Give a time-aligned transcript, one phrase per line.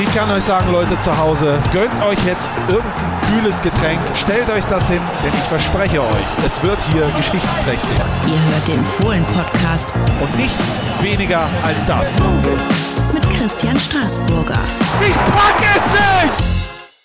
[0.00, 4.64] Ich kann euch sagen, Leute zu Hause, gönnt euch jetzt irgendein kühles Getränk, stellt euch
[4.66, 7.98] das hin, denn ich verspreche euch, es wird hier geschichtsträchtig.
[8.28, 12.14] Ihr hört den Fohlen-Podcast Und nichts weniger als das.
[13.12, 14.60] mit Christian Straßburger.
[15.04, 16.44] Ich pack es nicht!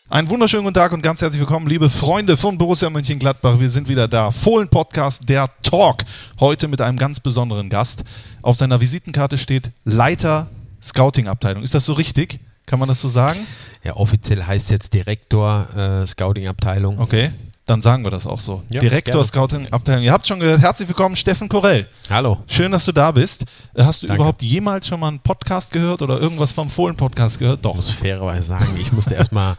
[0.09, 3.59] Einen wunderschönen guten Tag und ganz herzlich willkommen, liebe Freunde von Borussia Mönchengladbach.
[3.59, 4.29] Wir sind wieder da.
[4.29, 6.03] Fohlen Podcast, der Talk.
[6.39, 8.03] Heute mit einem ganz besonderen Gast.
[8.43, 10.47] Auf seiner Visitenkarte steht Leiter
[10.83, 11.63] Scouting-Abteilung.
[11.63, 12.39] Ist das so richtig?
[12.65, 13.39] Kann man das so sagen?
[13.83, 16.99] Ja, offiziell heißt jetzt Direktor äh, Scouting-Abteilung.
[16.99, 17.31] Okay,
[17.65, 18.63] dann sagen wir das auch so.
[18.69, 19.23] Ja, Direktor.
[19.23, 20.03] Scouting-Abteilung.
[20.03, 20.61] Ihr habt schon gehört.
[20.61, 21.87] Herzlich willkommen, Steffen Korell.
[22.09, 22.41] Hallo.
[22.47, 23.43] Schön, dass du da bist.
[23.73, 24.21] Äh, Hast du Danke.
[24.21, 27.63] überhaupt jemals schon mal einen Podcast gehört oder irgendwas vom Fohlen-Podcast gehört?
[27.63, 27.75] Doch.
[27.75, 29.55] muss fairerweise sagen, ich musste erstmal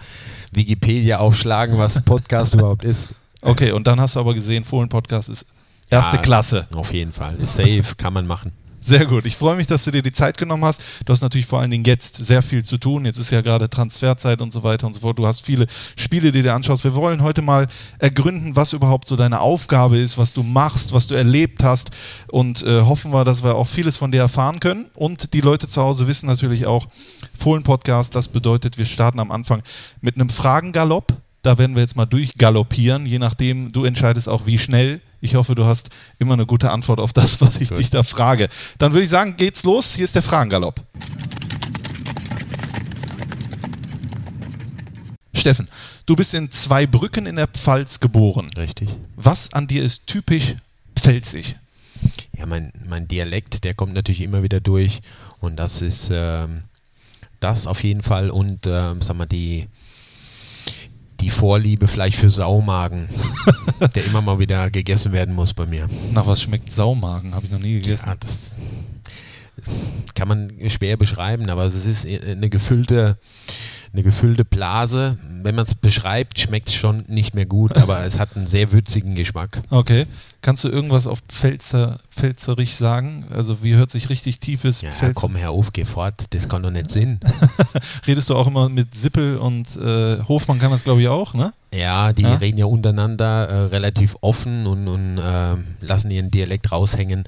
[0.52, 3.10] Wikipedia aufschlagen, was Podcast überhaupt ist.
[3.43, 5.46] Okay, und dann hast du aber gesehen, Fohlen-Podcast ist
[5.91, 6.66] erste Ja, Klasse.
[6.74, 7.37] Auf jeden Fall.
[7.37, 8.52] Ist safe, kann man machen.
[8.87, 9.24] Sehr gut.
[9.24, 10.83] Ich freue mich, dass du dir die Zeit genommen hast.
[11.06, 13.07] Du hast natürlich vor allen Dingen jetzt sehr viel zu tun.
[13.07, 15.19] Jetzt ist ja gerade Transferzeit und so weiter und so fort.
[15.19, 15.65] Du hast viele
[15.97, 16.85] Spiele, die du dir anschaust.
[16.85, 17.66] Wir wollen heute mal
[17.99, 21.93] ergründen, was überhaupt so deine Aufgabe ist, was du machst, was du erlebt hast
[22.30, 24.85] und äh, hoffen wir, dass wir auch vieles von dir erfahren können.
[24.93, 26.87] Und die Leute zu Hause wissen natürlich auch,
[27.38, 29.62] Fohlen-Podcast, das bedeutet, wir starten am Anfang
[30.02, 31.15] mit einem Fragengalopp.
[31.40, 35.01] Da werden wir jetzt mal durchgaloppieren, je nachdem, du entscheidest auch wie schnell.
[35.25, 37.79] Ich hoffe, du hast immer eine gute Antwort auf das, was ich Gut.
[37.79, 38.51] dich da frage.
[38.77, 39.95] Dann würde ich sagen, geht's los.
[39.95, 40.83] Hier ist der Fragengalopp.
[45.33, 45.67] Steffen,
[46.05, 48.51] du bist in Zweibrücken in der Pfalz geboren.
[48.55, 48.91] Richtig.
[49.17, 50.57] Was an dir ist typisch
[50.95, 51.57] pfälzig?
[52.37, 55.01] Ja, mein, mein Dialekt, der kommt natürlich immer wieder durch.
[55.41, 56.65] Und das ist ähm,
[57.41, 58.29] das auf jeden Fall.
[58.29, 59.69] Und ähm, sag mal, die,
[61.25, 63.09] die Vorliebe vielleicht für Saumagen,
[63.95, 65.89] der immer mal wieder gegessen werden muss bei mir.
[66.12, 67.34] Nach was schmeckt Saumagen?
[67.34, 68.05] Habe ich noch nie gegessen.
[68.06, 68.59] Ja, das
[70.15, 73.19] kann man schwer beschreiben, aber es ist eine gefüllte,
[73.93, 75.19] eine gefüllte Blase.
[75.43, 78.72] Wenn man es beschreibt, schmeckt es schon nicht mehr gut, aber es hat einen sehr
[78.72, 79.62] würzigen Geschmack.
[79.71, 80.06] Okay.
[80.41, 83.25] Kannst du irgendwas auf Pfälzer, Pfälzerich sagen?
[83.31, 85.15] Also wie hört sich richtig tiefes Ja, Pfälzer?
[85.15, 87.19] komm her auf, geh fort, das kann doch nicht Sinn.
[88.06, 91.53] Redest du auch immer mit Sippel und äh, Hofmann kann das glaube ich auch, ne?
[91.72, 92.34] Ja, die Ja?
[92.34, 97.25] reden ja untereinander äh, relativ offen und, und äh, lassen ihren Dialekt raushängen.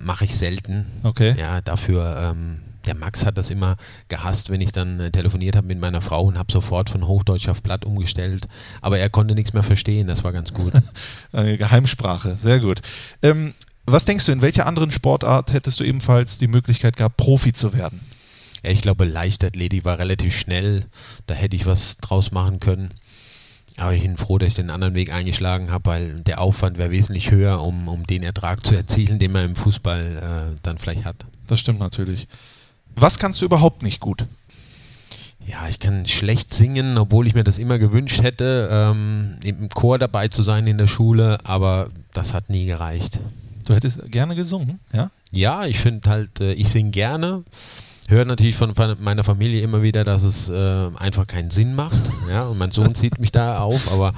[0.00, 0.86] Mache ich selten.
[1.02, 1.34] Okay.
[1.38, 3.76] Ja, dafür, ähm, der Max hat das immer
[4.08, 7.48] gehasst, wenn ich dann äh, telefoniert habe mit meiner Frau und habe sofort von Hochdeutsch
[7.48, 8.48] auf Platt umgestellt.
[8.80, 10.72] Aber er konnte nichts mehr verstehen, das war ganz gut.
[11.32, 12.80] Geheimsprache, sehr gut.
[13.22, 13.54] Ähm,
[13.86, 17.74] was denkst du, in welcher anderen Sportart hättest du ebenfalls die Möglichkeit gehabt, Profi zu
[17.74, 18.00] werden?
[18.64, 20.86] ja, ich glaube, Leichtathletik war relativ schnell,
[21.26, 22.90] da hätte ich was draus machen können.
[23.76, 26.90] Aber ich bin froh, dass ich den anderen Weg eingeschlagen habe, weil der Aufwand wäre
[26.90, 31.04] wesentlich höher, um, um den Ertrag zu erzielen, den man im Fußball äh, dann vielleicht
[31.04, 31.26] hat.
[31.48, 32.28] Das stimmt natürlich.
[32.94, 34.26] Was kannst du überhaupt nicht gut?
[35.46, 39.98] Ja, ich kann schlecht singen, obwohl ich mir das immer gewünscht hätte, ähm, im Chor
[39.98, 43.20] dabei zu sein in der Schule, aber das hat nie gereicht.
[43.66, 45.10] Du hättest gerne gesungen, ja?
[45.32, 47.42] Ja, ich finde halt, äh, ich singe gerne.
[48.08, 52.02] Höre natürlich von meiner Familie immer wieder, dass es äh, einfach keinen Sinn macht.
[52.30, 54.12] Ja, und mein Sohn zieht mich da auf, aber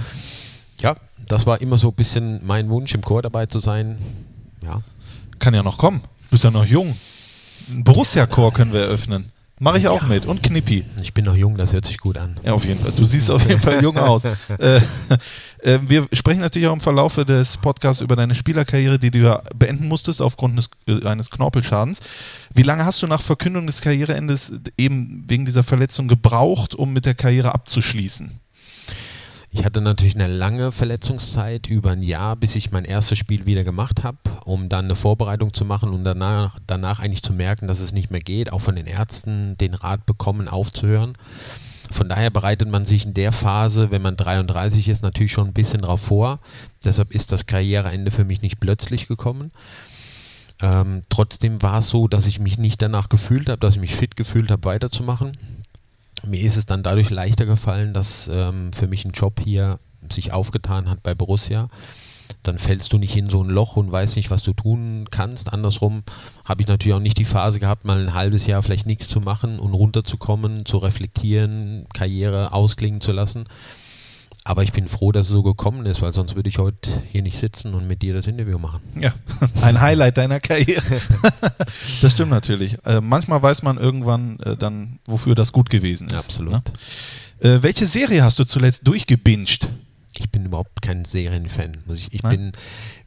[0.81, 0.95] ja,
[1.27, 3.99] das war immer so ein bisschen mein Wunsch, im Chor dabei zu sein.
[4.63, 4.81] Ja,
[5.39, 6.01] Kann ja noch kommen.
[6.01, 6.97] Du bist ja noch jung.
[7.69, 9.33] Ein Borussia-Chor können wir eröffnen.
[9.59, 10.09] Mache ich auch Ja.
[10.09, 10.27] mit.
[10.27, 10.85] Und Knippi.
[11.01, 12.39] ich bin noch jung, das hört sich gut an.
[12.45, 12.93] Ja, auf jeden Fall.
[12.93, 14.23] Du siehst auf jeden Fall jung aus.
[14.59, 14.81] Äh,
[15.63, 19.43] äh, wir sprechen natürlich auch im Verlaufe des Podcasts über deine Spielerkarriere, die du ja
[19.55, 22.01] beenden musstest aufgrund des, äh, eines Knorpelschadens.
[22.55, 27.07] Wie lange hast du nach Verkündung des Karriereendes eben wegen dieser Verletzung gebraucht, um mit
[27.07, 28.41] der Karriere abzuschließen?
[29.51, 33.65] Ich hatte natürlich eine lange Verletzungszeit, über ein Jahr, bis ich mein erstes Spiel wieder
[33.65, 37.81] gemacht habe, um dann eine Vorbereitung zu machen und danach, danach eigentlich zu merken, dass
[37.81, 41.17] es nicht mehr geht, auch von den Ärzten den Rat bekommen, aufzuhören.
[41.93, 45.55] Von daher bereitet man sich in der Phase, wenn man 33 ist, natürlich schon ein
[45.55, 46.41] bisschen darauf vor.
[46.85, 49.53] Deshalb ist das Karriereende für mich nicht plötzlich gekommen.
[50.61, 53.95] Ähm, trotzdem war es so, dass ich mich nicht danach gefühlt habe, dass ich mich
[53.95, 55.37] fit gefühlt habe, weiterzumachen
[56.25, 59.79] mir ist es dann dadurch leichter gefallen, dass ähm, für mich ein Job hier
[60.11, 61.69] sich aufgetan hat bei Borussia.
[62.43, 65.53] Dann fällst du nicht in so ein Loch und weißt nicht, was du tun kannst.
[65.53, 66.03] Andersrum
[66.45, 69.21] habe ich natürlich auch nicht die Phase gehabt, mal ein halbes Jahr vielleicht nichts zu
[69.21, 73.45] machen und runterzukommen, zu reflektieren, Karriere ausklingen zu lassen.
[74.49, 77.23] Aber ich bin froh, dass es so gekommen ist, weil sonst würde ich heute hier
[77.23, 78.81] nicht sitzen und mit dir das Interview machen.
[79.01, 79.13] Ja,
[79.61, 81.01] ein Highlight deiner Karriere.
[82.01, 82.77] das stimmt natürlich.
[82.85, 86.15] Äh, manchmal weiß man irgendwann äh, dann, wofür das gut gewesen ist.
[86.15, 86.53] Absolut.
[86.53, 86.63] Ne?
[87.41, 89.69] Äh, welche Serie hast du zuletzt durchgebinged?
[90.17, 91.79] Ich bin überhaupt kein Serienfan.
[91.93, 92.53] Ich ich bin,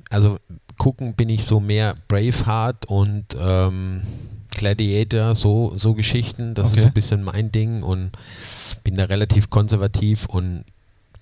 [0.10, 0.40] also
[0.78, 4.02] gucken bin ich so mehr Braveheart und ähm,
[4.52, 6.54] Gladiator, so, so Geschichten.
[6.54, 6.76] Das Okay.
[6.76, 8.12] ist so ein bisschen mein Ding und
[8.84, 10.66] bin da relativ konservativ und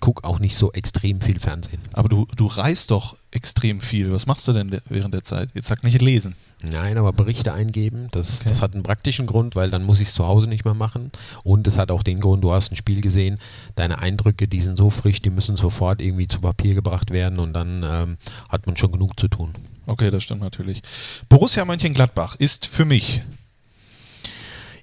[0.00, 1.80] gucke auch nicht so extrem viel Fernsehen.
[1.92, 4.12] Aber du, du reist doch extrem viel.
[4.12, 5.50] Was machst du denn de- während der Zeit?
[5.54, 6.34] Jetzt sag nicht lesen.
[6.62, 8.48] Nein, aber Berichte eingeben, das, Okay.
[8.48, 11.12] das hat einen praktischen Grund, weil dann muss ich es zu Hause nicht mehr machen.
[11.44, 13.38] Und es hat auch den Grund, du hast ein Spiel gesehen,
[13.76, 17.52] deine Eindrücke, die sind so frisch, die müssen sofort irgendwie zu Papier gebracht werden und
[17.52, 18.16] dann ähm,
[18.48, 19.54] hat man schon genug zu tun.
[19.86, 20.82] Okay, das stimmt natürlich.
[21.28, 23.22] Borussia Mönchengladbach ist für mich.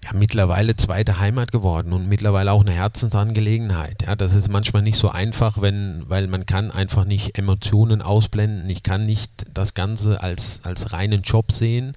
[0.06, 4.04] Ja, mittlerweile zweite Heimat geworden und mittlerweile auch eine Herzensangelegenheit.
[4.06, 8.70] Ja, das ist manchmal nicht so einfach, wenn, weil man kann einfach nicht Emotionen ausblenden.
[8.70, 11.96] Ich kann nicht das Ganze als, als reinen Job sehen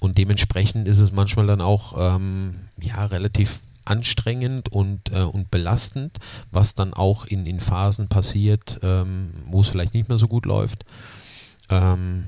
[0.00, 6.18] und dementsprechend ist es manchmal dann auch ähm, ja, relativ anstrengend und, äh, und belastend,
[6.50, 10.46] was dann auch in, in Phasen passiert, ähm, wo es vielleicht nicht mehr so gut
[10.46, 10.86] läuft.
[11.68, 12.26] Ähm,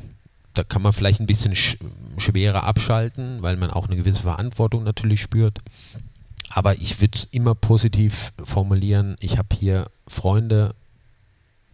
[0.56, 1.76] da kann man vielleicht ein bisschen sch
[2.19, 5.58] schwerer abschalten, weil man auch eine gewisse Verantwortung natürlich spürt.
[6.50, 9.17] Aber ich würde es immer positiv formulieren.
[9.20, 10.75] Ich habe hier Freunde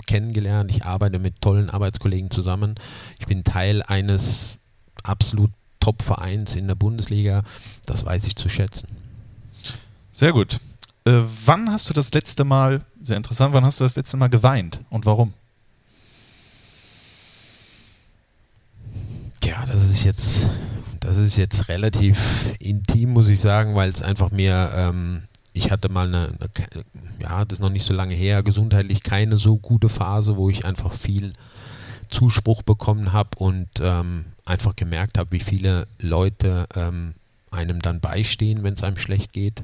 [0.06, 0.70] kennengelernt.
[0.70, 2.74] Ich arbeite mit tollen Arbeitskollegen zusammen.
[3.20, 4.58] Ich bin Teil eines
[5.04, 7.44] absolut Top-Vereins in der Bundesliga.
[7.86, 8.88] Das weiß ich zu schätzen.
[10.10, 10.58] Sehr gut.
[11.04, 14.28] Äh, wann hast du das letzte Mal, sehr interessant, wann hast du das letzte Mal
[14.28, 15.32] geweint und warum?
[19.42, 20.48] Ja, das ist jetzt,
[21.00, 22.18] das ist jetzt relativ
[22.58, 25.22] intim, muss ich sagen, weil es einfach mir, ähm,
[25.52, 26.84] ich hatte mal eine, eine,
[27.18, 30.64] ja, das ist noch nicht so lange her, gesundheitlich keine so gute Phase, wo ich
[30.64, 31.32] einfach viel
[32.08, 37.14] Zuspruch bekommen habe und ähm, einfach gemerkt habe, wie viele Leute ähm,
[37.50, 39.62] einem dann beistehen, wenn es einem schlecht geht.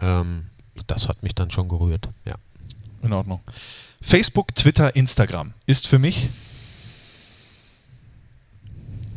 [0.00, 0.46] Ähm,
[0.86, 2.34] das hat mich dann schon gerührt, ja.
[3.02, 3.40] In Ordnung.
[4.00, 6.30] Facebook, Twitter, Instagram ist für mich.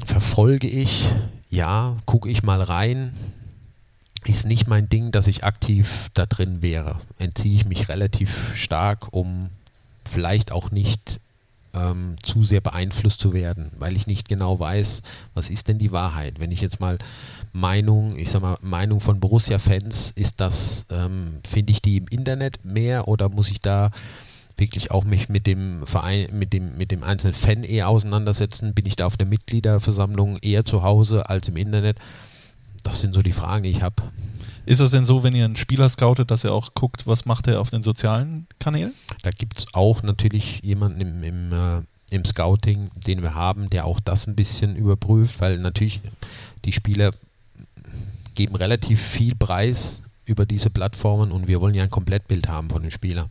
[0.06, 1.12] Verfolge ich,
[1.50, 3.14] ja, gucke ich mal rein.
[4.26, 7.00] Ist nicht mein Ding, dass ich aktiv da drin wäre.
[7.20, 9.50] Entziehe ich mich relativ stark, um
[10.04, 11.20] vielleicht auch nicht
[11.76, 15.04] ähm, zu sehr beeinflusst zu werden, weil ich nicht genau weiß,
[15.34, 16.40] was ist denn die Wahrheit.
[16.40, 16.98] Wenn ich jetzt mal
[17.54, 22.64] Meinung, ich sag mal, Meinung von Borussia-Fans, ist das, ähm, finde ich die im Internet
[22.66, 23.92] mehr oder muss ich da
[24.58, 28.74] wirklich auch mich mit dem Verein, mit dem, mit dem einzelnen Fan eher auseinandersetzen?
[28.74, 31.98] Bin ich da auf der Mitgliederversammlung eher zu Hause als im Internet?
[32.84, 34.04] Das sind so die Fragen, die ich habe.
[34.66, 37.48] Ist es denn so, wenn ihr einen Spieler scoutet, dass ihr auch guckt, was macht
[37.48, 38.94] er auf den sozialen Kanälen?
[39.24, 43.86] Da gibt es auch natürlich jemanden im, im, äh, im Scouting, den wir haben, der
[43.86, 46.02] auch das ein bisschen überprüft, weil natürlich
[46.64, 47.12] die Spieler
[48.34, 52.82] geben relativ viel Preis über diese Plattformen und wir wollen ja ein Komplettbild haben von
[52.82, 53.30] dem Spieler.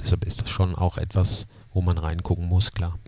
[0.00, 2.98] Deshalb ist das schon auch etwas, wo man reingucken muss, klar.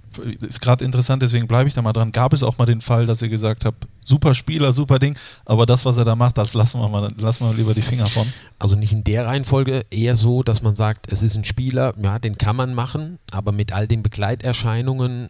[0.40, 2.10] Ist gerade interessant, deswegen bleibe ich da mal dran.
[2.10, 5.66] Gab es auch mal den Fall, dass ihr gesagt habt, super Spieler, super Ding, aber
[5.66, 8.26] das, was er da macht, das lassen wir mal, lassen wir lieber die Finger von.
[8.58, 12.18] Also nicht in der Reihenfolge, eher so, dass man sagt, es ist ein Spieler, ja,
[12.18, 15.28] den kann man machen, aber mit all den Begleiterscheinungen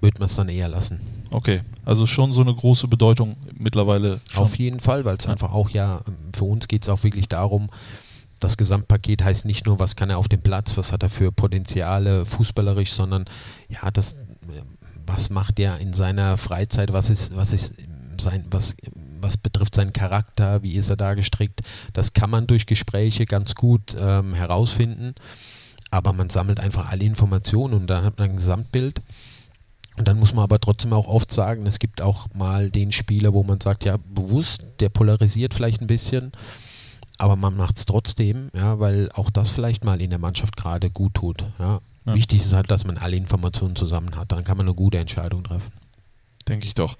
[0.00, 1.00] würde man es dann eher lassen.
[1.30, 4.20] Okay, also schon so eine große Bedeutung mittlerweile.
[4.30, 4.42] Schon.
[4.42, 6.00] Auf jeden Fall, weil es einfach auch ja,
[6.34, 7.70] für uns geht es auch wirklich darum,
[8.42, 11.32] das Gesamtpaket heißt nicht nur, was kann er auf dem Platz, was hat er für
[11.32, 13.24] Potenziale fußballerisch, sondern
[13.68, 14.62] ja, das, äh,
[15.06, 17.74] was macht er in seiner Freizeit, was ist, was ist
[18.20, 18.76] sein, was,
[19.20, 21.60] was betrifft seinen Charakter, wie ist er da gestrickt,
[21.92, 25.14] das kann man durch Gespräche ganz gut ähm, herausfinden,
[25.90, 29.00] aber man sammelt einfach alle Informationen und dann hat man ein Gesamtbild.
[29.98, 33.34] Und dann muss man aber trotzdem auch oft sagen, es gibt auch mal den Spieler,
[33.34, 36.32] wo man sagt, ja, bewusst, der polarisiert vielleicht ein bisschen,
[37.22, 40.90] aber man macht es trotzdem, ja, weil auch das vielleicht mal in der Mannschaft gerade
[40.90, 41.44] gut tut.
[41.58, 41.80] Ja.
[42.04, 42.14] Ja.
[42.14, 45.44] Wichtig ist halt, dass man alle Informationen zusammen hat, dann kann man eine gute Entscheidung
[45.44, 45.70] treffen.
[46.48, 46.96] Denke ich doch.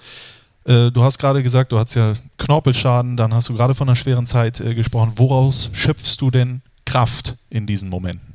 [0.64, 3.96] Äh, du hast gerade gesagt, du hast ja Knorpelschaden, dann hast du gerade von einer
[3.96, 5.14] schweren Zeit äh, gesprochen.
[5.16, 8.32] Woraus schöpfst du denn Kraft in diesen Momenten?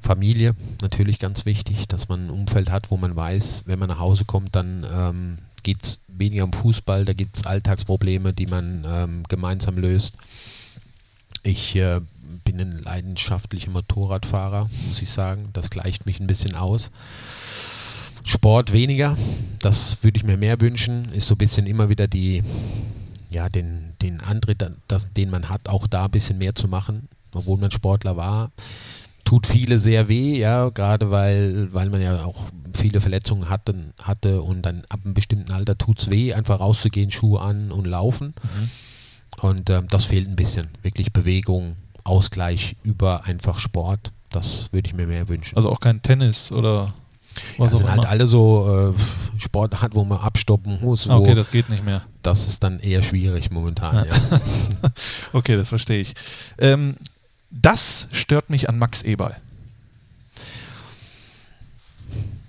[0.00, 4.00] Familie, natürlich ganz wichtig, dass man ein Umfeld hat, wo man weiß, wenn man nach
[4.00, 8.84] Hause kommt, dann ähm, geht es weniger um Fußball, da gibt es Alltagsprobleme, die man
[8.86, 10.14] ähm, gemeinsam löst.
[11.42, 12.00] Ich äh,
[12.44, 15.48] bin ein leidenschaftlicher Motorradfahrer, muss ich sagen.
[15.52, 16.90] Das gleicht mich ein bisschen aus.
[18.24, 19.16] Sport weniger,
[19.60, 21.10] das würde ich mir mehr wünschen.
[21.12, 22.42] Ist so ein bisschen immer wieder die,
[23.30, 27.08] ja, den, den Antritt, das, den man hat, auch da ein bisschen mehr zu machen,
[27.32, 28.50] obwohl man Sportler war
[29.24, 34.42] tut viele sehr weh, ja, gerade weil, weil man ja auch viele Verletzungen hatte, hatte
[34.42, 38.34] und dann ab einem bestimmten Alter tut es weh, einfach rauszugehen, Schuhe an und laufen.
[38.42, 38.70] Mhm.
[39.42, 40.68] Und ähm, das fehlt ein bisschen.
[40.82, 44.12] Wirklich Bewegung, Ausgleich über einfach Sport.
[44.30, 45.56] Das würde ich mir mehr wünschen.
[45.56, 46.92] Also auch kein Tennis oder
[47.56, 51.08] Ja, Was auch sind halt alle so äh, Sportarten, wo man abstoppen muss.
[51.08, 52.02] Okay, das geht nicht mehr.
[52.22, 54.06] das ist dann eher schwierig momentan.
[54.06, 54.40] Ja.
[55.32, 56.14] Okay, das verstehe ich.
[56.58, 56.96] Ähm,
[57.50, 59.36] das stört mich an Max Eberl.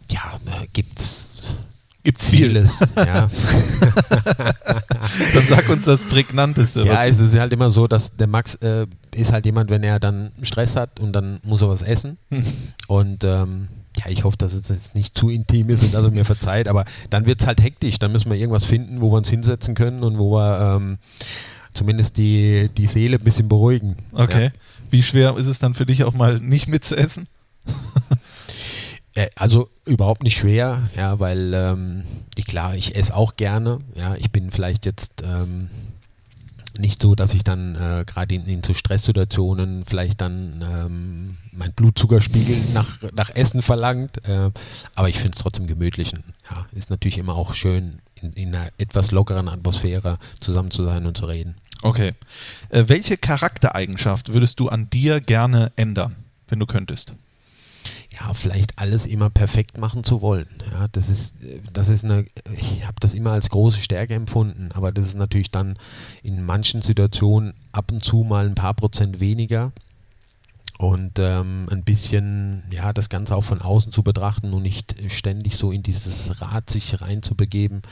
[0.09, 1.31] Ja, äh, gibt's
[2.03, 2.49] Gibt's viel.
[2.49, 2.79] vieles.
[2.97, 3.29] ja.
[5.33, 6.83] Dann sag uns das Prägnanteste.
[6.83, 9.99] ja, es ist halt immer so, dass der Max äh, ist halt jemand, wenn er
[9.99, 12.17] dann Stress hat und dann muss er was essen.
[12.87, 13.67] und ähm,
[13.97, 16.67] ja, ich hoffe, dass es jetzt nicht zu intim ist und dass er mir verzeiht,
[16.67, 17.99] aber dann wird es halt hektisch.
[17.99, 20.97] Dann müssen wir irgendwas finden, wo wir uns hinsetzen können und wo wir ähm,
[21.73, 23.95] zumindest die, die Seele ein bisschen beruhigen.
[24.13, 24.51] okay.
[24.91, 27.27] Wie schwer ist es dann für dich auch mal nicht mitzuessen?
[29.13, 32.03] Äh, Also überhaupt nicht schwer, ja, weil ähm,
[32.35, 33.79] ich, klar, ich esse auch gerne.
[33.95, 35.69] Ja, ich bin vielleicht jetzt ähm,
[36.77, 41.73] nicht so, dass ich dann äh, gerade in, in so Stresssituationen vielleicht dann ähm, mein
[41.73, 44.25] Blutzuckerspiegel nach, nach Essen verlangt.
[44.27, 44.51] Äh,
[44.95, 46.13] aber ich finde es trotzdem gemütlich.
[46.13, 51.05] Ja, ist natürlich immer auch schön, in, in einer etwas lockeren Atmosphäre zusammen zu sein
[51.05, 51.55] und zu reden.
[51.81, 52.13] Okay.
[52.69, 56.15] Äh, welche Charaktereigenschaft würdest du an dir gerne ändern,
[56.47, 57.15] wenn du könntest?
[58.19, 60.47] ja, vielleicht alles immer perfekt machen zu wollen.
[60.71, 61.35] Ja, das ist,
[61.71, 62.25] das ist eine,
[62.55, 65.77] ich habe das immer als große Stärke empfunden, aber das ist natürlich dann
[66.21, 69.71] in manchen Situationen ab und zu mal ein paar Prozent weniger
[70.81, 75.55] und ähm, ein bisschen, ja, das Ganze auch von außen zu betrachten und nicht ständig
[75.55, 77.83] so in dieses Rad sich reinzubegeben.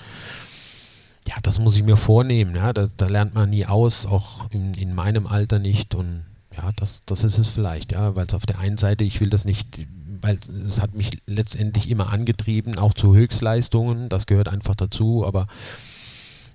[1.27, 2.55] Ja, das muss ich mir vornehmen.
[2.55, 6.23] Ja, da, da lernt man nie aus, auch in, in meinem Alter nicht und
[6.57, 9.29] ja, das, das ist es vielleicht, ja, weil es auf der einen Seite, ich will
[9.29, 9.85] das nicht,
[10.21, 15.45] weil es hat mich letztendlich immer angetrieben, auch zu Höchstleistungen, das gehört einfach dazu, aber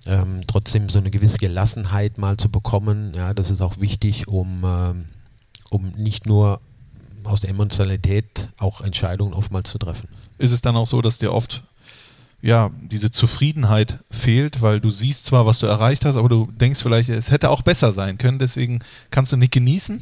[0.05, 4.63] ähm, trotzdem so eine gewisse Gelassenheit mal zu bekommen, ja, das ist auch wichtig, um,
[4.65, 5.05] ähm,
[5.69, 6.61] um nicht nur
[7.23, 10.07] aus der Emotionalität auch Entscheidungen oftmals zu treffen.
[10.37, 11.63] Ist es dann auch so, dass dir oft
[12.41, 16.83] ja, diese Zufriedenheit fehlt, weil du siehst zwar, was du erreicht hast, aber du denkst
[16.83, 18.79] vielleicht, es hätte auch besser sein können, deswegen
[19.09, 19.99] kannst du nicht genießen?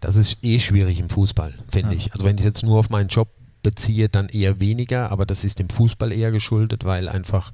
[0.00, 1.96] Das ist eh schwierig im Fußball, finde Ja.
[1.98, 2.12] ich.
[2.12, 3.28] Also wenn ich jetzt nur auf meinen Job
[3.62, 7.52] beziehe, dann eher weniger, aber das ist dem Fußball eher geschuldet, weil einfach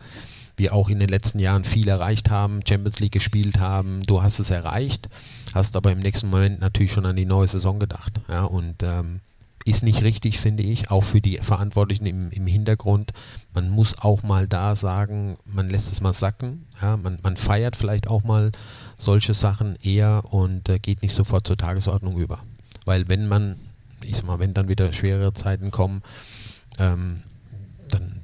[0.57, 4.39] wir auch in den letzten Jahren viel erreicht haben, Champions League gespielt haben, du hast
[4.39, 5.09] es erreicht,
[5.55, 8.21] hast aber im nächsten Moment natürlich schon an die neue Saison gedacht.
[8.29, 9.21] Ja, und ähm,
[9.67, 13.13] ist nicht richtig, finde ich, auch für die Verantwortlichen im, im Hintergrund.
[13.53, 16.67] Man muss auch mal da sagen, man lässt es mal sacken.
[16.81, 18.53] Ja, man, man feiert vielleicht auch mal
[18.97, 22.39] solche Sachen eher und äh, geht nicht sofort zur Tagesordnung über.
[22.85, 23.57] Weil wenn man,
[24.05, 26.03] ich sag mal, wenn dann wieder schwere Zeiten kommen,
[26.79, 27.25] ähm,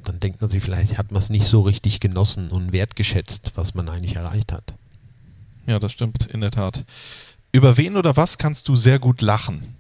[0.03, 3.75] dann, denkt man sich, vielleicht hat man es nicht so richtig genossen und wertgeschätzt, was
[3.75, 4.75] man eigentlich erreicht hat.
[5.67, 6.85] Ja, das stimmt in der Tat.
[7.53, 9.75] Über wen oder was kannst du sehr gut lachen?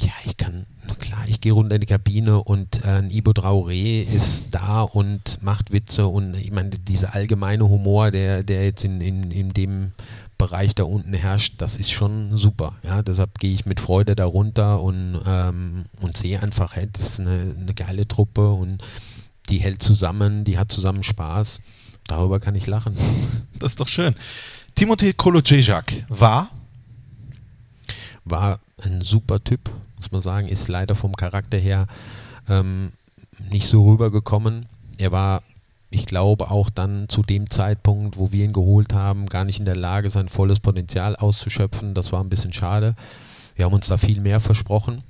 [0.00, 0.66] Ja, ich kann,
[1.00, 5.42] klar, ich gehe runter in die Kabine und äh, ein Ibo Traoré ist da und
[5.42, 9.92] macht Witze und ich meine, dieser allgemeine Humor, der, der jetzt in, in, in dem
[10.38, 12.76] Bereich da unten herrscht, das ist schon super.
[12.82, 17.10] Ja, deshalb gehe ich mit Freude da runter und, ähm, und sehe einfach, hey, das
[17.10, 18.82] ist eine, eine geile Truppe und
[19.48, 21.60] die hält zusammen, die hat zusammen Spaß.
[22.06, 22.96] Darüber kann ich lachen.
[23.58, 24.14] Das ist doch schön.
[24.76, 26.48] Timothée Kolodziejczak war
[28.30, 31.86] war ein super Typ, muss man sagen, ist leider vom Charakter her
[32.48, 32.92] ähm,
[33.50, 34.66] nicht so rübergekommen.
[34.98, 35.42] Er war,
[35.90, 39.64] ich glaube, auch dann zu dem Zeitpunkt, wo wir ihn geholt haben, gar nicht in
[39.64, 41.94] der Lage, sein volles Potenzial auszuschöpfen.
[41.94, 42.94] Das war ein bisschen schade.
[43.56, 45.02] Wir haben uns da viel mehr versprochen,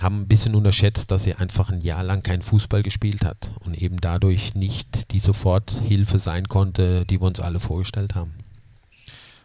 [0.00, 3.74] haben ein bisschen unterschätzt, dass er einfach ein Jahr lang kein Fußball gespielt hat und
[3.74, 8.32] eben dadurch nicht die Soforthilfe sein konnte, die wir uns alle vorgestellt haben.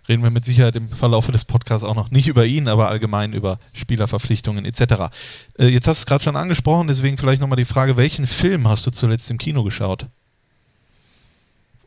[0.07, 3.33] reden wir mit Sicherheit im Verlaufe des Podcasts auch noch nicht über ihn, aber allgemein
[3.33, 5.11] über Spielerverpflichtungen etc.
[5.57, 8.67] Äh, jetzt hast du es gerade schon angesprochen, deswegen vielleicht nochmal die Frage, welchen Film
[8.67, 10.07] hast du zuletzt im Kino geschaut?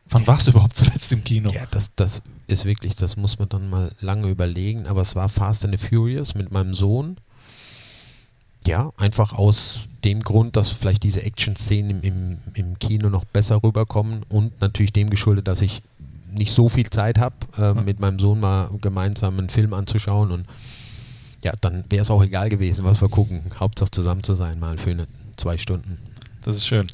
[0.09, 1.49] Wann warst du überhaupt zuletzt im Kino?
[1.51, 5.29] Ja, das, das ist wirklich, das muss man dann mal lange überlegen, aber es war
[5.29, 7.17] Fast and the Furious mit meinem Sohn.
[8.65, 13.61] Ja, einfach aus dem Grund, dass vielleicht diese Action-Szenen im, im, im Kino noch besser
[13.63, 15.81] rüberkommen und natürlich dem geschuldet, dass ich
[16.31, 20.45] nicht so viel Zeit habe, äh, mit meinem Sohn mal gemeinsam einen Film anzuschauen und
[21.43, 23.43] ja, dann wäre es auch egal gewesen, was wir gucken.
[23.59, 25.07] Hauptsache zusammen zu sein, mal für eine,
[25.37, 25.99] zwei Stunden.
[26.45, 26.87] Das ist schön.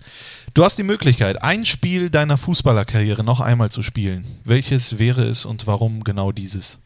[0.54, 4.26] Du hast die Möglichkeit, ein Spiel deiner Fußballerkarriere noch einmal zu spielen.
[4.46, 6.80] Welches wäre es und warum genau dieses?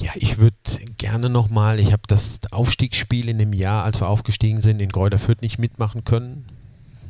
[0.00, 0.56] Ja, ich würde
[0.98, 5.20] gerne nochmal, ich habe das Aufstiegsspiel in dem Jahr, als wir aufgestiegen sind, in Kräuter
[5.20, 6.46] Fürth nicht mitmachen können.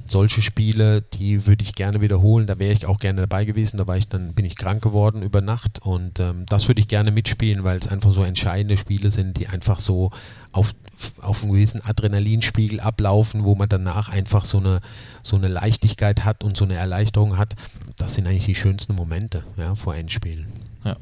[0.04, 2.46] Solche Spiele, die würde ich gerne wiederholen.
[2.46, 3.76] Da wäre ich auch gerne dabei gewesen.
[3.76, 6.88] Da war ich dann, bin ich krank geworden über Nacht und ähm, das würde ich
[6.88, 10.10] gerne mitspielen, weil es einfach so entscheidende Spiele sind, die einfach so
[10.52, 10.74] auf,
[11.20, 14.80] auf einem gewissen Adrenalinspiegel ablaufen, wo man danach einfach so eine,
[15.22, 17.54] so eine Leichtigkeit hat und so eine Erleichterung hat.
[17.96, 20.46] Das sind eigentlich die schönsten Momente ja, vor Endspielen.
[20.84, 20.96] Ja,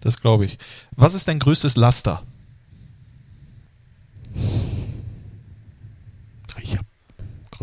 [0.00, 0.58] das glaube ich.
[0.96, 2.22] Was ist dein größtes Laster?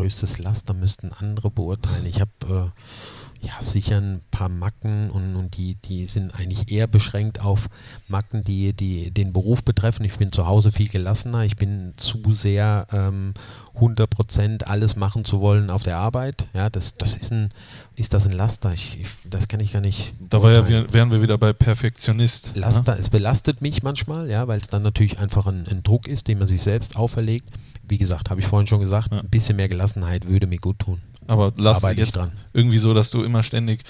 [0.00, 2.06] Größtes Laster, müssten andere beurteilen.
[2.06, 6.86] Ich habe äh, ja sicher ein paar Macken und, und die, die sind eigentlich eher
[6.86, 7.68] beschränkt auf
[8.08, 10.04] Macken, die, die den Beruf betreffen.
[10.04, 11.44] Ich bin zu Hause viel gelassener.
[11.44, 13.34] Ich bin zu sehr ähm,
[13.78, 16.46] 100% alles machen zu wollen auf der Arbeit.
[16.54, 17.50] Ja, das, das ist, ein,
[17.94, 18.72] ist das ein Laster?
[18.72, 20.14] Ich, ich, das kann ich gar nicht.
[20.18, 22.54] Da war ja, wären wir wieder bei Perfektionist.
[22.54, 22.62] Ne?
[22.62, 23.00] Laster, ne?
[23.00, 26.38] es belastet mich manchmal, ja, weil es dann natürlich einfach ein, ein Druck ist, den
[26.38, 27.50] man sich selbst auferlegt
[27.90, 29.20] wie gesagt, habe ich vorhin schon gesagt, ja.
[29.20, 31.00] ein bisschen mehr Gelassenheit würde mir gut tun.
[31.26, 32.32] Aber lass dich jetzt dran.
[32.52, 33.82] irgendwie so, dass du immer ständig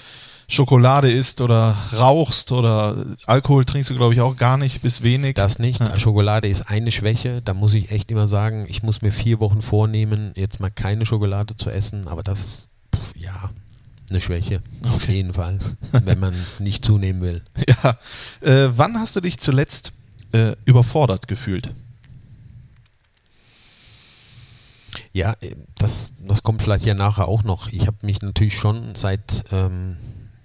[0.47, 5.35] Schokolade isst oder rauchst oder Alkohol trinkst du, glaube ich, auch gar nicht bis wenig.
[5.35, 5.79] Das nicht.
[5.79, 5.97] Ja.
[5.97, 7.41] Schokolade ist eine Schwäche.
[7.41, 11.05] Da muss ich echt immer sagen, ich muss mir vier Wochen vornehmen, jetzt mal keine
[11.05, 12.07] Schokolade zu essen.
[12.07, 13.49] Aber das ist, pff, ja,
[14.09, 14.61] eine Schwäche.
[14.81, 14.93] Okay.
[14.93, 15.59] Auf jeden Fall.
[16.03, 17.41] wenn man nicht zunehmen will.
[17.67, 17.97] Ja.
[18.41, 19.93] Äh, wann hast du dich zuletzt
[20.33, 21.73] äh, überfordert gefühlt?
[25.13, 25.35] Ja,
[25.75, 27.67] das, das kommt vielleicht ja nachher auch noch.
[27.69, 29.97] Ich habe mich natürlich schon seit ähm,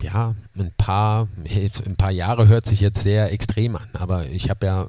[0.02, 4.66] ja, ein paar, ein paar Jahre hört sich jetzt sehr extrem an, aber ich habe
[4.66, 4.88] ja äh,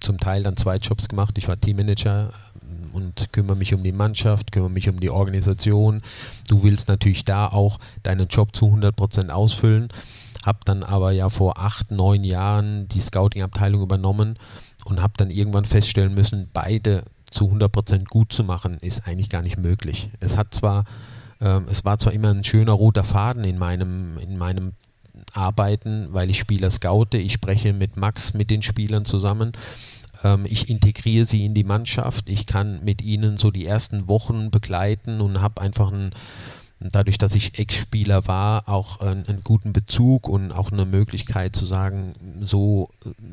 [0.00, 1.38] zum Teil dann zwei Jobs gemacht.
[1.38, 2.32] Ich war Teammanager
[2.62, 6.02] ähm, und kümmere mich um die Mannschaft, kümmere mich um die Organisation.
[6.48, 9.88] Du willst natürlich da auch deinen Job zu 100% ausfüllen.
[10.44, 14.38] Habe dann aber ja vor acht, neun Jahren die Scouting-Abteilung übernommen
[14.86, 19.42] und habe dann irgendwann feststellen müssen, beide zu 100% gut zu machen, ist eigentlich gar
[19.42, 20.10] nicht möglich.
[20.20, 20.84] Es hat zwar,
[21.40, 24.72] ähm, es war zwar immer ein schöner roter Faden in meinem, in meinem
[25.32, 29.52] Arbeiten, weil ich Spieler scoute, ich spreche mit Max, mit den Spielern zusammen,
[30.24, 34.50] ähm, ich integriere sie in die Mannschaft, ich kann mit ihnen so die ersten Wochen
[34.50, 36.10] begleiten und habe einfach einen,
[36.80, 41.64] dadurch, dass ich Ex-Spieler war, auch einen, einen, guten Bezug und auch eine Möglichkeit zu
[41.64, 42.88] sagen, so,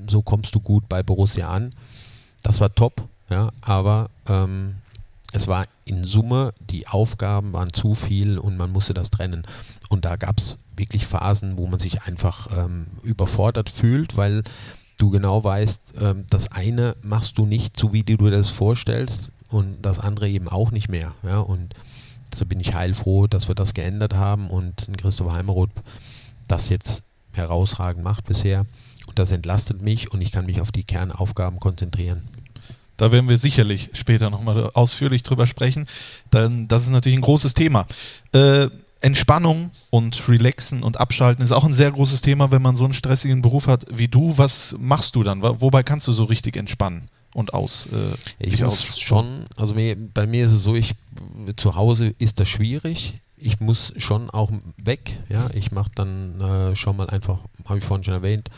[0.08, 1.74] so kommst du gut bei Borussia an.
[2.44, 3.08] Das war top.
[3.30, 4.76] Ja, aber ähm,
[5.34, 9.46] es war in Summe, die Aufgaben waren zu viel und man musste das trennen.
[9.90, 14.44] Und da gab es wirklich Phasen, wo man sich einfach ähm, überfordert fühlt, weil
[14.98, 19.32] du genau weißt, ähm, das eine machst du nicht so, wie du dir das vorstellst
[19.50, 21.14] und das andere eben auch nicht mehr.
[21.24, 21.40] Ja?
[21.40, 21.74] Und
[22.34, 25.72] so bin ich heilfroh, dass wir das geändert haben und Christoph Heimeroth
[26.48, 28.66] das jetzt herausragend macht bisher.
[29.08, 32.24] Und das entlastet mich und ich kann mich auf die Kernaufgaben konzentrieren.
[32.98, 35.88] Da werden wir sicherlich später nochmal ausführlich drüber sprechen.
[36.34, 37.88] Denn das ist natürlich ein großes Thema.
[38.34, 38.68] Äh,
[39.02, 42.96] Entspannung und Relaxen und Abschalten ist auch ein sehr großes Thema, wenn man so einen
[42.96, 44.38] stressigen Beruf hat wie du.
[44.38, 45.42] Was machst du dann?
[45.42, 47.88] Wobei kannst du so richtig entspannen und aus?
[47.92, 50.96] Äh, ich muss schon, also mir, bei mir ist es so, ich
[51.56, 53.20] zu Hause ist das schwierig.
[53.38, 55.20] Ich muss schon auch weg.
[55.30, 58.50] Ja, ich mache dann äh, schon mal einfach, habe ich vorhin schon erwähnt,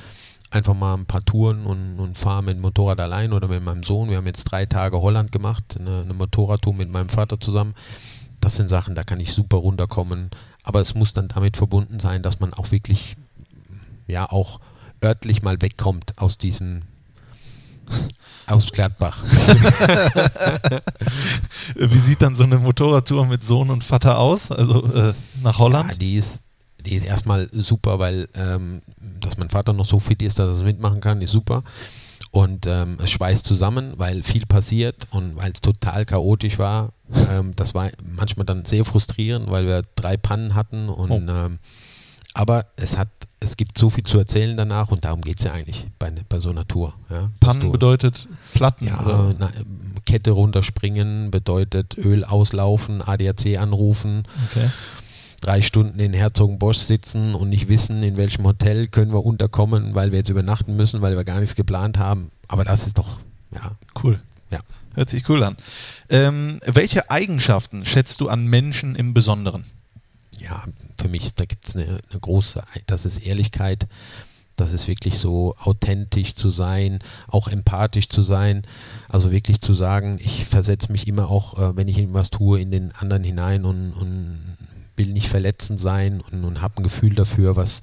[0.51, 3.83] einfach mal ein paar Touren und, und fahre mit dem Motorrad allein oder mit meinem
[3.83, 4.09] Sohn.
[4.09, 7.75] Wir haben jetzt drei Tage Holland gemacht, eine, eine Motorradtour mit meinem Vater zusammen.
[8.41, 10.31] Das sind Sachen, da kann ich super runterkommen.
[10.63, 13.15] Aber es muss dann damit verbunden sein, dass man auch wirklich,
[14.07, 14.59] ja, auch
[15.03, 16.83] örtlich mal wegkommt aus diesem
[18.47, 19.23] aus Gladbach.
[21.75, 24.51] Wie sieht dann so eine Motorradtour mit Sohn und Vater aus?
[24.51, 25.91] Also äh, nach Holland?
[25.91, 26.41] Ja, die ist,
[26.85, 28.81] die ist erstmal super, weil ähm,
[29.19, 31.63] dass mein Vater noch so fit ist, dass er es mitmachen kann, ist super.
[32.31, 36.93] Und ähm, es schweißt zusammen, weil viel passiert und weil es total chaotisch war.
[37.29, 40.89] Ähm, das war manchmal dann sehr frustrierend, weil wir drei Pannen hatten.
[40.89, 41.31] Und, oh.
[41.31, 41.59] ähm,
[42.35, 45.53] aber es hat, es gibt so viel zu erzählen danach und darum geht es ja
[45.53, 46.93] eigentlich bei, bei so einer Tour.
[47.09, 48.85] Ja, Pannen du, bedeutet Platten?
[48.85, 49.49] Ja, na,
[50.05, 54.23] Kette runterspringen bedeutet Öl auslaufen, ADAC anrufen.
[54.51, 54.69] Okay
[55.41, 60.11] drei Stunden in Herzogenbosch sitzen und nicht wissen, in welchem Hotel können wir unterkommen, weil
[60.11, 62.31] wir jetzt übernachten müssen, weil wir gar nichts geplant haben.
[62.47, 63.19] Aber das ist doch,
[63.53, 63.71] ja.
[64.03, 64.19] Cool.
[64.51, 64.59] Ja.
[64.95, 65.55] Hört sich cool an.
[66.09, 69.65] Ähm, welche Eigenschaften schätzt du an Menschen im Besonderen?
[70.37, 70.63] Ja,
[70.99, 73.87] für mich, da gibt es eine, eine große, das ist Ehrlichkeit,
[74.59, 78.63] das ist wirklich so authentisch zu sein, auch empathisch zu sein.
[79.07, 82.69] Also wirklich zu sagen, ich versetze mich immer auch, äh, wenn ich irgendwas tue, in
[82.69, 84.57] den anderen hinein und, und
[84.99, 87.81] will nicht verletzend sein und, und habe ein Gefühl dafür, was,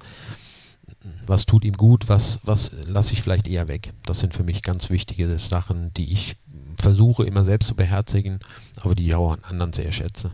[1.25, 3.91] was tut ihm gut, was, was lasse ich vielleicht eher weg.
[4.05, 6.37] Das sind für mich ganz wichtige Sachen, die ich
[6.79, 8.39] versuche immer selbst zu beherzigen,
[8.81, 10.31] aber die ich auch an anderen sehr schätze.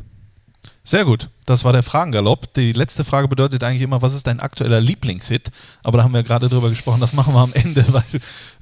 [0.86, 1.30] Sehr gut.
[1.46, 2.54] Das war der Fragengalopp.
[2.54, 5.50] Die letzte Frage bedeutet eigentlich immer, was ist dein aktueller Lieblingshit?
[5.84, 7.00] Aber da haben wir gerade drüber gesprochen.
[7.00, 8.04] Das machen wir am Ende, weil.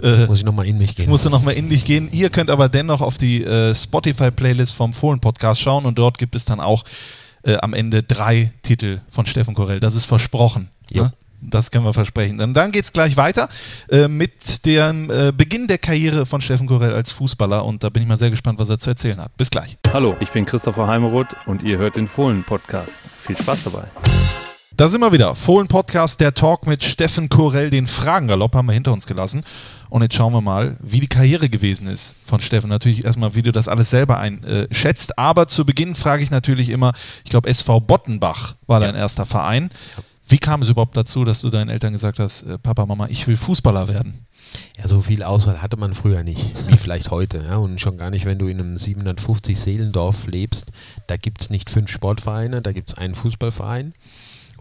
[0.02, 1.10] Äh, Muss ich nochmal in mich gehen.
[1.10, 2.10] Musste nochmal in dich gehen.
[2.12, 6.46] Ihr könnt aber dennoch auf die äh, Spotify-Playlist vom Fohlen-Podcast schauen und dort gibt es
[6.46, 6.84] dann auch
[7.44, 9.80] äh, am Ende drei Titel von Steffen Korell.
[9.80, 10.70] Das ist versprochen.
[10.90, 11.04] Ja.
[11.04, 11.12] Ne?
[11.42, 12.38] Das können wir versprechen.
[12.38, 13.50] Dann, dann geht es gleich weiter
[13.90, 18.04] äh, mit dem äh, Beginn der Karriere von Steffen Korell als Fußballer und da bin
[18.04, 19.36] ich mal sehr gespannt, was er zu erzählen hat.
[19.38, 19.78] Bis gleich.
[19.92, 22.94] Hallo, ich bin Christopher Heimeroth und ihr hört den Fohlen-Podcast.
[23.20, 23.86] Viel Spaß dabei.
[24.78, 25.36] Da sind wir wieder.
[25.36, 27.72] Fohlen-Podcast, der Talk mit Steffen Korell.
[27.72, 29.44] Den Fragengalopp haben wir hinter uns gelassen.
[29.92, 32.70] Und jetzt schauen wir mal, wie die Karriere gewesen ist von Steffen.
[32.70, 35.20] Natürlich erstmal, wie du das alles selber einschätzt.
[35.20, 36.94] Aber zu Beginn frage ich natürlich immer,
[37.26, 38.88] ich glaube, SV Bottenbach war ja.
[38.88, 39.70] dein erster Verein.
[40.30, 43.28] Wie kam es überhaupt dazu, dass du deinen Eltern gesagt hast, äh, Papa, Mama, ich
[43.28, 44.26] will Fußballer werden?
[44.78, 47.44] Ja, so viel Auswahl hatte man früher nicht, wie vielleicht heute.
[47.44, 50.72] Ja, und schon gar nicht, wenn du in einem 750 Seelendorf lebst.
[51.08, 53.94] Da gibt es nicht fünf Sportvereine, da gibt es einen Fußballverein.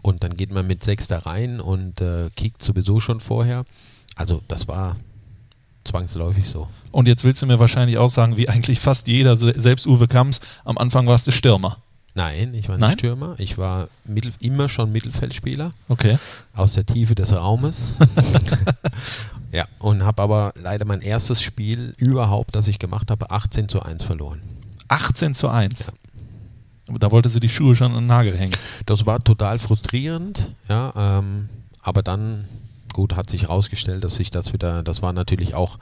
[0.01, 3.63] Und dann geht man mit sechs da rein und äh, kickt sowieso schon vorher.
[4.17, 4.97] Also das war
[5.83, 6.67] zwangsläufig so.
[6.91, 10.41] Und jetzt willst du mir wahrscheinlich auch sagen, wie eigentlich fast jeder, selbst Uwe Kamms,
[10.65, 11.77] am Anfang warst du Stürmer.
[12.13, 12.97] Nein, ich war nicht Nein?
[12.97, 13.35] Stürmer.
[13.37, 15.73] Ich war Mittel, immer schon Mittelfeldspieler.
[15.87, 16.17] Okay.
[16.53, 17.93] Aus der Tiefe des Raumes.
[19.51, 23.81] ja, und habe aber leider mein erstes Spiel überhaupt, das ich gemacht habe, 18 zu
[23.81, 24.41] 1 verloren.
[24.89, 25.87] 18 zu 1?
[25.87, 25.93] Ja.
[26.99, 28.57] Da wollte sie die Schuhe schon an den Nagel hängen.
[28.85, 31.19] Das war total frustrierend, ja.
[31.19, 31.47] Ähm,
[31.81, 32.45] aber dann,
[32.93, 35.79] gut, hat sich herausgestellt, dass sich das wieder, das war natürlich auch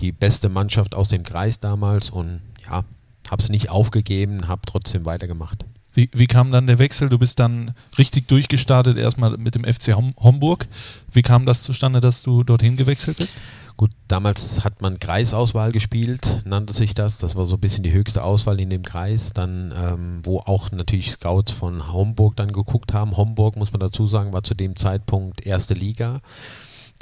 [0.00, 2.84] die beste Mannschaft aus dem Kreis damals und ja,
[3.30, 5.64] habe es nicht aufgegeben, habe trotzdem weitergemacht.
[5.94, 7.08] Wie, wie kam dann der Wechsel?
[7.08, 10.66] Du bist dann richtig durchgestartet, erstmal mit dem FC Homburg.
[11.12, 13.38] Wie kam das zustande, dass du dorthin gewechselt bist?
[13.76, 17.18] Gut, damals hat man Kreisauswahl gespielt, nannte sich das.
[17.18, 19.32] Das war so ein bisschen die höchste Auswahl in dem Kreis.
[19.32, 23.16] Dann, ähm, wo auch natürlich Scouts von Homburg dann geguckt haben.
[23.16, 26.20] Homburg, muss man dazu sagen, war zu dem Zeitpunkt erste Liga.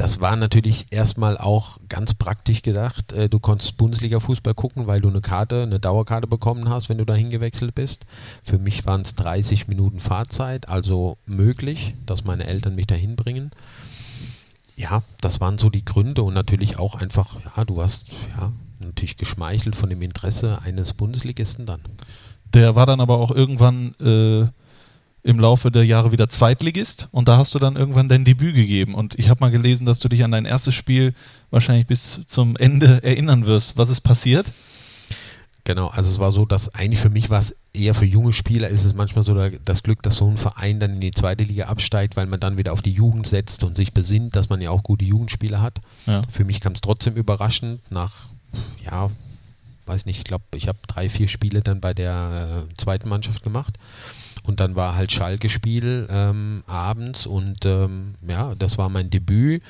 [0.01, 3.13] Das war natürlich erstmal auch ganz praktisch gedacht.
[3.13, 7.05] Äh, du konntest Bundesliga-Fußball gucken, weil du eine Karte, eine Dauerkarte bekommen hast, wenn du
[7.05, 8.07] dahin gewechselt bist.
[8.43, 13.51] Für mich waren es 30 Minuten Fahrzeit, also möglich, dass meine Eltern mich dahin bringen.
[14.75, 18.07] Ja, das waren so die Gründe und natürlich auch einfach, ja, du warst
[18.39, 21.83] ja natürlich geschmeichelt von dem Interesse eines Bundesligisten dann.
[22.55, 24.49] Der war dann aber auch irgendwann äh,
[25.23, 28.95] im Laufe der Jahre wieder Zweitligist und da hast du dann irgendwann dein Debüt gegeben.
[28.95, 31.15] Und ich habe mal gelesen, dass du dich an dein erstes Spiel
[31.51, 33.77] wahrscheinlich bis zum Ende erinnern wirst.
[33.77, 34.53] Was ist passiert?
[35.65, 38.69] Genau, also es war so, dass eigentlich für mich war es eher für junge Spieler
[38.69, 41.67] ist es manchmal so das Glück, dass so ein Verein dann in die zweite Liga
[41.67, 44.71] absteigt, weil man dann wieder auf die Jugend setzt und sich besinnt, dass man ja
[44.71, 45.79] auch gute Jugendspieler hat.
[46.07, 46.23] Ja.
[46.31, 48.27] Für mich kam es trotzdem überraschend nach,
[48.85, 49.11] ja,
[49.87, 53.43] weiß nicht, ich glaube, ich habe drei, vier Spiele dann bei der äh, zweiten Mannschaft
[53.43, 53.79] gemacht.
[54.51, 59.63] Und dann war halt Schalke-Spiel ähm, abends und ähm, ja, das war mein Debüt.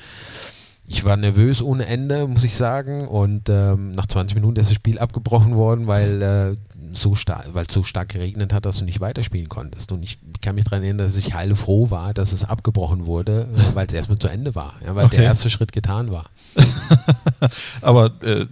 [0.87, 3.07] Ich war nervös ohne Ende, muss ich sagen.
[3.07, 6.55] Und ähm, nach 20 Minuten ist das Spiel abgebrochen worden, weil äh,
[6.93, 7.15] so
[7.53, 9.91] weil es so stark geregnet hat, dass du nicht weiterspielen konntest.
[9.91, 13.75] Und ich kann mich daran erinnern, dass ich heilfroh war, dass es abgebrochen wurde, äh,
[13.75, 15.17] weil es erstmal zu Ende war, ja, weil okay.
[15.17, 16.25] der erste Schritt getan war.
[17.81, 18.47] Aber äh,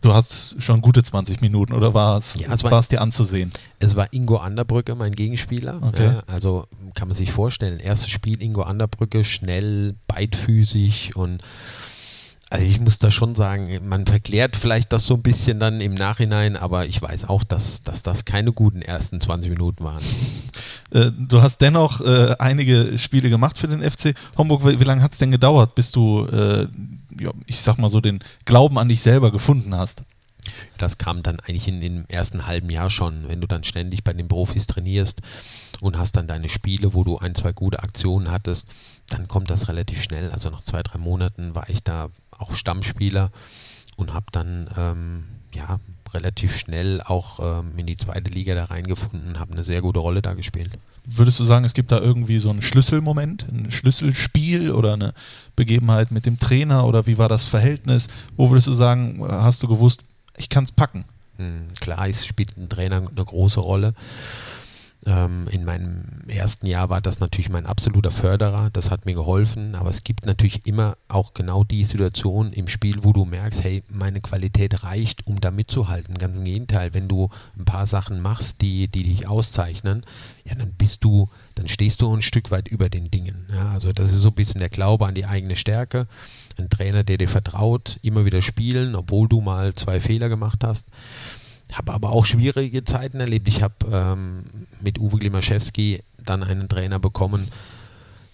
[0.00, 3.50] du hast schon gute 20 Minuten oder war es ja, war, dir anzusehen?
[3.78, 5.80] Es war Ingo Anderbrücke, mein Gegenspieler.
[5.82, 6.04] Okay.
[6.04, 11.42] Ja, also kann man sich vorstellen, erstes Spiel Ingo Anderbrücke, schnell, beidfüßig und
[12.50, 15.94] also ich muss da schon sagen, man verklärt vielleicht das so ein bisschen dann im
[15.94, 20.02] Nachhinein, aber ich weiß auch, dass, dass das keine guten ersten 20 Minuten waren.
[20.90, 24.64] Äh, du hast dennoch äh, einige Spiele gemacht für den FC Homburg.
[24.64, 26.66] Wie, wie lange hat es denn gedauert, bis du, äh,
[27.20, 30.02] ja, ich sag mal so, den Glauben an dich selber gefunden hast?
[30.78, 34.14] Das kam dann eigentlich in, im ersten halben Jahr schon, wenn du dann ständig bei
[34.14, 35.20] den Profis trainierst
[35.80, 38.68] und hast dann deine Spiele, wo du ein, zwei gute Aktionen hattest,
[39.08, 40.30] dann kommt das relativ schnell.
[40.30, 43.30] Also nach zwei, drei Monaten war ich da auch Stammspieler
[43.96, 45.24] und habe dann ähm,
[45.54, 45.78] ja,
[46.14, 50.22] relativ schnell auch ähm, in die zweite Liga da reingefunden, habe eine sehr gute Rolle
[50.22, 50.78] da gespielt.
[51.04, 55.14] Würdest du sagen, es gibt da irgendwie so einen Schlüsselmoment, ein Schlüsselspiel oder eine
[55.56, 58.08] Begebenheit mit dem Trainer oder wie war das Verhältnis?
[58.36, 60.02] Wo würdest du sagen, hast du gewusst,
[60.36, 61.04] ich kann es packen?
[61.36, 63.94] Hm, klar, es spielt ein Trainer eine große Rolle.
[65.06, 69.76] Ähm, in meinem ersten Jahr war das natürlich mein absoluter Förderer, das hat mir geholfen,
[69.76, 73.84] aber es gibt natürlich immer auch genau die Situation im Spiel, wo du merkst, hey,
[73.92, 76.18] meine Qualität reicht, um da mitzuhalten.
[76.18, 80.04] Ganz im Gegenteil, wenn du ein paar Sachen machst, die, die dich auszeichnen,
[80.44, 83.46] ja, dann bist du, dann stehst du ein Stück weit über den Dingen.
[83.52, 86.08] Ja, also das ist so ein bisschen der Glaube an die eigene Stärke.
[86.58, 90.88] Ein Trainer, der dir vertraut, immer wieder spielen, obwohl du mal zwei Fehler gemacht hast
[91.72, 93.46] Habe aber auch schwierige Zeiten erlebt.
[93.46, 94.42] Ich habe ähm,
[94.80, 97.48] mit Uwe Glimaschewski dann einen Trainer bekommen,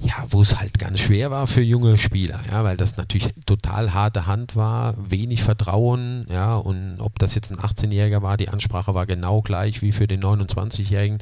[0.00, 3.94] ja, wo es halt ganz schwer war für junge Spieler, ja, weil das natürlich total
[3.94, 8.94] harte Hand war, wenig Vertrauen, ja, und ob das jetzt ein 18-Jähriger war, die Ansprache
[8.94, 11.18] war genau gleich wie für den 29-Jährigen.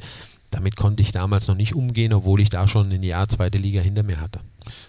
[0.49, 3.81] Damit konnte ich damals noch nicht umgehen, obwohl ich da schon ein Jahr zweite Liga
[3.81, 4.39] hinter mir hatte.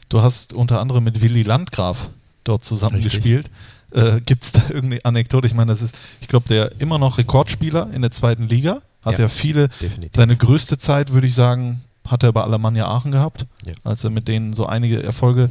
[0.09, 2.11] Du hast unter anderem mit Willi Landgraf
[2.45, 3.51] dort zusammengespielt.
[3.91, 5.47] Äh, Gibt es da irgendeine Anekdote?
[5.47, 8.83] Ich meine, das ist, ich glaube, der immer noch Rekordspieler in der zweiten Liga.
[9.05, 10.13] Hat ja, Ja, viele, definitiv.
[10.17, 13.73] seine größte Zeit, würde ich sagen, hat er bei Alemannia Aachen gehabt, Ja.
[13.85, 15.49] als er mit denen so einige Erfolge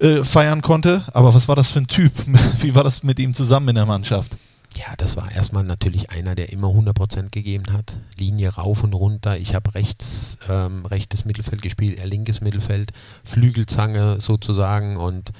[0.00, 1.02] äh, feiern konnte.
[1.12, 2.12] Aber was war das für ein Typ?
[2.60, 4.36] Wie war das mit ihm zusammen in der Mannschaft?
[4.76, 8.00] Ja, das war erstmal natürlich einer, der immer 100% gegeben hat.
[8.18, 9.36] Linie rauf und runter.
[9.38, 12.92] Ich habe rechts, ähm, rechtes Mittelfeld gespielt, er linkes Mittelfeld,
[13.22, 14.96] Flügelzange sozusagen.
[14.96, 15.32] Und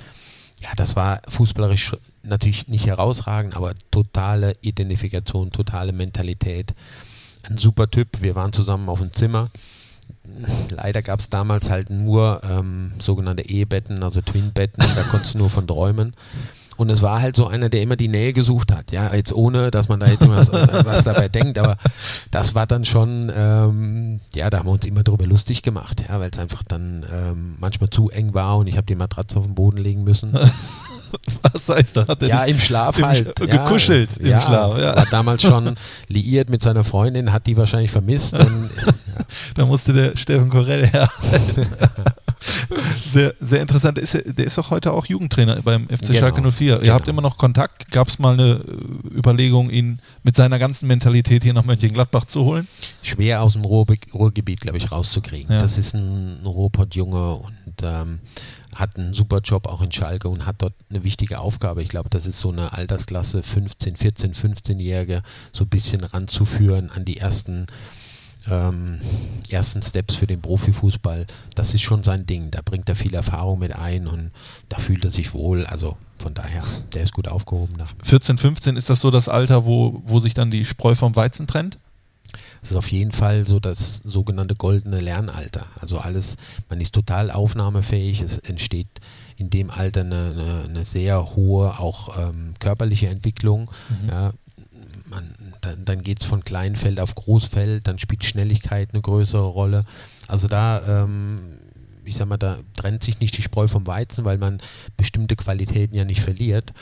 [0.63, 6.75] ja, das war fußballerisch natürlich nicht herausragend, aber totale Identifikation, totale Mentalität.
[7.49, 8.21] Ein super Typ.
[8.21, 9.51] Wir waren zusammen auf dem Zimmer.
[10.71, 15.51] Leider gab es damals halt nur ähm, sogenannte Ehebetten, also Twinbetten, da konntest du nur
[15.51, 16.15] von träumen.
[16.77, 18.91] Und es war halt so einer, der immer die Nähe gesucht hat.
[18.91, 21.77] Ja, jetzt ohne, dass man da jetzt was, äh, was dabei denkt, aber
[22.31, 26.19] das war dann schon, ähm, ja, da haben wir uns immer drüber lustig gemacht, ja,
[26.19, 29.47] weil es einfach dann ähm, manchmal zu eng war und ich habe die Matratze auf
[29.47, 30.33] den Boden legen müssen.
[31.53, 32.09] Was heißt das?
[32.09, 33.39] Hat er Ja, im Schlaf im halt.
[33.39, 34.97] Sch- ja, gekuschelt im ja, Schlaf, ja.
[34.97, 35.75] War damals schon
[36.09, 38.35] liiert mit seiner Freundin, hat die wahrscheinlich vermisst.
[38.39, 38.71] Und,
[39.55, 41.09] Da musste der Steffen Korell her.
[43.07, 43.97] sehr, sehr interessant.
[43.97, 46.75] Der ist, der ist auch heute auch Jugendtrainer beim FC Genau, Schalke 04.
[46.75, 46.95] Ihr genau.
[46.95, 47.91] habt immer noch Kontakt.
[47.91, 52.45] Gab es mal eine äh, Überlegung, ihn mit seiner ganzen Mentalität hier nach Mönchengladbach zu
[52.45, 52.67] holen?
[53.03, 55.55] schwer aus dem Ruhrbe Ruhrgebiet, glaube ich, rauszukriegen.
[55.55, 55.63] Ja.
[55.63, 58.19] Das ist ein Ruhrpott-Junge und ähm,
[58.75, 61.83] hat einen super Job auch in Schalke und hat dort eine wichtige Aufgabe.
[61.83, 67.05] Ich glaube, das ist so eine Altersklasse 15, 14, 15-Jährige so ein bisschen ranzuführen an
[67.05, 67.67] die ersten
[68.51, 69.01] ähm,
[69.51, 71.27] ersten Steps für den Profifußball.
[71.55, 72.51] Das ist schon sein Ding.
[72.51, 74.31] Da bringt er viel Erfahrung mit ein und
[74.69, 75.67] da fühlt er sich wohl.
[75.67, 76.63] Also von daher,
[76.95, 77.77] der ist gut aufgehoben.
[77.79, 77.87] Da.
[78.03, 81.47] 14, 15 ist das so das Alter, wo, wo sich dann die Spreu vom Weizen
[81.47, 81.79] trennt?
[82.65, 85.67] Es ist auf jeden Fall so das sogenannte goldene Lernalter.
[85.81, 86.39] Also alles,
[86.71, 88.89] man ist total aufnahmefähig, es entsteht
[89.37, 93.71] in dem Alter eine, eine, eine sehr hohe, auch ähm, körperliche Entwicklung.
[94.09, 94.33] Ja,
[95.11, 99.85] man, dann dann geht es von Kleinfeld auf Großfeld, dann spielt Schnelligkeit eine größere Rolle.
[100.27, 101.59] Also da, ähm,
[102.07, 104.63] ich sag mal, da trennt sich nicht die Spreu vom Weizen, weil man
[104.97, 106.73] bestimmte Qualitäten ja nicht verliert.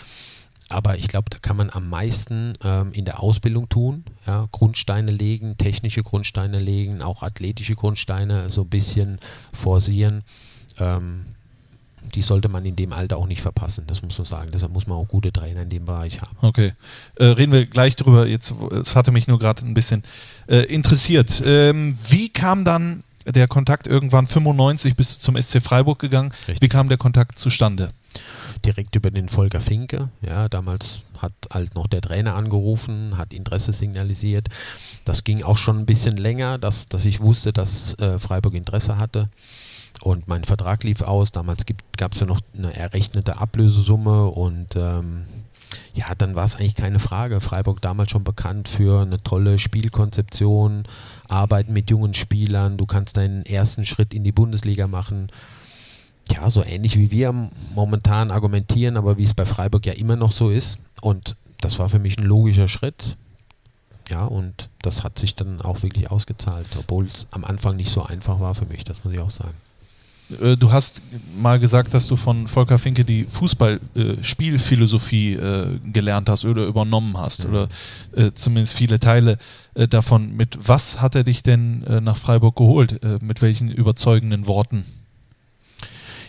[0.72, 4.04] Aber ich glaube, da kann man am meisten ähm, in der Ausbildung tun.
[4.26, 9.18] Ja, Grundsteine legen, technische Grundsteine legen, auch athletische Grundsteine so ein bisschen
[9.52, 10.22] forcieren.
[10.78, 11.26] Ähm,
[12.14, 14.50] die sollte man in dem Alter auch nicht verpassen, das muss man sagen.
[14.52, 16.36] Deshalb muss man auch gute Trainer in dem Bereich haben.
[16.40, 16.72] Okay.
[17.16, 18.26] Äh, reden wir gleich drüber.
[18.26, 20.02] Jetzt, es hatte mich nur gerade ein bisschen
[20.48, 21.42] äh, interessiert.
[21.44, 26.32] Ähm, wie kam dann der Kontakt irgendwann 95 bis zum SC Freiburg gegangen?
[26.48, 26.60] Richtig.
[26.60, 27.92] Wie kam der Kontakt zustande?
[28.64, 30.08] Direkt über den Volker Finke.
[30.20, 34.48] Ja, damals hat halt noch der Trainer angerufen, hat Interesse signalisiert.
[35.04, 38.98] Das ging auch schon ein bisschen länger, dass, dass ich wusste, dass äh, Freiburg Interesse
[38.98, 39.28] hatte.
[40.00, 41.32] Und mein Vertrag lief aus.
[41.32, 41.64] Damals
[41.96, 45.24] gab es ja noch eine errechnete Ablösesumme und ähm,
[45.94, 47.40] ja, dann war es eigentlich keine Frage.
[47.40, 50.84] Freiburg damals schon bekannt für eine tolle Spielkonzeption,
[51.28, 52.76] Arbeiten mit jungen Spielern.
[52.76, 55.28] Du kannst deinen ersten Schritt in die Bundesliga machen
[56.30, 57.32] ja, so ähnlich wie wir
[57.74, 60.78] momentan argumentieren, aber wie es bei Freiburg ja immer noch so ist.
[61.00, 63.16] Und das war für mich ein logischer Schritt.
[64.10, 68.02] Ja, und das hat sich dann auch wirklich ausgezahlt, obwohl es am Anfang nicht so
[68.02, 69.54] einfach war für mich, das muss ich auch sagen.
[70.40, 71.02] Äh, Du hast
[71.40, 77.44] mal gesagt, dass du von Volker Finke die Fußballspielphilosophie äh, gelernt hast oder übernommen hast
[77.48, 77.50] Mhm.
[77.50, 77.68] oder
[78.16, 79.38] äh, zumindest viele Teile
[79.74, 80.36] äh, davon.
[80.36, 83.02] Mit was hat er dich denn äh, nach Freiburg geholt?
[83.02, 84.84] Äh, mit welchen überzeugenden Worten?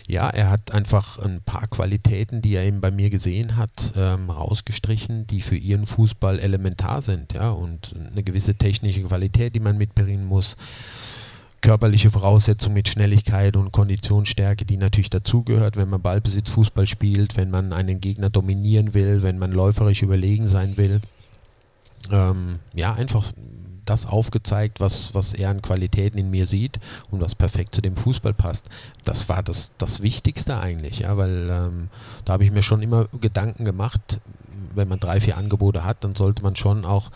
[0.06, 4.28] Ja, er hat einfach ein paar Qualitäten, die er eben bei mir gesehen hat, ähm,
[4.28, 7.32] rausgestrichen, die für ihren Fußball elementar sind.
[7.32, 10.56] Ja, und eine gewisse technische Qualität, die man mitbringen muss.
[11.62, 17.50] Körperliche Voraussetzungen mit Schnelligkeit und Konditionsstärke, die natürlich dazugehört, wenn man Ballbesitz Fußball spielt, wenn
[17.50, 21.00] man einen Gegner dominieren will, wenn man läuferisch überlegen sein will.
[22.10, 23.32] Ähm, ja, einfach
[23.84, 26.78] das aufgezeigt, was, was er an Qualitäten in mir sieht
[27.10, 28.68] und was perfekt zu dem Fußball passt.
[29.04, 31.88] Das war das, das Wichtigste eigentlich, ja, weil ähm,
[32.24, 34.20] da habe ich mir schon immer Gedanken gemacht,
[34.74, 37.10] wenn man drei, vier Angebote hat, dann sollte man schon auch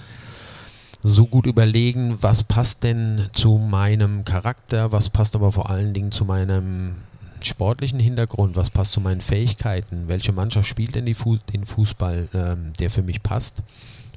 [1.03, 6.13] so gut überlegen, was passt denn zu meinem Charakter, was passt aber vor allen Dingen
[6.13, 6.97] zu meinem
[7.41, 12.73] sportlichen Hintergrund, was passt zu meinen Fähigkeiten, welche Mannschaft spielt denn Fu den Fußball, ähm,
[12.79, 13.63] der für mich passt.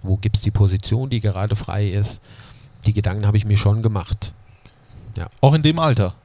[0.04, 2.22] Wo gibt es die Position, die gerade frei ist?
[2.86, 4.34] Die Gedanken habe ich mir schon gemacht.
[5.42, 6.16] Auch in dem Alter.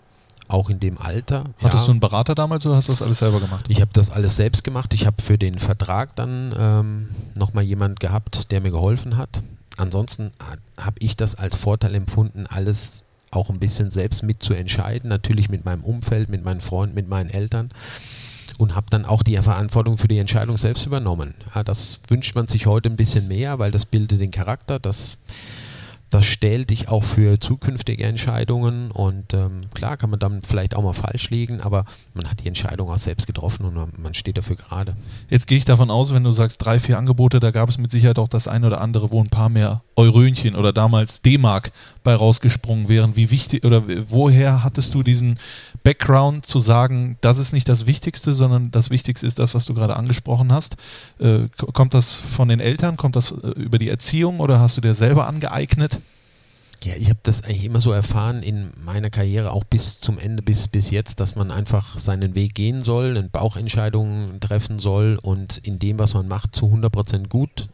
[0.49, 1.45] Auch in dem Alter.
[1.61, 1.87] Hattest ja.
[1.87, 3.67] du einen Berater damals oder hast du das alles selber gemacht?
[3.69, 4.95] Ich habe das alles selbst gemacht.
[4.95, 9.43] Ich habe für den Vertrag dann ähm, nochmal jemand gehabt, der mir geholfen hat.
[9.77, 10.31] Ansonsten
[10.79, 15.09] habe ich das als Vorteil empfunden, alles auch ein bisschen selbst mitzuentscheiden.
[15.09, 17.71] Natürlich mit meinem Umfeld, mit meinen Freunden, mit meinen Eltern.
[18.59, 21.35] Und habe dann auch die Verantwortung für die Entscheidung selbst übernommen.
[21.55, 24.79] Ja, das wünscht man sich heute ein bisschen mehr, weil das bildet den Charakter.
[24.79, 25.19] Das
[26.11, 30.83] das stellt dich auch für zukünftige Entscheidungen und ähm, klar kann man dann vielleicht auch
[30.83, 34.38] mal falsch liegen, aber man hat die Entscheidung auch selbst getroffen und man, man steht
[34.38, 34.97] dafür gerade.
[35.29, 37.90] Jetzt gehe ich davon aus, wenn du sagst drei, vier Angebote, da gab es mit
[37.90, 41.73] Sicherheit auch das ein oder andere, wo ein paar mehr Eurönchen oder damals D-Mark
[42.05, 43.16] bei rausgesprungen wären.
[43.16, 45.40] Wie wichtig oder woher hattest du diesen
[45.87, 49.75] Background zu sagen, das ist nicht das Wichtigste, sondern das Wichtigste ist das, was du
[49.75, 50.77] gerade angesprochen hast?
[51.20, 52.96] Äh, kommt das von den Eltern?
[52.96, 56.01] Kommt das äh, über die Erziehung oder hast du dir selber angeeignet?
[56.83, 60.42] Ja, ich habe das eigentlich immer so erfahren in meiner Karriere, auch bis zum Ende,
[60.42, 65.79] bis, bis jetzt, dass man einfach seinen Weg gehen soll, Bauchentscheidungen treffen soll und in
[65.79, 67.68] dem, was man macht, zu 100% gut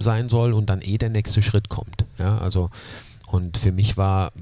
[0.00, 2.06] sein soll und dann eh der nächste Schritt kommt.
[2.18, 2.70] Ja, also
[3.32, 4.32] und für mich war,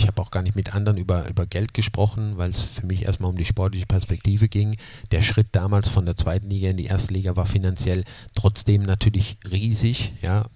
[0.00, 3.04] ich habe auch gar nicht mit anderen über, über Geld gesprochen, weil es für mich
[3.04, 4.76] erstmal um die sportliche Perspektive ging.
[5.10, 9.36] Der Schritt damals von der zweiten Liga in die erste Liga war finanziell trotzdem natürlich
[9.50, 10.14] riesig.
[10.22, 10.46] Ja,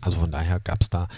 [0.00, 1.08] also von daher gab es da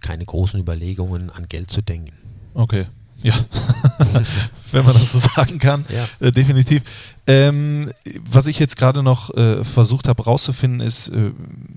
[0.00, 2.12] keine großen Überlegungen, an Geld zu denken.
[2.54, 2.86] Okay.
[3.22, 3.34] Ja,
[4.72, 6.26] wenn man das so sagen kann, Ja.
[6.26, 6.82] äh, definitiv.
[7.26, 7.90] Ähm,
[8.28, 11.30] was ich jetzt gerade noch äh, versucht habe rauszufinden, ist, äh,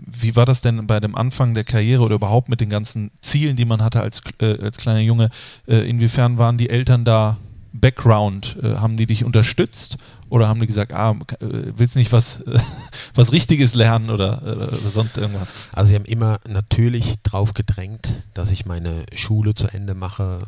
[0.08, 3.56] wie war das denn bei dem Anfang der Karriere oder überhaupt mit den ganzen Zielen,
[3.56, 5.30] die man hatte als, äh, als kleiner Junge?
[5.68, 7.38] Äh, inwiefern waren die Eltern da
[7.74, 8.58] Background?
[8.64, 9.98] Äh, haben die dich unterstützt
[10.30, 12.40] oder haben die gesagt, ah, willst nicht was,
[13.14, 15.54] was Richtiges lernen oder, oder sonst irgendwas?
[15.74, 20.42] Also sie haben immer natürlich drauf gedrängt, dass ich meine Schule zu Ende mache.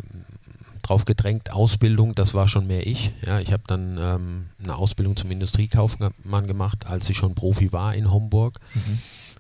[0.88, 3.12] Drauf gedrängt, Ausbildung, das war schon mehr ich.
[3.26, 7.93] Ja, ich habe dann ähm, eine Ausbildung zum Industriekaufmann gemacht, als ich schon Profi war
[7.93, 8.60] in Homburg.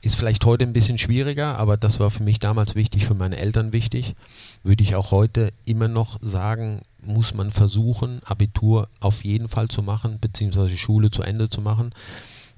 [0.01, 3.37] Ist vielleicht heute ein bisschen schwieriger, aber das war für mich damals wichtig, für meine
[3.37, 4.15] Eltern wichtig.
[4.63, 9.81] Würde ich auch heute immer noch sagen, muss man versuchen, Abitur auf jeden Fall zu
[9.81, 11.93] machen, beziehungsweise Schule zu Ende zu machen.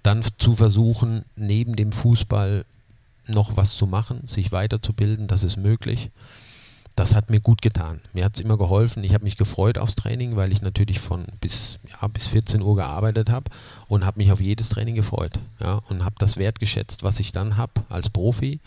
[0.02, 2.66] Dann zu versuchen, neben dem Fußball
[3.28, 6.10] noch was zu machen, sich weiterzubilden, das ist möglich.
[7.00, 8.02] Das hat mir gut getan.
[8.12, 9.06] Mir hat es immer geholfen.
[9.06, 12.76] Ich habe mich gefreut aufs Training, weil ich natürlich von bis, ja, bis 14 Uhr
[12.76, 13.50] gearbeitet habe
[13.88, 15.40] und habe mich auf jedes Training gefreut.
[15.62, 18.60] Ja, und habe das wertgeschätzt, was ich dann habe als Profi.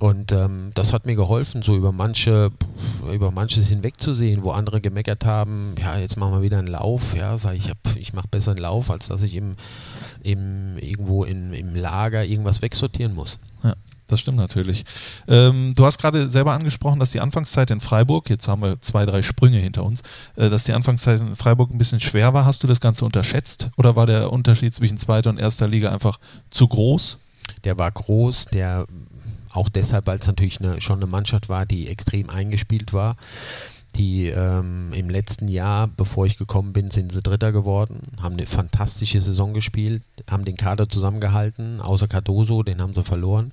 [0.00, 2.50] Und ähm, das hat mir geholfen, so über manche,
[3.08, 7.38] über manches hinwegzusehen, wo andere gemeckert haben, ja, jetzt machen wir wieder einen Lauf, ja,
[7.38, 9.54] sage ich, ich mache besser einen Lauf, als dass ich im,
[10.24, 13.38] im, irgendwo in, im Lager irgendwas wegsortieren muss.
[13.62, 13.74] Ja,
[14.08, 14.84] das stimmt natürlich.
[15.28, 19.06] Ähm, du hast gerade selber angesprochen, dass die Anfangszeit in Freiburg, jetzt haben wir zwei,
[19.06, 20.02] drei Sprünge hinter uns,
[20.36, 22.44] äh, dass die Anfangszeit in Freiburg ein bisschen schwer war.
[22.44, 26.18] Hast du das Ganze unterschätzt oder war der Unterschied zwischen zweiter und erster Liga einfach
[26.50, 27.18] zu groß?
[27.64, 28.86] Der war groß, der
[29.52, 33.16] auch deshalb, weil es natürlich eine, schon eine Mannschaft war, die extrem eingespielt war.
[33.96, 38.46] Die ähm, im letzten Jahr, bevor ich gekommen bin, sind sie Dritter geworden, haben eine
[38.46, 43.52] fantastische Saison gespielt, haben den Kader zusammengehalten, außer Cardoso, den haben sie verloren.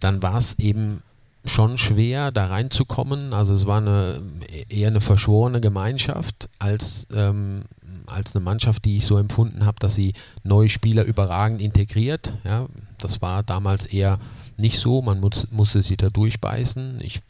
[0.00, 1.02] Dann war es eben
[1.44, 3.32] schon schwer, da reinzukommen.
[3.32, 4.20] Also es war eine
[4.68, 7.62] eher eine verschworene Gemeinschaft als, ähm,
[8.06, 12.32] als eine Mannschaft, die ich so empfunden habe, dass sie neue Spieler überragend integriert.
[12.44, 12.66] Ja,
[12.98, 14.18] das war damals eher
[14.58, 17.00] nicht so, man muss, musste sich da durchbeißen.
[17.02, 17.20] Ich,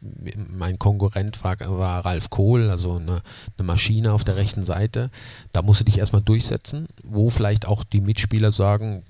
[0.57, 3.21] mein Konkurrent war, war Ralf Kohl, also eine,
[3.59, 5.11] eine Maschine auf der rechten Seite.
[5.53, 9.03] Da musste dich erstmal durchsetzen, wo vielleicht auch die Mitspieler sagen,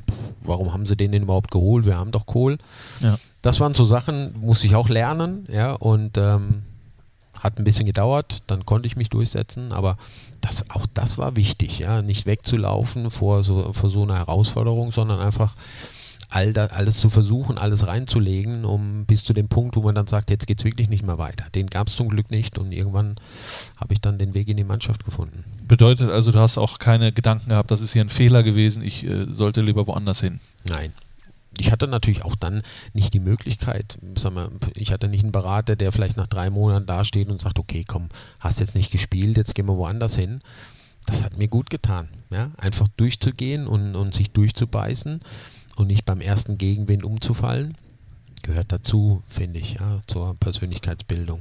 [0.42, 1.84] warum haben sie den denn überhaupt geholt?
[1.84, 2.56] Wir haben doch Kohl.
[3.00, 3.18] Ja.
[3.46, 6.64] Das waren so Sachen, musste ich auch lernen, ja, und ähm,
[7.40, 9.98] hat ein bisschen gedauert, dann konnte ich mich durchsetzen, aber
[10.40, 15.20] das, auch das war wichtig, ja, nicht wegzulaufen vor so, vor so einer Herausforderung, sondern
[15.20, 15.54] einfach
[16.28, 20.08] all da, alles zu versuchen, alles reinzulegen, um bis zu dem Punkt, wo man dann
[20.08, 21.44] sagt, jetzt geht es wirklich nicht mehr weiter.
[21.54, 23.14] Den gab es zum Glück nicht und irgendwann
[23.76, 25.44] habe ich dann den Weg in die Mannschaft gefunden.
[25.68, 29.06] Bedeutet also, du hast auch keine Gedanken gehabt, das ist hier ein Fehler gewesen, ich
[29.06, 30.40] äh, sollte lieber woanders hin.
[30.64, 30.92] Nein.
[31.58, 35.74] Ich hatte natürlich auch dann nicht die Möglichkeit, sag mal, ich hatte nicht einen Berater,
[35.76, 38.08] der vielleicht nach drei Monaten dasteht und sagt, okay, komm,
[38.40, 40.40] hast jetzt nicht gespielt, jetzt gehen wir woanders hin.
[41.06, 45.20] Das hat mir gut getan, ja, einfach durchzugehen und, und sich durchzubeißen
[45.76, 47.76] und nicht beim ersten Gegenwind umzufallen,
[48.42, 51.40] gehört dazu, finde ich, ja, zur Persönlichkeitsbildung.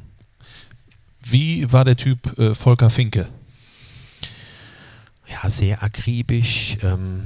[1.21, 3.27] Wie war der Typ äh, Volker Finke?
[5.27, 7.23] Ja, sehr akribisch, ähm,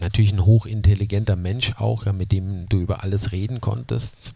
[0.00, 4.34] natürlich ein hochintelligenter Mensch auch, ja, mit dem du über alles reden konntest.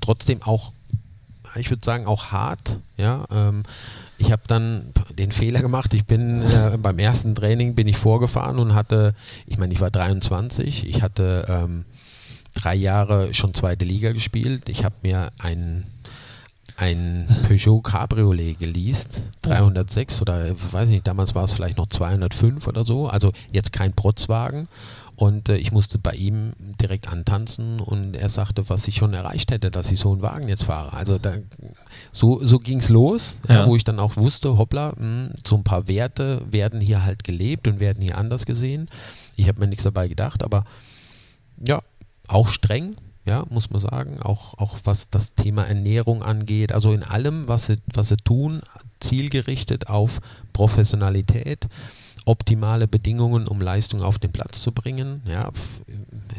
[0.00, 0.72] Trotzdem auch,
[1.56, 2.78] ich würde sagen, auch hart.
[2.96, 3.62] Ja, ähm,
[4.18, 5.94] ich habe dann den Fehler gemacht.
[5.94, 9.14] Ich bin äh, beim ersten Training bin ich vorgefahren und hatte,
[9.46, 11.84] ich meine, ich war 23, ich hatte ähm,
[12.54, 14.68] drei Jahre schon zweite Liga gespielt.
[14.68, 15.86] Ich habe mir ein
[16.76, 22.84] ein Peugeot Cabriolet geleast, 306 oder weiß nicht, damals war es vielleicht noch 205 oder
[22.84, 24.68] so, also jetzt kein Protzwagen.
[25.16, 29.52] Und äh, ich musste bei ihm direkt antanzen und er sagte, was ich schon erreicht
[29.52, 30.92] hätte, dass ich so einen Wagen jetzt fahre.
[30.92, 31.34] Also da,
[32.12, 33.66] so, so ging es los, ja.
[33.66, 37.22] Wo ich dann auch wusste, hoppla, mh, hm, so ein paar Werte werden hier halt
[37.22, 38.88] gelebt und werden hier anders gesehen.
[39.36, 40.64] Ich habe mir nichts dabei gedacht, aber
[41.64, 41.80] ja,
[42.26, 42.96] auch streng,
[43.26, 47.66] ja, muss man sagen, auch, auch was das Thema Ernährung angeht, also in allem, was
[47.66, 48.60] sie, was sie tun,
[49.00, 50.20] zielgerichtet auf
[50.52, 51.68] Professionalität,
[52.26, 55.22] optimale Bedingungen, um Leistung auf den Platz zu bringen.
[55.26, 55.50] Ja,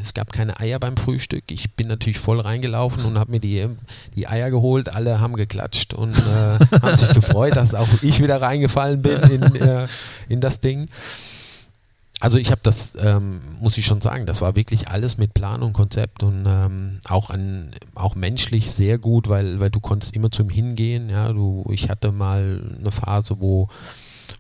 [0.02, 1.44] es gab keine Eier beim Frühstück.
[1.52, 3.68] Ich bin natürlich voll reingelaufen und habe mir die,
[4.16, 4.90] die Eier geholt.
[4.90, 9.56] Alle haben geklatscht und äh, haben sich gefreut, dass auch ich wieder reingefallen bin in,
[9.56, 9.88] äh,
[10.28, 10.90] in das Ding.
[12.26, 15.62] Also ich habe das, ähm, muss ich schon sagen, das war wirklich alles mit Plan
[15.62, 20.32] und Konzept und ähm, auch an, auch menschlich sehr gut, weil, weil du konntest immer
[20.32, 21.12] zum Hingehen.
[21.12, 23.70] Ja, du, ich hatte mal eine Phase, wo,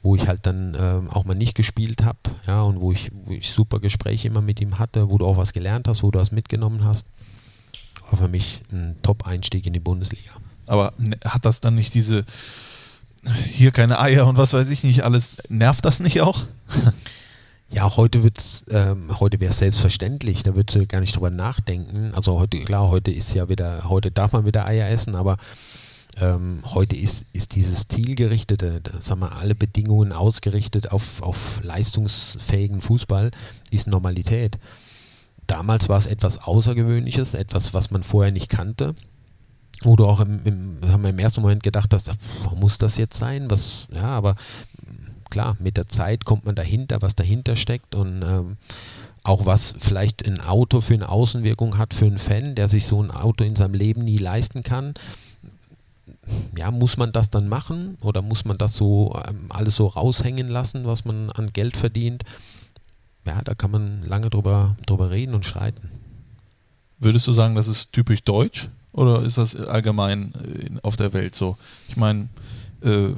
[0.01, 2.17] wo ich halt dann ähm, auch mal nicht gespielt habe,
[2.47, 5.37] ja, und wo ich, wo ich super Gespräche immer mit ihm hatte, wo du auch
[5.37, 7.05] was gelernt hast, wo du was mitgenommen hast.
[8.09, 10.31] War für mich ein Top-Einstieg in die Bundesliga.
[10.65, 10.91] Aber
[11.23, 12.25] hat das dann nicht diese
[13.47, 16.47] hier keine Eier und was weiß ich nicht alles, nervt das nicht auch?
[17.69, 22.11] Ja, heute wird's, ähm, heute wäre es selbstverständlich, da würdest du gar nicht drüber nachdenken.
[22.13, 25.37] Also heute, klar, heute ist ja wieder, heute darf man wieder Eier essen, aber
[26.17, 33.31] ähm, heute ist, ist dieses zielgerichtete, sagen wir, alle Bedingungen ausgerichtet auf, auf leistungsfähigen Fußball,
[33.71, 34.59] ist Normalität.
[35.47, 38.95] Damals war es etwas Außergewöhnliches, etwas, was man vorher nicht kannte
[39.83, 42.11] du auch im, im, haben wir im ersten Moment gedacht hast,
[42.55, 43.49] muss das jetzt sein?
[43.49, 44.35] Was, ja, aber
[45.35, 48.55] klar, mit der Zeit kommt man dahinter, was dahinter steckt und ähm,
[49.21, 53.03] auch was vielleicht ein Auto für eine Außenwirkung hat für einen Fan, der sich so
[53.03, 54.93] ein Auto in seinem Leben nie leisten kann.
[56.57, 60.47] Ja, muss man das dann machen oder muss man das so ähm, alles so raushängen
[60.47, 62.23] lassen, was man an Geld verdient?
[63.25, 65.89] Ja, da kann man lange drüber, drüber reden und streiten.
[66.97, 71.35] Würdest du sagen, das ist typisch deutsch oder ist das allgemein äh, auf der Welt
[71.35, 71.57] so?
[71.89, 72.29] Ich meine,
[72.81, 73.09] äh,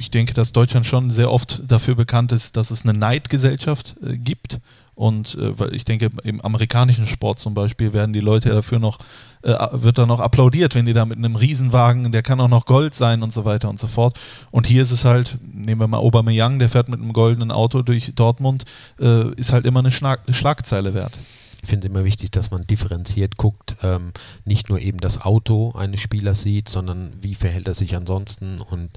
[0.00, 4.16] ich denke, dass Deutschland schon sehr oft dafür bekannt ist, dass es eine Neidgesellschaft äh,
[4.16, 4.58] gibt.
[4.94, 8.98] Und äh, weil ich denke, im amerikanischen Sport zum Beispiel werden die Leute dafür noch,
[9.42, 12.64] äh, wird da noch applaudiert, wenn die da mit einem Riesenwagen, der kann auch noch
[12.64, 14.18] Gold sein und so weiter und so fort.
[14.50, 17.82] Und hier ist es halt, nehmen wir mal Aubameyang, der fährt mit einem goldenen Auto
[17.82, 18.64] durch Dortmund,
[19.00, 21.18] äh, ist halt immer eine, Schlag eine Schlagzeile wert.
[21.62, 24.12] Ich finde es immer wichtig, dass man differenziert guckt, ähm,
[24.46, 28.90] nicht nur eben das Auto eines Spielers sieht, sondern wie verhält er sich ansonsten und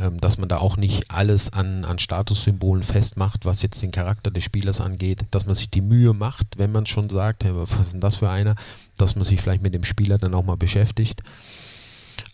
[0.00, 4.30] ähm, dass man da auch nicht alles an, an Statussymbolen festmacht, was jetzt den Charakter
[4.30, 7.70] des Spielers angeht, dass man sich die Mühe macht, wenn man schon sagt, hey, was
[7.70, 8.54] ist denn das für einer,
[8.96, 11.22] dass man sich vielleicht mit dem Spieler dann auch mal beschäftigt.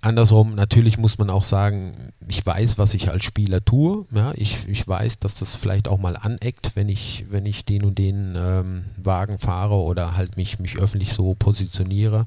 [0.01, 1.95] Andersrum, natürlich muss man auch sagen,
[2.29, 4.05] ich weiß, was ich als Spieler tue.
[4.11, 7.85] Ja, ich, ich weiß, dass das vielleicht auch mal aneckt, wenn ich, wenn ich den
[7.85, 12.27] und den ähm, Wagen fahre oder halt mich, mich öffentlich so positioniere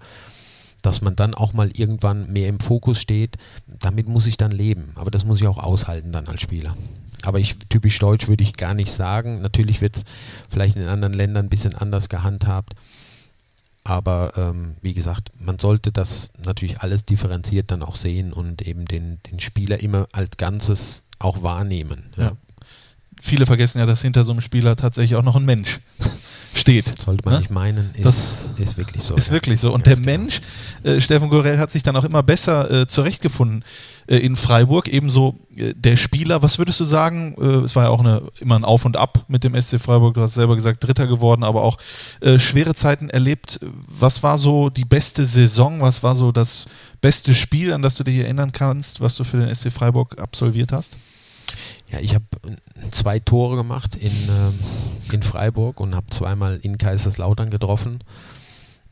[0.87, 3.35] dass man dann auch mal irgendwann mehr im Fokus steht,
[3.67, 4.93] damit muss ich dann leben.
[4.95, 6.77] Aber das muss ich auch aushalten dann als Spieler.
[7.23, 9.41] Aber ich, typisch deutsch würde ich gar nicht sagen.
[9.41, 10.03] Natürlich wird es
[10.47, 12.75] vielleicht in anderen Ländern ein bisschen anders gehandhabt.
[13.83, 18.85] Aber ähm, wie gesagt, man sollte das natürlich alles differenziert dann auch sehen und eben
[18.85, 22.05] den, den Spieler immer als Ganzes auch wahrnehmen.
[22.15, 22.23] Ja.
[22.23, 22.31] Ja.
[23.21, 25.79] Viele vergessen ja, dass hinter so einem Spieler tatsächlich auch noch ein Mensch
[26.53, 26.93] steht.
[27.03, 27.39] Sollte man ne?
[27.39, 29.15] nicht meinen, ist, das ist wirklich so.
[29.15, 29.33] Ist ja.
[29.33, 29.73] wirklich so.
[29.73, 29.97] Und der.
[29.99, 30.41] Mensch,
[30.83, 33.63] äh, Steffen Gorell, hat sich dann auch immer besser äh, zurechtgefunden
[34.07, 34.87] äh, in Freiburg.
[34.87, 36.41] Ebenso äh, der Spieler.
[36.41, 37.35] Was würdest du sagen?
[37.39, 40.13] Äh, es war ja auch eine, immer ein Auf und Ab mit dem SC Freiburg.
[40.13, 41.77] Du hast selber gesagt, Dritter geworden, aber auch
[42.21, 43.59] äh, schwere Zeiten erlebt.
[43.87, 45.81] Was war so die beste Saison?
[45.81, 46.65] Was war so das
[47.01, 50.71] beste Spiel, an das du dich erinnern kannst, was du für den SC Freiburg absolviert
[50.71, 50.97] hast?
[51.89, 52.25] Ja, ich habe
[52.91, 57.99] zwei Tore gemacht in, äh, in Freiburg und habe zweimal in Kaiserslautern getroffen.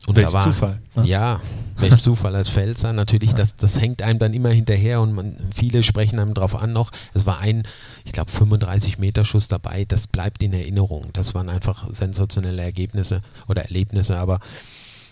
[0.06, 0.80] Und welch war, Zufall.
[0.94, 1.06] Ne?
[1.06, 1.40] Ja,
[1.78, 2.92] welch Zufall als Pfälzer.
[2.92, 3.36] Natürlich, ja.
[3.36, 6.92] das, das hängt einem dann immer hinterher und man, viele sprechen einem darauf an noch.
[7.12, 7.64] Es war ein,
[8.04, 9.84] ich glaube, 35 Meter Schuss dabei.
[9.84, 11.06] Das bleibt in Erinnerung.
[11.12, 14.16] Das waren einfach sensationelle Ergebnisse oder Erlebnisse.
[14.16, 14.38] Aber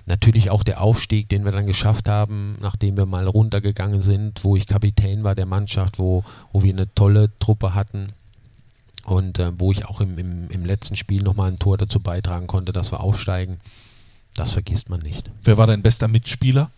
[0.06, 4.54] Natürlich auch der Aufstieg, den wir dann geschafft haben, nachdem wir mal runtergegangen sind, wo
[4.54, 8.10] ich Kapitän war der Mannschaft, wo, wo wir eine tolle Truppe hatten.
[9.04, 12.46] Und äh, wo ich auch im, im, im letzten Spiel nochmal ein Tor dazu beitragen
[12.46, 13.60] konnte, dass wir aufsteigen,
[14.34, 15.30] das vergisst man nicht.
[15.42, 16.70] Wer war dein bester Mitspieler?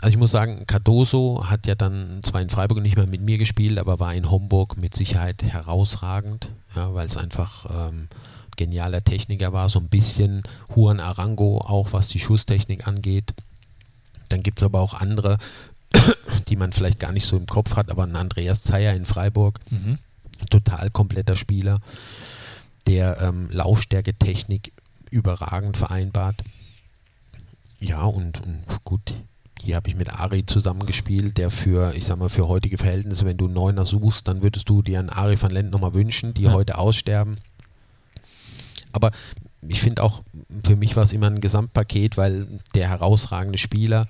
[0.00, 3.38] Also ich muss sagen, Cardoso hat ja dann zwar in Freiburg nicht mehr mit mir
[3.38, 8.08] gespielt, aber war in Homburg mit Sicherheit herausragend, ja, weil es einfach ähm,
[8.56, 10.42] genialer Techniker war, so ein bisschen
[10.74, 13.34] Juan Arango auch, was die Schusstechnik angeht.
[14.28, 15.38] Dann gibt es aber auch andere,
[16.48, 19.58] die man vielleicht gar nicht so im Kopf hat, aber ein Andreas Zeyer in Freiburg,
[19.70, 19.98] Mhm.
[20.48, 21.80] total kompletter Spieler,
[22.86, 24.72] der ähm, Laufstärke, Technik
[25.10, 26.42] überragend vereinbart.
[27.80, 29.14] Ja, und, und gut,
[29.62, 33.36] hier habe ich mit Ari zusammengespielt, der für, ich sag mal, für heutige Verhältnisse, wenn
[33.36, 36.42] du einen Neuner suchst, dann würdest du dir einen Ari van Lent nochmal wünschen, die
[36.42, 36.52] Ja.
[36.52, 37.38] heute aussterben.
[38.92, 39.10] Aber
[39.66, 40.22] ich finde auch,
[40.64, 44.06] für mich war es immer ein Gesamtpaket, weil der herausragende Spieler,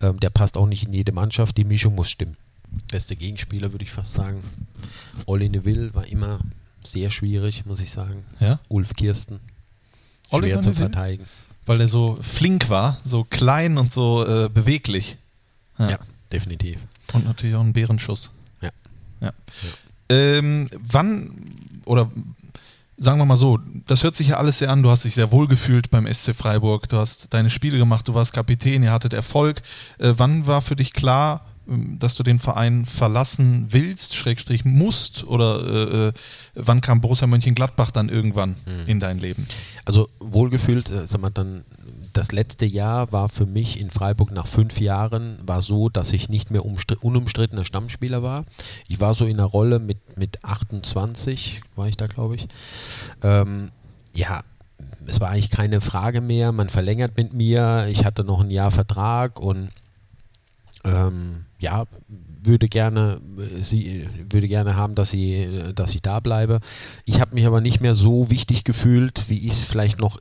[0.00, 2.36] ähm, der passt auch nicht in jede Mannschaft, die Mischung muss stimmen.
[2.90, 4.42] Beste Gegenspieler würde ich fast sagen.
[5.26, 6.40] Olli Neville war immer
[6.84, 8.24] sehr schwierig, muss ich sagen.
[8.40, 8.58] Ja.
[8.68, 9.40] Ulf Kirsten,
[10.30, 10.90] Oliver schwer zu Neville?
[10.90, 11.26] verteidigen.
[11.64, 15.16] Weil er so flink war, so klein und so äh, beweglich.
[15.78, 15.98] Ja.
[16.30, 16.78] definitiv.
[17.12, 18.30] Und natürlich auch ein Bärenschuss.
[18.60, 18.70] Ja.
[19.20, 19.32] ja.
[20.08, 21.30] Ähm, wann,
[21.84, 22.10] oder
[22.98, 25.32] sagen wir mal so, das hört sich ja alles sehr an, du hast dich sehr
[25.32, 29.12] wohl gefühlt beim SC Freiburg, du hast deine Spiele gemacht, du warst Kapitän, ihr hattet
[29.12, 29.62] Erfolg.
[29.98, 35.24] Äh, wann war für dich klar, ähm, dass du den Verein verlassen willst, Schrägstrich musst,
[35.24, 36.12] oder äh, äh,
[36.54, 38.86] wann kam Borussia Mönchengladbach dann irgendwann Mhm.
[38.88, 39.46] in dein Leben?
[39.84, 41.64] Also wohlgefühlt, äh, sag mal, dann
[42.12, 46.28] das letzte Jahr war für mich in Freiburg nach fünf Jahren war so, dass ich
[46.28, 48.44] nicht mehr umstri- unumstrittener Stammspieler war.
[48.88, 52.48] Ich war so in einer Rolle mit, mit 28, war ich da, glaube ich.
[53.22, 53.70] Ähm,
[54.14, 54.42] ja,
[55.06, 56.52] es war eigentlich keine Frage mehr.
[56.52, 57.86] Man verlängert mit mir.
[57.90, 59.70] Ich hatte noch ein Jahr Vertrag und
[60.84, 61.84] ähm, ja,
[62.42, 66.60] würde gerne, äh, sie würde gerne haben, dass sie, äh, dass ich da bleibe.
[67.04, 70.18] Ich habe mich aber nicht mehr so wichtig gefühlt, wie ich es vielleicht noch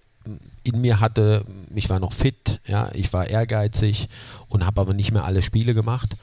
[0.63, 1.45] in mir hatte.
[1.73, 4.09] Ich war noch fit, ja, ich war ehrgeizig
[4.49, 6.15] und habe aber nicht mehr alle Spiele gemacht.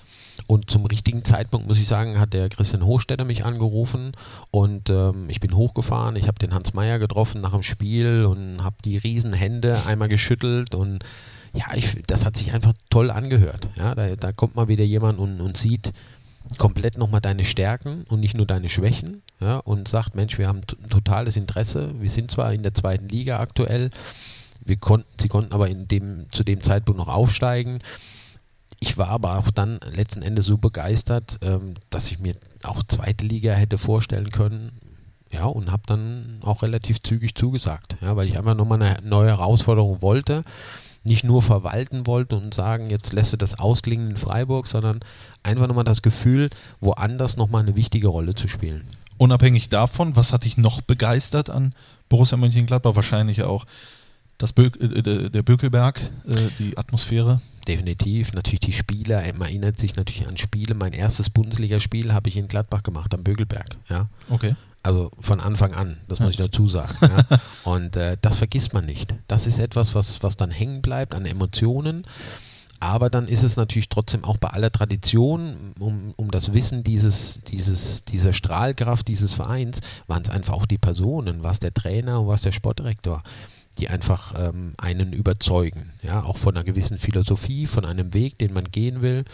[0.47, 4.13] Und zum richtigen Zeitpunkt, muss ich sagen, hat der Christian Hochstetter mich angerufen
[4.51, 6.17] und ähm, ich bin hochgefahren.
[6.17, 10.75] Ich habe den Hans Meyer getroffen nach dem Spiel und habe die Riesenhände einmal geschüttelt
[10.75, 11.05] und
[11.55, 13.69] ja, ich, das hat sich einfach toll angehört.
[13.77, 15.93] Ja, da, da kommt mal wieder jemand und, und sieht
[16.57, 20.63] komplett nochmal deine Stärken und nicht nur deine Schwächen ja, und sagt, Mensch, wir haben
[20.83, 21.93] ein totales Interesse.
[22.01, 23.91] Wir sind zwar in der zweiten Liga aktuell,
[24.65, 27.81] wir konnten, sie konnten aber in dem, zu dem Zeitpunkt noch aufsteigen.
[28.81, 33.25] Ich war aber auch dann letzten Endes so begeistert, ähm, dass ich mir auch zweite
[33.25, 34.73] Liga hätte vorstellen können.
[35.31, 39.29] Ja, und habe dann auch relativ zügig zugesagt, ja, weil ich einfach nochmal eine neue
[39.29, 40.43] Herausforderung wollte.
[41.05, 45.01] Nicht nur verwalten wollte und sagen, jetzt lässt du das ausklingen in Freiburg, sondern
[45.43, 48.87] einfach nochmal das Gefühl, woanders nochmal eine wichtige Rolle zu spielen.
[49.19, 51.75] Unabhängig davon, was hat dich noch begeistert an
[52.09, 52.97] Borussia Mönchengladbach?
[52.97, 53.67] Wahrscheinlich auch
[54.39, 57.41] das Bö äh, der der Bökelberg, äh, die Atmosphäre.
[57.67, 60.75] Definitiv, natürlich die Spiele, man erinnert sich natürlich an Spiele.
[60.75, 63.77] Mein erstes Bundesligaspiel habe ich in Gladbach gemacht, am Bögelberg.
[63.91, 64.09] Ja.
[64.31, 64.55] Okay.
[64.83, 66.95] Also von Anfang an, das muss ich dazu sagen.
[67.03, 67.41] Ja.
[67.71, 69.15] Und äh, das vergisst man nicht.
[69.27, 72.07] Das ist etwas, was, was dann hängen bleibt an Emotionen.
[72.81, 77.41] Aber dann ist es natürlich trotzdem auch bei aller Tradition, um, um das Wissen dieses,
[77.49, 82.29] dieses, dieser Strahlkraft dieses Vereins, waren es einfach auch die Personen, was der Trainer und
[82.29, 83.23] was der Sportdirektor,
[83.79, 85.91] die einfach ähm, einen überzeugen.
[86.03, 89.25] Ja, auch von einer gewissen Philosophie, von einem Weg, den man gehen will.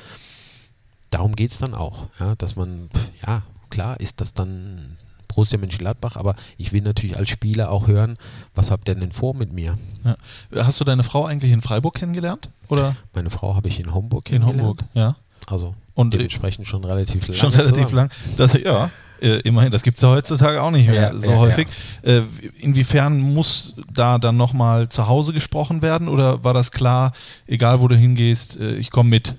[1.11, 2.89] Darum geht es dann auch, ja, dass man,
[3.27, 4.97] ja, klar ist das dann
[5.35, 8.17] Borussia Mönchengladbach, aber ich will natürlich als Spieler auch hören,
[8.55, 9.77] was habt ihr denn vor mit mir?
[10.05, 10.17] Ja.
[10.65, 12.51] Hast du deine Frau eigentlich in Freiburg kennengelernt?
[12.69, 14.81] Oder Meine Frau habe ich in Homburg in kennengelernt.
[14.83, 14.85] Hamburg?
[14.95, 15.17] Ja.
[15.47, 17.37] Also Und, äh, dementsprechend schon relativ lang.
[17.37, 18.11] Schon relativ lang.
[18.37, 21.37] Das, ja, äh, immerhin, das gibt es ja heutzutage auch nicht mehr Ja, so ja,
[21.37, 21.67] häufig.
[22.03, 22.23] Äh,
[22.61, 27.13] inwiefern muss da dann nochmal zu Hause gesprochen werden oder war das klar,
[27.47, 29.35] egal wo du hingehst, ich komme mit?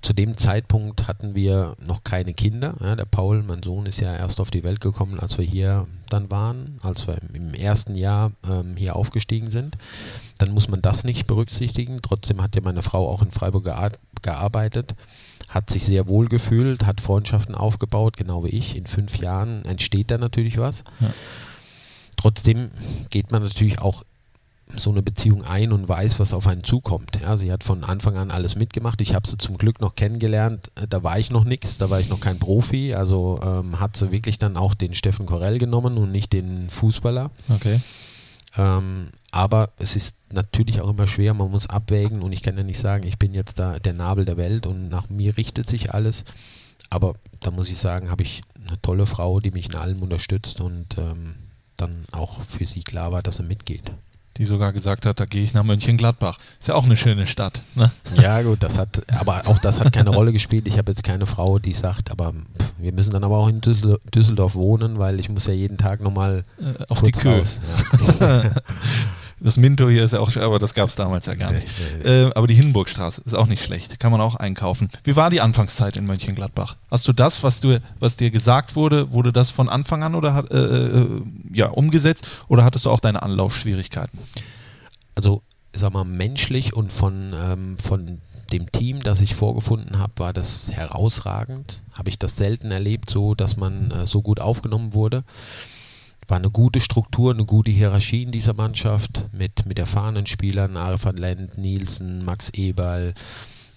[0.00, 2.74] Zu dem Zeitpunkt hatten wir noch keine Kinder.
[2.80, 5.88] Ja, der Paul, mein Sohn, ist ja erst auf die Welt gekommen, als wir hier
[6.08, 9.76] dann waren, als wir im, ersten Jahr ähm, hier aufgestiegen sind.
[10.38, 12.00] Dann muss man das nicht berücksichtigen.
[12.00, 13.92] Trotzdem hat ja meine Frau auch in Freiburg gear
[14.22, 14.94] gearbeitet,
[15.48, 18.76] hat sich sehr wohl gefühlt, hat Freundschaften aufgebaut, genau wie ich.
[18.76, 20.84] In fünf Jahren entsteht da natürlich was.
[21.00, 21.10] Ja.
[22.16, 22.70] Trotzdem
[23.10, 24.04] geht man natürlich auch
[24.76, 27.20] so eine Beziehung ein und weiß, was auf einen zukommt.
[27.20, 29.00] Ja, sie hat von Anfang an alles mitgemacht.
[29.00, 30.70] Ich habe sie zum Glück noch kennengelernt.
[30.74, 32.94] Äh, Da war ich noch nichts, da war ich noch kein Profi.
[32.94, 37.30] Also ähm, hat sie wirklich dann auch den Steffen Korell genommen und nicht den Fußballer.
[37.48, 37.80] Okay.
[38.56, 42.64] Ähm, aber es ist natürlich auch immer schwer, man muss abwägen und ich kann ja
[42.64, 45.92] nicht sagen, ich bin jetzt da der Nabel der Welt und nach mir richtet sich
[45.94, 46.24] alles.
[46.90, 50.60] Aber da muss ich sagen, habe ich eine tolle Frau, die mich in allem unterstützt
[50.60, 51.34] und ähm,
[51.76, 53.92] dann auch für sie klar war, dass sie mitgeht.
[54.38, 56.38] Die sogar gesagt hat, da gehe ich nach Mönchengladbach.
[56.60, 57.60] Ist ja auch eine schöne Stadt.
[57.74, 57.90] Ne?
[58.22, 60.68] Ja, gut, das hat, aber auch das hat keine Rolle gespielt.
[60.68, 63.60] Ich habe jetzt keine Frau, die sagt, aber pff, wir müssen dann aber auch in
[63.60, 67.38] Düssel Düsseldorf wohnen, weil ich muss ja jeden Tag nochmal Äh, auf die Kühe.
[67.40, 67.60] raus.
[68.20, 68.42] Ja.
[69.40, 71.68] Das Minto hier ist ja auch, aber das gab es damals ja gar nicht.
[72.04, 74.00] Äh, aber die Hindenburgstraße ist auch nicht schlecht.
[74.00, 74.88] Kann man auch einkaufen.
[75.04, 76.76] Wie war die Anfangszeit in Mönchengladbach?
[76.90, 80.34] Hast du das, was, du, was dir gesagt wurde, wurde das von Anfang an oder
[80.34, 81.22] hat, äh, äh,
[81.52, 84.18] ja, umgesetzt oder hattest du auch deine Anlaufschwierigkeiten?
[85.18, 88.20] also sag mal menschlich und von, ähm, von
[88.52, 91.82] dem Team, das ich vorgefunden habe, war das herausragend.
[91.92, 95.24] Habe ich das selten erlebt, so dass man äh, so gut aufgenommen wurde.
[96.28, 101.16] War eine gute Struktur, eine gute Hierarchie in dieser Mannschaft mit, mit erfahrenen Spielern, Arifan
[101.16, 103.14] Lent, Nielsen, Max Eberl,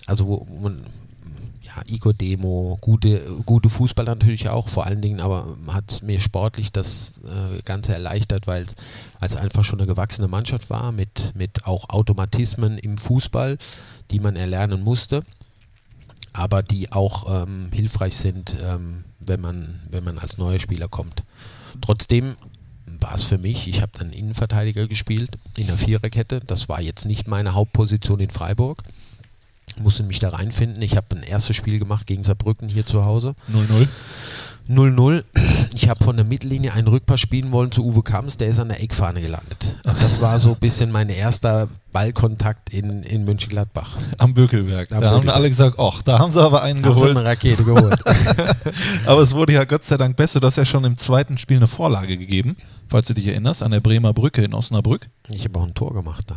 [0.05, 0.69] also wo, wo
[1.75, 6.71] ja, Igor Demo, gute, gute Fußballer natürlich auch, vor allen Dingen, aber hat mir sportlich
[6.71, 8.65] das äh, Ganze erleichtert, weil
[9.21, 13.57] es einfach schon eine gewachsene Mannschaft war, mit, mit auch Automatismen im Fußball,
[14.11, 15.21] die man erlernen musste,
[16.33, 21.23] aber die auch ähm, hilfreich sind, ähm, wenn, man, wenn man als neuer Spieler kommt.
[21.79, 22.35] Trotzdem
[22.99, 27.05] war es für mich, ich habe dann Innenverteidiger gespielt in der Viererkette, das war jetzt
[27.05, 28.83] nicht meine Hauptposition in Freiburg
[29.79, 30.81] musste mich da reinfinden.
[30.81, 33.35] Ich habe ein erstes Spiel gemacht gegen Saarbrücken hier zu Hause.
[33.51, 33.87] 0-0.
[34.71, 35.23] 0-0.
[35.73, 38.69] Ich habe von der Mittellinie einen Rückpass spielen wollen zu Uwe Kamps, der ist an
[38.69, 39.77] der Eckfahne gelandet.
[39.83, 43.97] Das war so ein bisschen mein erster Ballkontakt in, in Mönchengladbach.
[44.17, 44.91] Am Bökelberg.
[44.91, 45.35] Am da haben Bökelberg.
[45.35, 47.17] alle gesagt, ach, da haben sie aber einen Haben sie geholt.
[47.17, 47.97] eine Rakete geholt.
[49.05, 50.39] Aber es wurde ja Gott sei Dank besser.
[50.39, 52.55] Du hast ja schon im zweiten Spiel eine Vorlage gegeben,
[52.89, 55.09] falls du dich erinnerst, an der Bremer Brücke in Osnabrück.
[55.29, 56.35] ich habe auch ein Tor gemacht da.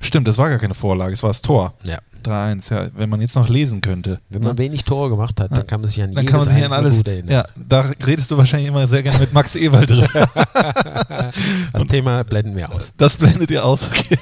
[0.00, 1.74] Stimmt, das war gar keine Vorlage, es war das Tor.
[1.84, 1.98] Ja.
[2.24, 4.20] 3-1, ja, wenn man jetzt noch lesen könnte.
[4.28, 4.58] Wenn man Ne?
[4.58, 6.72] wenig Tore gemacht hat, dann kann man sich an Dann jedes kann man sich an
[6.72, 6.96] alles.
[6.98, 7.30] gut erinnern.
[7.32, 10.06] Ja, da redest du wahrscheinlich immer sehr gerne mit Max Ewald drüber.
[11.72, 12.92] Das Thema blenden wir aus.
[12.96, 13.86] Das blendet ihr aus.
[13.86, 14.16] Okay.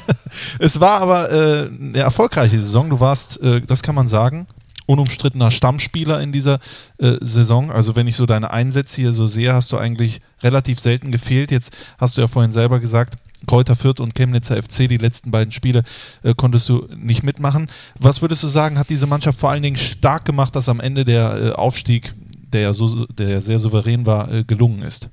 [0.59, 2.91] Es war aber äh, eine erfolgreiche Saison.
[2.91, 4.47] Du warst, äh, das kann man sagen,
[4.87, 6.59] unumstrittener Stammspieler in dieser
[6.99, 7.70] äh, Saison.
[7.70, 11.51] Also wenn ich so deine Einsätze hier so sehe, hast du eigentlich relativ selten gefehlt.
[11.51, 13.14] Jetzt hast du ja vorhin selber gesagt,
[13.47, 15.82] Kräuter Fürth und Chemnitzer FC, die letzten beiden Spiele,
[16.22, 17.68] äh, konntest du nicht mitmachen.
[17.99, 21.05] Was würdest du sagen, hat diese Mannschaft vor allen Dingen stark gemacht, dass am Ende
[21.05, 22.14] der äh, Aufstieg,
[22.53, 25.11] der ja so, der sehr souverän war, äh, gelungen ist?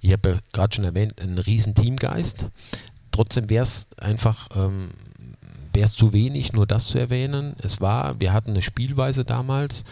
[0.00, 2.46] Ich habe ja gerade schon erwähnt, einen riesen Teamgeist.
[3.12, 4.90] Trotzdem wäre es einfach, ähm,
[5.72, 7.54] wäre zu wenig, nur das zu erwähnen.
[7.62, 9.84] Es war, wir hatten eine Spielweise damals.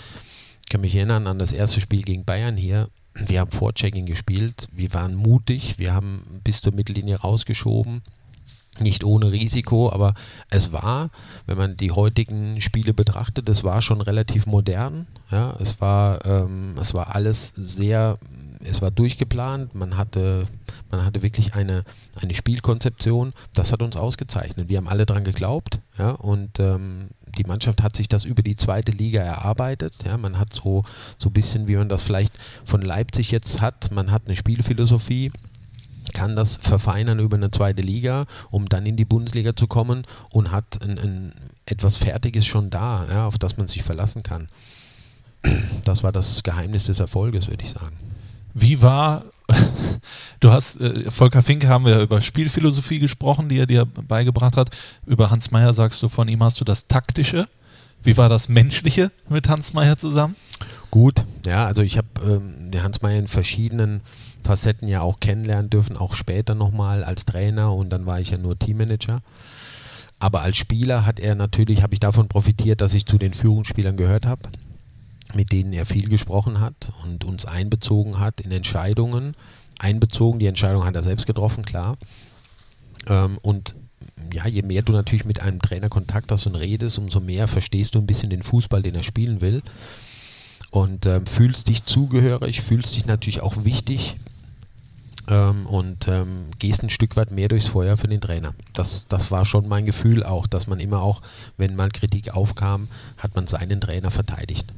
[0.62, 2.88] Ich kann mich erinnern an das erste Spiel gegen Bayern hier.
[3.26, 4.68] Wir haben Vorchecking gespielt.
[4.72, 5.78] Wir waren mutig.
[5.78, 8.02] Wir haben bis zur Mittellinie rausgeschoben.
[8.80, 10.14] Nicht ohne Risiko, aber
[10.50, 11.10] es war,
[11.46, 15.06] wenn man die heutigen Spiele betrachtet, es war schon relativ modern.
[15.32, 18.18] Ja, es war, ähm, es war alles sehr,
[18.62, 19.74] es war durchgeplant.
[19.74, 20.46] Man hatte,
[20.92, 21.82] man hatte wirklich eine,
[22.20, 23.32] eine Spielkonzeption.
[23.52, 24.68] Das hat uns ausgezeichnet.
[24.68, 25.80] Wir haben alle dran geglaubt.
[25.98, 27.08] Ja, und ähm,
[27.38, 29.94] die Mannschaft hat sich das über die zweite Liga erarbeitet.
[30.04, 30.84] Ja, man hat so,
[31.18, 32.32] so ein bisschen, wie man das vielleicht
[32.64, 33.90] von Leipzig jetzt hat.
[33.90, 35.32] Man hat eine Spielphilosophie
[36.12, 40.50] kann das verfeinern über eine zweite Liga, um dann in die Bundesliga zu kommen und
[40.50, 41.32] hat ein, ein
[41.66, 44.48] etwas Fertiges schon da, ja, auf das man sich verlassen kann.
[45.84, 47.96] Das war das Geheimnis des Erfolges, würde ich sagen.
[48.54, 49.24] Wie war,
[50.40, 54.70] du hast, äh, Volker Finke haben wir über Spielphilosophie gesprochen, die er dir beigebracht hat.
[55.06, 57.48] Über Hans Meyer sagst du, von ihm hast du das Taktische.
[58.02, 60.36] Wie war das Menschliche mit Hans Meyer zusammen?
[60.90, 64.00] Gut, ja, also ich habe ähm, Hans Meyer in verschiedenen
[64.44, 68.38] Facetten ja auch kennenlernen dürfen, auch später nochmal als Trainer und dann war ich ja
[68.38, 69.20] nur Teammanager.
[70.20, 73.96] Aber als Spieler hat er natürlich, habe ich davon profitiert, dass ich zu den Führungsspielern
[73.96, 74.42] gehört habe,
[75.34, 79.34] mit denen er viel gesprochen hat und uns einbezogen hat in Entscheidungen.
[79.78, 81.96] Einbezogen, die Entscheidung hat er selbst getroffen, klar.
[83.08, 83.74] Ähm, und
[84.32, 87.94] ja, je mehr du natürlich mit einem Trainer Kontakt hast und redest, umso mehr verstehst
[87.94, 89.62] du ein bisschen den Fußball, den er spielen will.
[90.70, 94.16] Und ähm, fühlst dich zugehörig, fühlst dich natürlich auch wichtig
[95.28, 98.54] ähm, und ähm, gehst ein Stück weit mehr durchs Feuer für den Trainer.
[98.74, 101.22] Das, das war schon mein Gefühl auch, dass man immer auch,
[101.56, 104.72] wenn mal Kritik aufkam, hat man seinen Trainer verteidigt.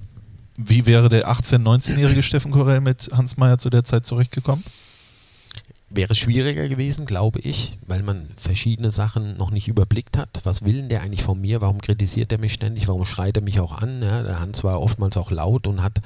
[0.62, 4.62] Wie wäre der 18-, 19-jährige Steffen Korell mit Hans Meyer zu der Zeit zurechtgekommen?
[5.88, 10.42] Wäre schwieriger gewesen, glaube ich, weil man verschiedene Sachen noch nicht überblickt hat.
[10.44, 11.62] Was will denn der eigentlich von mir?
[11.62, 12.88] Warum kritisiert er mich ständig?
[12.88, 14.02] Warum schreit er mich auch an?
[14.02, 16.02] Ja, der Hans war oftmals auch laut und hat,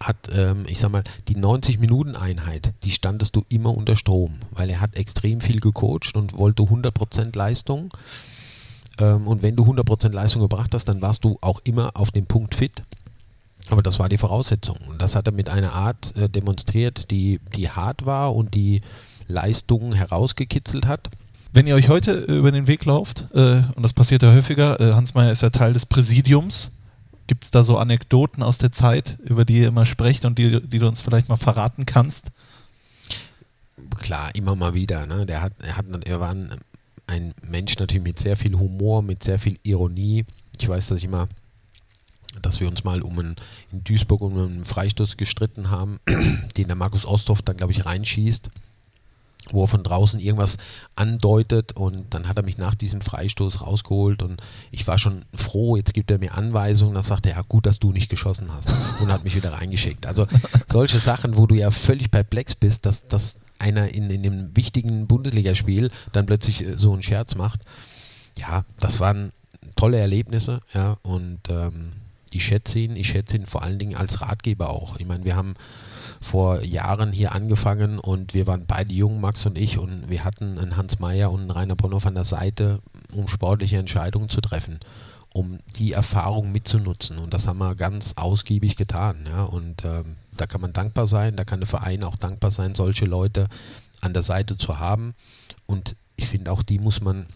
[0.00, 4.82] hat ähm, ich sag mal, die 90-Minuten-Einheit, die standest du immer unter Strom, weil er
[4.82, 7.90] hat extrem viel gecoacht und wollte 100% Leistung.
[9.00, 12.26] Ähm, und wenn du 100% Leistung gebracht hast, dann warst du auch immer auf dem
[12.26, 12.82] Punkt fit.
[13.70, 14.78] Aber das war die Voraussetzung.
[14.88, 18.80] Und das hat er mit einer Art äh, demonstriert, die, die hart war und die
[19.26, 21.10] Leistungen herausgekitzelt hat.
[21.52, 24.94] Wenn ihr euch heute über den Weg lauft, äh, und das passiert ja häufiger, äh,
[24.94, 26.70] Hans Meyer ist ja Teil des Präsidiums.
[27.26, 30.62] Gibt es da so Anekdoten aus der Zeit, über die ihr immer sprecht und die,
[30.62, 32.28] die du uns vielleicht mal verraten kannst?
[33.98, 35.06] Klar, immer mal wieder.
[35.06, 35.26] Ne?
[35.26, 36.50] Der hat, er, hat, er war ein,
[37.06, 40.24] ein Mensch natürlich mit sehr viel Humor, mit sehr viel Ironie.
[40.58, 41.28] Ich weiß, dass ich immer
[42.42, 43.36] dass wir uns mal um einen,
[43.72, 45.98] in Duisburg um einen Freistoß gestritten haben,
[46.56, 48.50] den der Markus Osthoff dann, glaube ich, reinschießt
[49.52, 50.58] wo er von draußen irgendwas
[50.94, 55.76] andeutet und dann hat er mich nach diesem Freistoß rausgeholt und ich war schon froh,
[55.76, 58.68] jetzt gibt er mir Anweisungen, dann sagt er, ja gut, dass du nicht geschossen hast
[59.00, 60.06] und hat mich wieder reingeschickt.
[60.06, 60.26] Also
[60.66, 65.06] solche Sachen, wo du ja völlig perplex bist, dass, dass einer in, in dem wichtigen
[65.06, 67.64] Bundesligaspiel dann plötzlich äh, so einen Scherz macht.
[68.36, 69.32] Ja, das waren
[69.74, 71.92] tolle Erlebnisse, ja, und ähm,
[72.34, 74.98] ich schätze ihn, ich schätze ihn vor allen Dingen als Ratgeber auch.
[74.98, 75.54] Ich meine, wir haben
[76.20, 80.58] vor Jahren hier angefangen und wir waren beide jung, Max und ich, und wir hatten
[80.58, 82.80] einen Hans Meyer und einen Rainer Bonhoff an der Seite,
[83.12, 84.80] um sportliche Entscheidungen zu treffen,
[85.32, 87.18] um die Erfahrung mitzunutzen.
[87.18, 89.26] Und das haben wir ganz ausgiebig getan.
[89.26, 89.44] Ja?
[89.44, 93.04] Und ähm, da kann man dankbar sein, da kann der Verein auch dankbar sein, solche
[93.04, 93.48] Leute
[94.00, 95.14] an der Seite zu haben.
[95.66, 97.26] Und ich finde, auch die muss man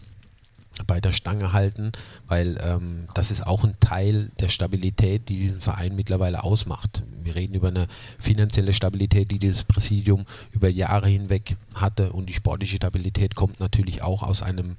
[0.87, 1.91] bei der Stange halten,
[2.27, 7.03] weil ähm, das ist auch ein Teil der Stabilität, die diesen Verein mittlerweile ausmacht.
[7.23, 7.87] Wir reden über eine
[8.19, 14.01] finanzielle Stabilität, die dieses Präsidium über Jahre hinweg hatte und die sportliche Stabilität kommt natürlich
[14.01, 14.75] auch aus einem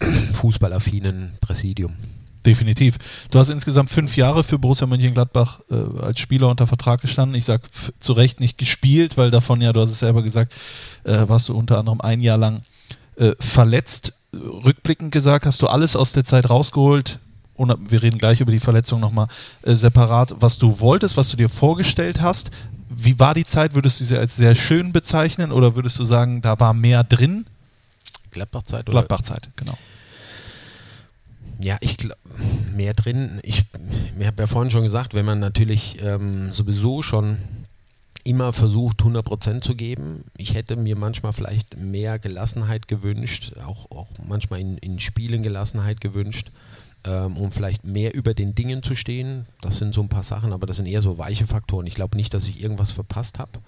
[0.32, 1.94] fußballaffinen Präsidium.
[2.44, 2.98] Definitiv.
[3.30, 7.36] Du hast insgesamt fünf Jahre für Borussia Mönchengladbach äh, als Spieler unter Vertrag gestanden.
[7.36, 7.62] Ich sage
[8.00, 10.52] zu Recht nicht gespielt, weil davon ja, du hast es selber gesagt,
[11.04, 12.62] äh, warst du unter anderem ein Jahr lang
[13.16, 17.18] äh, verletzt rückblickend gesagt, hast du alles aus der Zeit rausgeholt,
[17.54, 19.28] und wir reden gleich über die Verletzung nochmal
[19.62, 22.50] äh, separat, was du wolltest, was du dir vorgestellt hast.
[22.88, 23.74] Wie war die Zeit?
[23.74, 27.46] Würdest du sie als sehr schön bezeichnen oder würdest du sagen, da war mehr drin?
[28.30, 28.86] Gladbach-Zeit?
[28.86, 29.76] Gladbach-Zeit, genau.
[31.60, 32.16] Ja, ich glaube,
[32.74, 33.38] mehr drin.
[33.42, 33.64] Ich,
[34.18, 37.36] ich habe ja vorhin schon gesagt, wenn man natürlich ähm, sowieso schon
[38.24, 40.24] immer versucht, 100% zu geben.
[40.36, 46.00] Ich hätte mir manchmal vielleicht mehr Gelassenheit gewünscht, auch, auch manchmal in, in Spielen Gelassenheit
[46.00, 46.50] gewünscht,
[47.04, 49.46] ähm, um vielleicht mehr über den Dingen zu stehen.
[49.60, 51.86] Das sind so ein paar Sachen, aber das sind eher so weiche Faktoren.
[51.86, 53.58] Ich glaube nicht, dass ich irgendwas verpasst habe,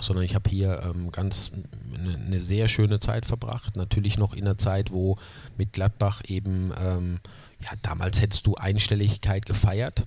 [0.00, 1.50] sondern ich habe hier ähm, ganz
[1.94, 3.74] eine, eine, sehr schöne Zeit verbracht.
[3.76, 5.18] Natürlich noch in einer Zeit, wo
[5.56, 7.18] mit Gladbach eben, ähm,
[7.60, 10.06] ja, damals hättest du Einstelligkeit gefeiert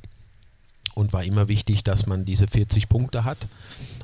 [1.00, 3.48] und war immer wichtig, dass man diese 40 Punkte hat.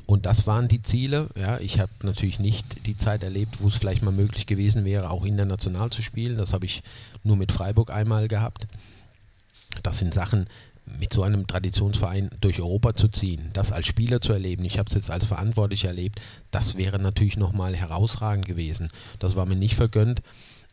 [0.06, 1.28] Und das waren die Ziele.
[1.38, 5.10] Ja, ich habe natürlich nicht die Zeit erlebt, wo es vielleicht mal möglich gewesen wäre,
[5.10, 6.38] auch international zu spielen.
[6.38, 6.82] Das habe ich
[7.22, 8.66] nur mit Freiburg einmal gehabt.
[9.82, 10.46] Das sind Sachen,
[10.98, 14.88] mit so einem Traditionsverein durch Europa zu ziehen, das als Spieler zu erleben, ich habe
[14.88, 16.20] es jetzt als Verantwortlicher erlebt,
[16.52, 18.88] das wäre natürlich nochmal herausragend gewesen.
[19.18, 20.22] Das war mir nicht vergönnt.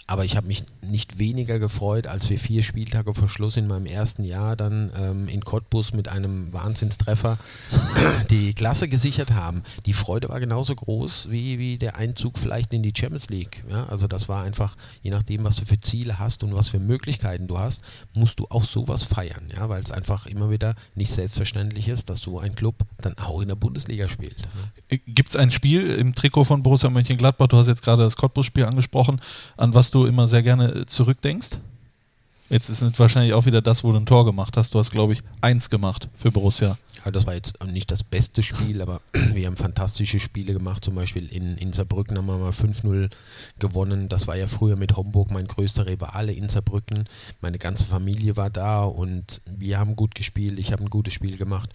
[0.05, 3.85] Aber ich habe mich nicht weniger gefreut, als wir vier Spieltage vor Schluss in meinem
[3.85, 7.37] ersten Jahr dann ähm, in Cottbus mit einem Wahnsinnstreffer
[8.29, 9.63] die Klasse gesichert haben.
[9.85, 13.63] Die Freude war genauso groß wie, wie der Einzug vielleicht in die Champions League.
[13.69, 13.85] Ja?
[13.85, 17.47] Also das war einfach, je nachdem, was du für Ziele hast und was für Möglichkeiten
[17.47, 17.81] du hast,
[18.13, 19.69] musst du auch sowas feiern, ja?
[19.69, 23.47] weil es einfach immer wieder nicht selbstverständlich ist, dass so ein Club dann auch in
[23.47, 24.35] der Bundesliga spielt.
[24.91, 24.97] Ja?
[25.07, 28.65] Gibt es ein Spiel im Trikot von Borussia Mönchengladbach, du hast jetzt gerade das Cottbus-Spiel
[28.65, 29.21] angesprochen,
[29.55, 31.59] an was du immer sehr gerne äh, zurückdenkst?
[32.49, 34.73] Jetzt ist es wahrscheinlich auch wieder das, wo du ein Tor gemacht hast.
[34.73, 36.77] Du hast, glaube ich, eins gemacht für Borussia.
[37.03, 40.85] Ja, das war jetzt nicht das beste Spiel, aber wir haben fantastische Spiele gemacht.
[40.85, 43.09] Zum Beispiel in, in Saarbrücken haben wir mal 5-0
[43.59, 44.09] gewonnen.
[44.09, 47.09] Das war ja früher mit Homburg mein größter Rivale in Saarbrücken.
[47.41, 50.59] Meine ganze Familie war da und wir haben gut gespielt.
[50.59, 51.69] Ich habe ein gutes Spiel gemacht.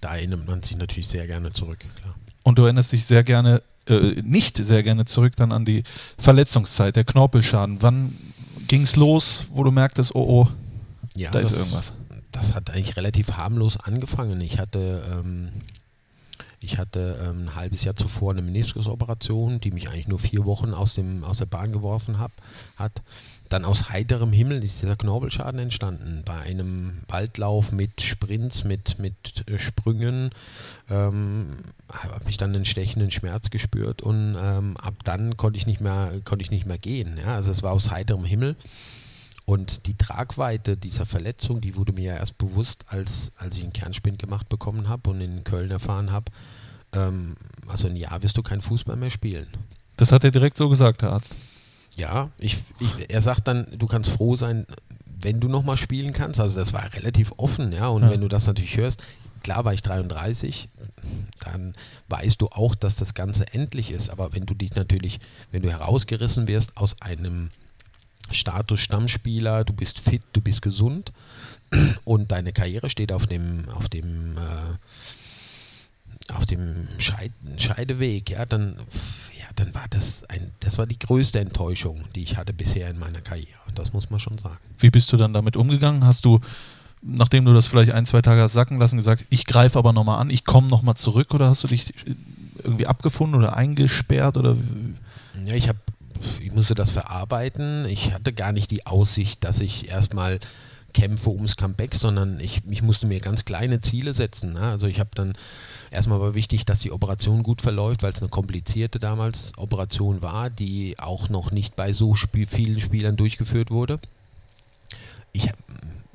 [0.00, 1.80] Da erinnert man sich natürlich sehr gerne zurück.
[2.00, 2.14] Klar.
[2.42, 5.82] Und du erinnerst dich sehr gerne äh, nicht sehr gerne zurück dann an die
[6.18, 7.82] Verletzungszeit, der Knorpelschaden.
[7.82, 8.16] Wann
[8.68, 10.48] ging es los, wo du merktest, oh oh,
[11.16, 11.92] ja, da das, ist irgendwas?
[12.32, 14.40] Das hat eigentlich relativ harmlos angefangen.
[14.40, 15.48] Ich hatte, ähm,
[16.60, 20.72] ich hatte ähm, ein halbes Jahr zuvor eine Meniskusoperation, die mich eigentlich nur vier Wochen
[20.72, 22.32] aus, dem, aus der Bahn geworfen hab,
[22.76, 23.02] hat
[23.50, 26.22] dann aus heiterem Himmel ist dieser Knorpelschaden entstanden.
[26.24, 30.30] Bei einem Waldlauf mit Sprints, mit, mit äh, Sprüngen
[30.88, 31.56] ähm,
[31.92, 36.12] habe ich dann einen stechenden Schmerz gespürt und ähm, ab dann konnte ich nicht mehr,
[36.24, 37.18] konnte ich nicht mehr gehen.
[37.18, 37.34] Ja?
[37.34, 38.56] Also es war aus heiterem Himmel.
[39.46, 43.72] Und die Tragweite dieser Verletzung, die wurde mir ja erst bewusst, als, als ich einen
[43.72, 46.30] Kernspind gemacht bekommen habe und in Köln erfahren habe,
[46.92, 47.34] ähm,
[47.66, 49.48] also ein Jahr wirst du keinen Fußball mehr spielen.
[49.96, 51.34] Das hat er direkt so gesagt, Herr Arzt.
[52.00, 54.66] Ja, ich, ich, er sagt dann, du kannst froh sein,
[55.22, 58.10] wenn du nochmal spielen kannst, also das war relativ offen, ja, und Ja.
[58.10, 59.04] wenn du das natürlich hörst,
[59.42, 60.68] klar war ich 33,
[61.44, 61.74] dann
[62.08, 65.20] weißt du auch, dass das Ganze endlich ist, aber wenn du dich natürlich,
[65.52, 67.50] wenn du herausgerissen wirst aus einem
[68.30, 71.12] Status Stammspieler, du bist fit, du bist gesund
[72.04, 74.40] und deine Karriere steht auf dem, auf dem, äh,
[76.32, 78.76] auf dem Scheid Scheideweg, ja, dann,
[79.38, 82.98] ja, dann war das ein, das war die größte Enttäuschung, die ich hatte bisher in
[82.98, 83.48] meiner Karriere.
[83.74, 84.58] Das muss man schon sagen.
[84.78, 86.04] Wie bist du dann damit umgegangen?
[86.04, 86.40] Hast du,
[87.02, 90.20] nachdem du das vielleicht ein, zwei Tage hast sacken lassen, gesagt, ich greife aber nochmal
[90.20, 91.92] an, ich komme nochmal zurück oder hast du dich
[92.62, 94.56] irgendwie abgefunden oder eingesperrt oder
[95.46, 95.78] Ja, ich habe,
[96.40, 97.86] ich musste das verarbeiten.
[97.86, 100.38] Ich hatte gar nicht die Aussicht, dass ich erstmal
[100.92, 104.52] kämpfe ums Comeback, sondern ich, ich musste mir ganz kleine Ziele setzen.
[104.52, 104.60] Ne?
[104.60, 105.34] Also ich habe dann
[105.90, 110.50] erstmal war wichtig, dass die Operation gut verläuft, weil es eine komplizierte damals Operation war,
[110.50, 113.98] die auch noch nicht bei so spiel vielen Spielern durchgeführt wurde.
[115.32, 115.48] Ich,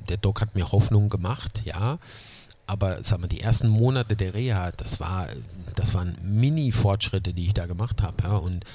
[0.10, 2.00] der Doc hat mir Hoffnung gemacht, ja.
[2.68, 5.28] Aber sag mal, die ersten Monate der Reha, das war,
[5.76, 8.36] das waren Mini-Fortschritte, die ich da gemacht habe, ja.
[8.36, 8.66] Und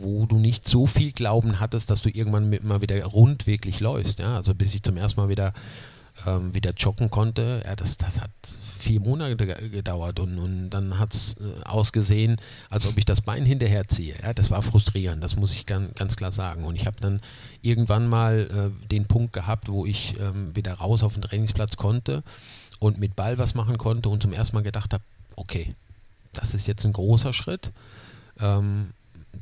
[0.00, 3.80] wo du nicht so viel Glauben hattest, dass du irgendwann mit, mal wieder rund wirklich
[3.80, 4.36] läufst, ja.
[4.36, 5.52] Also bis ich zum ersten Mal wieder
[6.26, 8.30] ähm, wieder joggen konnte, ja, das, das hat
[8.78, 12.36] vier Monate ge- gedauert und, und dann hat es äh, ausgesehen,
[12.70, 14.14] als ob ich das Bein hinterherziehe.
[14.22, 16.64] Ja, das war frustrierend, das muss ich ganz, ganz klar sagen.
[16.64, 17.20] Und ich habe dann
[17.60, 22.22] irgendwann mal äh, den Punkt gehabt, wo ich ähm, wieder raus auf den Trainingsplatz konnte
[22.78, 25.04] und mit Ball was machen konnte und zum ersten Mal gedacht habe,
[25.34, 25.74] okay,
[26.32, 27.72] das ist jetzt ein großer Schritt.
[28.40, 28.90] Ähm,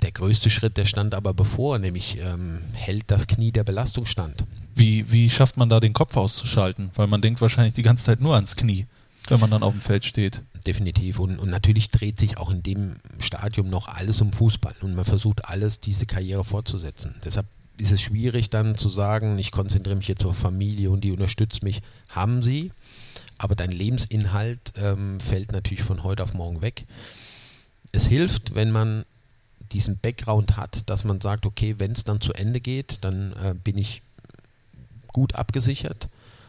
[0.03, 4.45] der größte Schritt, der stand aber bevor, nämlich ähm, hält das Knie der Belastung stand.
[4.75, 6.91] wie, wie schafft man da den Kopf auszuschalten?
[6.95, 8.87] Weil man denkt wahrscheinlich die ganze Zeit nur ans Knie,
[9.29, 10.43] wenn man dann auf dem Feld steht.
[10.67, 11.19] Definitiv.
[11.19, 14.75] Und, und natürlich dreht sich auch in dem Stadium noch alles um Fußball.
[14.81, 17.15] Und man versucht alles, diese Karriere fortzusetzen.
[17.25, 21.13] Deshalb ist es schwierig dann zu sagen, ich konzentriere mich jetzt auf Familie und die
[21.13, 21.83] unterstützt mich.
[22.09, 22.71] Haben sie,
[23.39, 26.87] aber dein Lebensinhalt ähm, fällt natürlich von heute auf morgen weg.
[27.93, 29.05] Es hilft, wenn man
[29.75, 33.55] diesen Background hat, dass man sagt, okay, wenn es dann zu Ende geht, dann äh,
[33.55, 34.03] bin ich
[35.09, 36.09] gut abgesichert.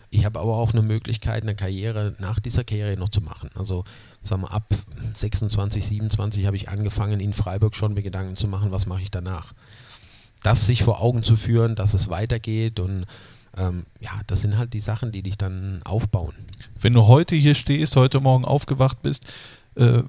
[0.10, 3.50] Ich habe aber auch eine Möglichkeit, eine Karriere nach dieser Karriere noch zu machen.
[3.56, 3.84] Also
[4.22, 4.74] sagen wir, ab
[5.14, 9.12] 26, 27 habe ich angefangen, in Freiburg schon mir Gedanken zu machen, was mache ich
[9.12, 9.54] danach.
[10.42, 13.06] Das sich vor Augen zu führen, dass es weitergeht und
[13.58, 16.36] ähm, ja, das sind halt die Sachen, die dich dann aufbauen.
[16.80, 19.26] Wenn du heute hier stehst, heute Morgen aufgewacht bist,
[19.76, 20.04] äh,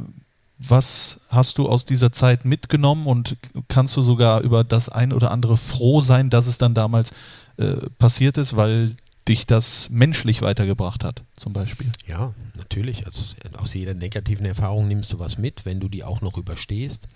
[0.58, 3.36] was hast du aus dieser Zeit mitgenommen und
[3.68, 7.10] kannst du sogar über das ein oder andere froh sein, dass es dann damals
[7.58, 8.94] äh, passiert ist, weil
[9.28, 11.90] dich das menschlich weitergebracht hat, zum Beispiel?
[12.06, 13.06] Ja, natürlich.
[13.06, 13.22] Also
[13.58, 17.08] aus jeder negativen Erfahrung nimmst du was mit, wenn du die auch noch überstehst.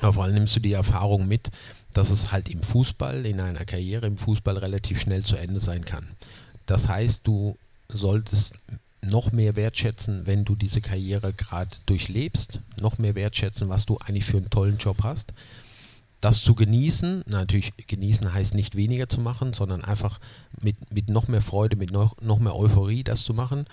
[0.00, 1.50] Aber vor allem nimmst du die Erfahrung mit,
[1.92, 5.84] dass es halt im Fußball, in einer Karriere im Fußball relativ schnell zu Ende sein
[5.84, 6.06] kann.
[6.66, 7.56] Das heißt, du
[7.88, 8.54] solltest
[9.02, 14.24] noch mehr wertschätzen, wenn du diese Karriere gerade durchlebst, noch mehr wertschätzen, was du eigentlich
[14.24, 15.32] für einen tollen Job hast.
[16.20, 20.18] Das zu genießen, natürlich genießen heißt nicht weniger zu machen, sondern einfach
[20.60, 23.66] mit, mit noch mehr Freude, mit noch, noch mehr Euphorie das zu machen,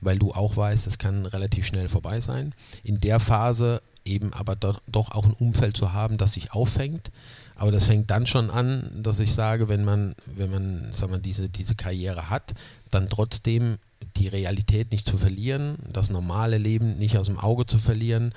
[0.00, 2.54] weil du auch weißt, es kann relativ schnell vorbei sein.
[2.82, 7.10] In der Phase eben aber doch, doch auch ein Umfeld zu haben, das sich auffängt.
[7.54, 11.20] Aber das fängt dann schon an, dass ich sage, wenn man, wenn man, sag mal,
[11.20, 12.54] diese, diese Karriere hat,
[12.90, 13.76] dann trotzdem
[14.16, 18.32] die Realität nicht zu verlieren, das normale Leben nicht aus dem Auge zu verlieren.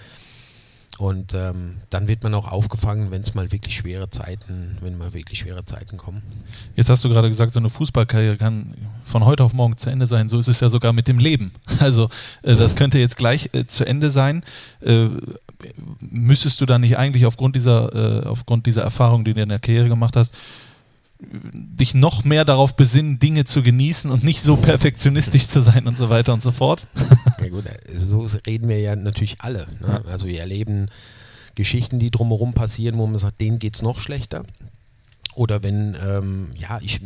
[0.99, 5.13] Und ähm, dann wird man auch aufgefangen, wenn es mal wirklich schwere Zeiten, wenn mal
[5.13, 6.21] wirklich schwere Zeiten kommen.
[6.75, 10.05] Jetzt hast du gerade gesagt, so eine Fußballkarriere kann von heute auf morgen zu Ende
[10.05, 10.29] sein.
[10.29, 11.51] So ist es ja sogar mit dem Leben.
[11.79, 12.09] Also
[12.43, 14.43] äh, das könnte jetzt gleich äh, zu Ende sein.
[14.81, 15.07] Äh,
[15.99, 19.59] müsstest du dann nicht eigentlich aufgrund dieser, äh, aufgrund dieser Erfahrung, die du in der
[19.59, 20.35] Karriere gemacht hast,
[21.31, 25.97] dich noch mehr darauf besinnen, Dinge zu genießen und nicht so perfektionistisch zu sein und
[25.97, 26.87] so weiter und so fort?
[27.41, 27.65] Ja gut,
[27.97, 29.67] so reden wir ja natürlich alle.
[29.81, 30.01] Ne?
[30.09, 30.87] Also wir erleben
[31.55, 34.43] Geschichten, die drumherum passieren, wo man sagt, denen geht es noch schlechter.
[35.35, 37.01] Oder wenn, ähm, ja, ich,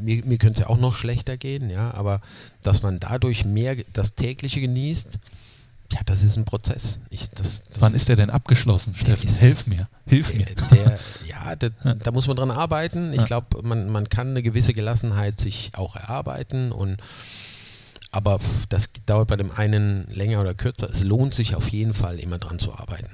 [0.00, 2.22] mir, mir könnte es ja auch noch schlechter gehen, ja, aber
[2.62, 5.18] dass man dadurch mehr das tägliche genießt,
[5.92, 7.00] ja, das ist ein Prozess.
[7.10, 9.28] Ich, das, das Wann ist der denn abgeschlossen, Steffen?
[9.28, 9.88] ist- Hilf mir.
[10.06, 10.44] Hilf mir.
[10.46, 13.12] der, der, ja, der, da muss man dran arbeiten.
[13.12, 16.96] Ich glaube, man, man kann eine gewisse Gelassenheit sich auch erarbeiten und
[18.10, 20.90] aber pff, das dauert bei dem einen länger oder kürzer.
[20.90, 23.08] Es lohnt sich auf jeden Fall immer dran zu arbeiten.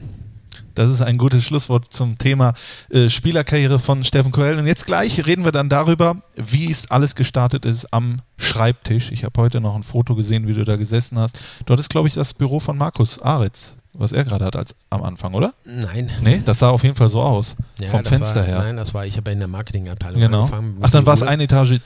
[0.78, 2.54] Das ist ein gutes Schlusswort zum Thema
[2.90, 4.58] äh, Spielerkarriere von Steffen Koell.
[4.58, 9.10] Und jetzt gleich reden wir dann darüber, wie es alles gestartet ist am Schreibtisch.
[9.10, 11.36] Ich habe heute noch ein Foto gesehen, wie du da gesessen hast.
[11.66, 13.76] Dort ist, glaube ich, das Büro von Markus Aritz.
[13.92, 15.52] was er gerade hat als am Anfang, oder?
[15.64, 16.10] Nein.
[16.22, 17.56] Nee, das sah auf jeden Fall so aus.
[17.80, 18.58] Ja, vom Fenster war, her.
[18.60, 20.42] Nein, das war, ich habe ja in der Marketingabteilung genau.
[20.42, 20.78] angefangen.
[20.80, 21.80] Ach, dann war es eine Etage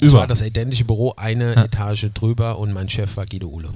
[0.00, 0.20] über.
[0.20, 1.64] war das identische Büro, eine Ja.
[1.64, 3.68] Etage drüber und mein Chef war Guido Uhle.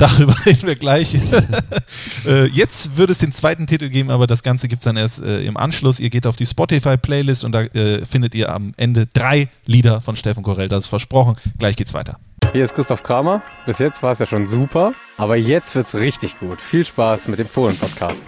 [0.00, 1.14] Darüber reden wir gleich.
[2.26, 5.22] äh, jetzt wird es den zweiten Titel geben, aber das Ganze gibt es dann erst
[5.22, 6.00] äh, im Anschluss.
[6.00, 10.16] Ihr geht auf die Spotify-Playlist und da äh, findet ihr am Ende drei Lieder von
[10.16, 10.70] Steffen Korell.
[10.70, 11.36] Das ist versprochen.
[11.58, 12.18] Gleich geht's weiter.
[12.52, 13.42] Hier ist Christoph Kramer.
[13.66, 16.62] Bis jetzt war es ja schon super, aber jetzt wird's richtig gut.
[16.62, 18.22] Viel Spaß mit dem Fohlen-Podcast.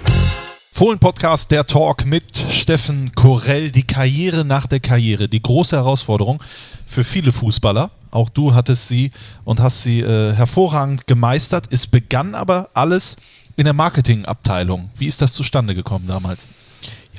[0.72, 3.70] Fohlen-Podcast, der Talk mit Steffen Korell.
[3.70, 5.28] Die Karriere nach der Karriere.
[5.28, 6.42] Die große Herausforderung
[6.86, 7.90] für viele Fußballer.
[8.12, 9.10] Auch du hattest sie
[9.44, 11.66] und hast sie äh, hervorragend gemeistert.
[11.70, 13.16] Es begann aber alles
[13.56, 14.90] in der Marketingabteilung.
[14.96, 16.46] Wie ist das zustande gekommen damals?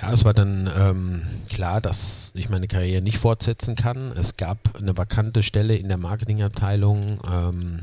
[0.01, 4.11] Ja, es war dann ähm, klar, dass ich meine Karriere nicht fortsetzen kann.
[4.11, 7.79] Es gab eine vakante Stelle in der Marketingabteilung, ähm,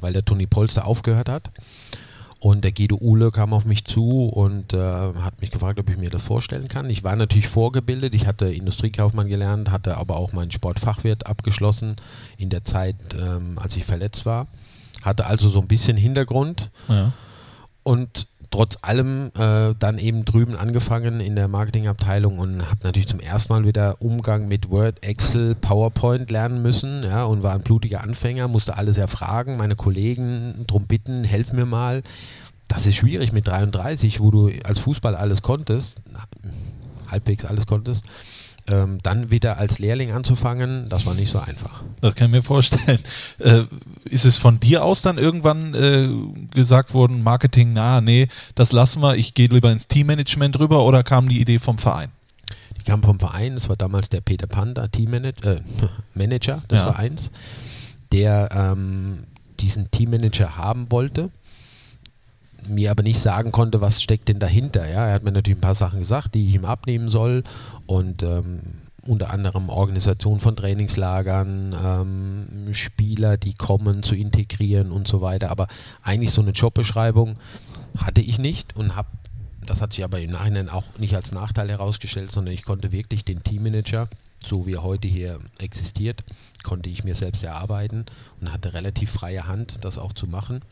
[0.00, 1.50] weil der Toni Polster aufgehört hat.
[2.44, 5.96] Und der Guido Uhle kam auf mich zu und äh, hat mich gefragt, ob ich
[5.96, 6.90] mir das vorstellen kann.
[6.90, 11.96] Ich war natürlich vorgebildet, ich hatte Industriekaufmann gelernt, hatte aber auch meinen Sportfachwirt abgeschlossen
[12.36, 14.48] in der Zeit, ähm, als ich verletzt war.
[15.00, 17.12] Hatte also so ein bisschen Hintergrund Ja.
[17.82, 23.18] und trotz allem äh, dann eben drüben angefangen in der Marketingabteilung und habe natürlich zum
[23.18, 28.04] ersten Mal wieder Umgang mit Word, Excel, PowerPoint lernen müssen ja, und war ein blutiger
[28.04, 32.04] Anfänger, musste alles erfragen, meine Kollegen drum bitten, helf mir mal.
[32.68, 36.00] Das ist schwierig mit 33, wo du als Fußball alles konntest,
[37.10, 38.04] halbwegs alles konntest.
[38.70, 41.82] Ähm, dann wieder als Lehrling anzufangen, das war nicht so einfach.
[42.00, 42.98] Das kann ich mir vorstellen.
[43.40, 43.64] Äh,
[44.08, 46.08] ist es von dir aus dann irgendwann äh,
[46.54, 51.02] gesagt worden, Marketing, na, nee, das lassen wir, ich gehe lieber ins Teammanagement rüber oder
[51.02, 52.10] kam die Idee vom Verein?
[52.78, 55.60] Die kam vom Verein, das war damals der Peter Panda, Teammanager äh,
[56.14, 56.92] Manager des Ja.
[56.92, 57.30] Vereins,
[58.12, 59.20] der ähm,
[59.60, 61.30] diesen Teammanager haben wollte,
[62.68, 64.88] mir aber nicht sagen konnte, was steckt denn dahinter.
[64.88, 65.06] Ja?
[65.06, 67.44] Er hat mir natürlich ein paar Sachen gesagt, die ich ihm abnehmen soll
[67.86, 68.60] und ähm,
[69.06, 75.50] unter anderem Organisation von Trainingslagern, ähm, Spieler, die kommen, zu integrieren und so weiter.
[75.50, 75.68] Aber
[76.02, 77.36] eigentlich so eine Jobbeschreibung
[77.96, 79.08] hatte ich nicht und habe,
[79.66, 83.24] das hat sich aber im Nachhinein auch nicht als Nachteil herausgestellt, sondern ich konnte wirklich
[83.24, 84.08] den Teammanager,
[84.44, 86.24] so wie er heute hier existiert,
[86.62, 88.06] konnte ich mir selbst erarbeiten
[88.40, 90.62] und hatte relativ freie Hand, das auch zu machen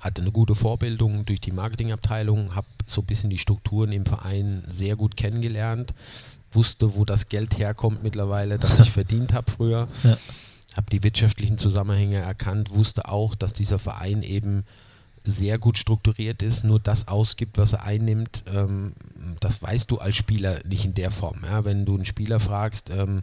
[0.00, 4.64] hatte eine gute Vorbildung durch die Marketingabteilung, habe so ein bisschen die Strukturen im Verein
[4.70, 5.94] sehr gut kennengelernt,
[6.52, 10.16] wusste, wo das Geld herkommt mittlerweile, das ich verdient habe früher, Ja.
[10.76, 14.64] habe die wirtschaftlichen Zusammenhänge erkannt, wusste auch, dass dieser Verein eben
[15.22, 18.94] sehr gut strukturiert ist, nur das ausgibt, was er einnimmt, ähm,
[19.40, 21.40] das weißt du als Spieler nicht in der Form.
[21.44, 21.66] Ja?
[21.66, 23.22] Wenn du einen Spieler fragst, ähm,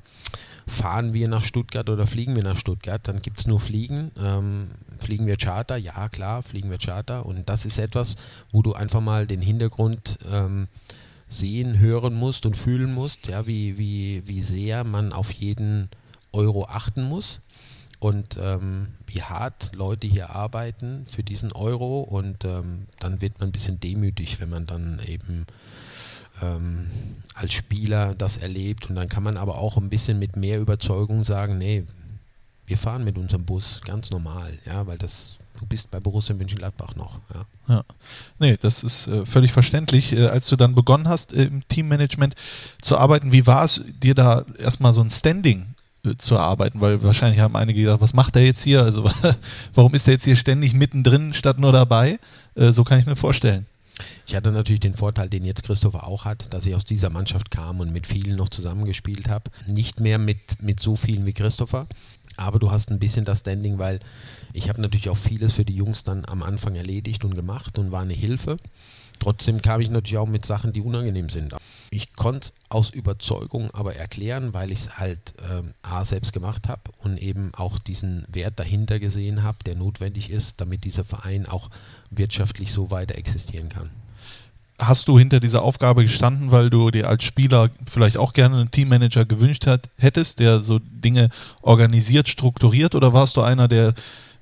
[0.68, 4.12] fahren wir nach Stuttgart oder fliegen wir nach Stuttgart, dann gibt es nur Fliegen.
[4.24, 4.68] Ähm,
[4.98, 5.78] fliegen wir Charter?
[5.78, 7.26] Ja, klar, fliegen wir Charter.
[7.26, 8.16] Und das ist etwas,
[8.52, 10.68] wo du einfach mal den Hintergrund ähm,
[11.28, 15.90] sehen, hören musst und fühlen musst, ja, wie, wie, wie sehr man auf jeden
[16.32, 17.42] Euro achten muss
[18.00, 23.50] und ähm, wie hart Leute hier arbeiten für diesen Euro und ähm, dann wird man
[23.50, 25.46] ein bisschen demütig, wenn man dann eben
[26.42, 26.88] ähm,
[27.34, 31.24] als Spieler das erlebt und dann kann man aber auch ein bisschen mit mehr Überzeugung
[31.24, 31.86] sagen, nee,
[32.68, 36.96] wir fahren mit unserem Bus ganz normal, ja, weil das du bist bei Borussia Mönchengladbach
[36.96, 37.46] noch, ja.
[37.68, 37.84] Ja.
[38.40, 40.14] Nee, das ist äh, völlig verständlich.
[40.14, 42.36] Äh, als du dann begonnen hast, äh, im Teammanagement
[42.82, 45.66] zu arbeiten, wie war es dir da erstmal so ein Standing
[46.06, 46.80] äh, zu erarbeiten?
[46.80, 48.84] Weil wahrscheinlich haben einige gedacht, was macht der jetzt hier?
[48.84, 49.10] Also
[49.74, 52.20] warum ist der jetzt hier ständig mittendrin statt nur dabei?
[52.56, 53.66] Äh, so kann ich mir vorstellen.
[54.28, 57.50] Ich hatte natürlich den Vorteil, den jetzt Christopher auch hat, dass ich aus dieser Mannschaft
[57.50, 59.50] kam und mit vielen noch zusammengespielt habe.
[59.66, 61.88] Nicht mehr mit, mit so vielen wie Christopher,
[62.38, 64.00] aber du hast ein bisschen das Standing, weil
[64.54, 67.92] ich habe natürlich auch vieles für die Jungs dann am Anfang erledigt und gemacht und
[67.92, 68.58] war eine Hilfe.
[69.20, 71.56] Trotzdem kam ich natürlich auch mit Sachen, die unangenehm sind.
[71.90, 76.68] Ich konnte es aus Überzeugung aber erklären, weil ich es halt ähm, A selbst gemacht
[76.68, 81.46] habe und eben auch diesen Wert dahinter gesehen habe, der notwendig ist, damit dieser Verein
[81.46, 81.70] auch
[82.12, 83.90] wirtschaftlich so weiter existieren kann.
[84.80, 88.72] Hast du hinter dieser Aufgabe gestanden, weil du dir als Spieler vielleicht auch gerne einen
[88.72, 91.30] Teammanager gewünscht hat, hättest, der so Dinge
[91.62, 93.94] organisiert, strukturiert, oder warst du einer, der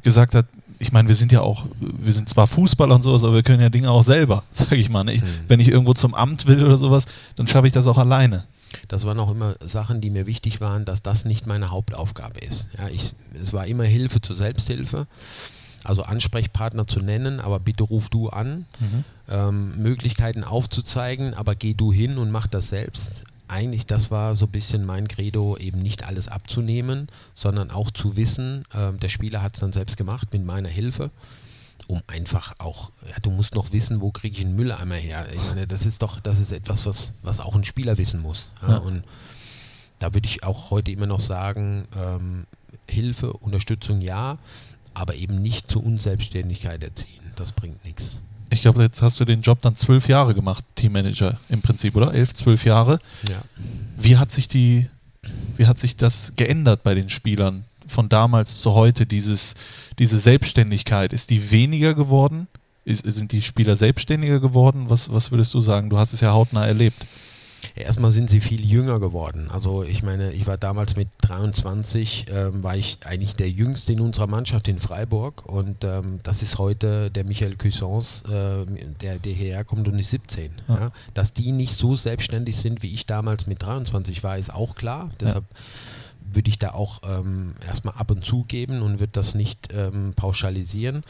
[0.03, 0.45] gesagt hat,
[0.79, 3.61] ich meine, wir sind ja auch, wir sind zwar Fußballer und sowas, aber wir können
[3.61, 5.03] ja Dinge auch selber, sage ich mal.
[5.03, 5.13] Ne?
[5.13, 5.27] Ich, Mhm.
[5.47, 7.05] Wenn ich irgendwo zum Amt will oder sowas,
[7.38, 8.45] dann schaffe ich das auch alleine.
[8.89, 12.67] Das waren auch immer Sachen, die mir wichtig waren, dass das nicht meine Hauptaufgabe ist.
[12.77, 15.07] Ja, ich, es war immer Hilfe zur Selbsthilfe,
[15.86, 18.65] also Ansprechpartner zu nennen, aber bitte ruf du an,
[19.29, 23.23] ähm, Möglichkeiten aufzuzeigen, aber geh du hin und mach das selbst.
[23.47, 28.15] Eigentlich, das war so ein bisschen mein Credo, eben nicht alles abzunehmen, sondern auch zu
[28.15, 31.11] wissen, ähm, der Spieler hat es dann selbst gemacht mit meiner Hilfe.
[31.88, 35.27] um einfach auch, ja, du musst noch wissen, wo kriege ich einen Mülleimer her.
[35.33, 38.51] Ich meine, das ist doch, das ist etwas, was, was auch ein Spieler wissen muss.
[38.61, 38.69] Ja?
[38.69, 38.77] Ja.
[38.77, 39.03] Und
[39.99, 42.45] da würde ich auch heute immer noch sagen, ähm,
[42.89, 44.38] Hilfe, Unterstützung ja,
[44.96, 47.22] aber eben nicht zur Unselbstständigkeit erziehen.
[47.36, 48.18] Das bringt nichts.
[48.50, 52.14] Ich glaube, jetzt hast du den Job dann zwölf Jahre gemacht, Teammanager im Prinzip, oder?
[52.14, 53.00] Elf, zwölf Jahre.
[53.28, 53.41] Ja.
[53.98, 54.88] Wie hat sich die,
[55.58, 59.06] wie hat sich das geändert bei den Spielern von damals zu heute?
[59.06, 59.56] Dieses,
[60.00, 62.48] diese Selbstständigkeit, ist die weniger geworden?
[62.86, 64.86] Ist, sind die Spieler selbstständiger geworden?
[64.89, 65.89] Was, was würdest du sagen?
[65.89, 67.06] Du hast es ja hautnah erlebt.
[67.76, 69.49] Erstmal sind sie viel jünger geworden.
[69.51, 74.01] Also ich meine, ich war damals mit 23, ähm, war ich eigentlich der Jüngste in
[74.01, 79.34] unserer Mannschaft in Freiburg und ähm, das ist heute der Michael Cuisance, äh, der, der
[79.34, 80.51] hierher kommt und ist 17.
[80.68, 80.76] Ja.
[80.76, 80.91] Ja.
[81.13, 85.09] Dass die nicht so selbstständig sind, wie ich damals mit 23 war, ist auch klar.
[85.20, 85.45] Deshalb
[86.34, 90.13] würde ich da auch ähm, erstmal ab und zu geben und würde das nicht ähm,
[90.16, 91.03] pauschalisieren.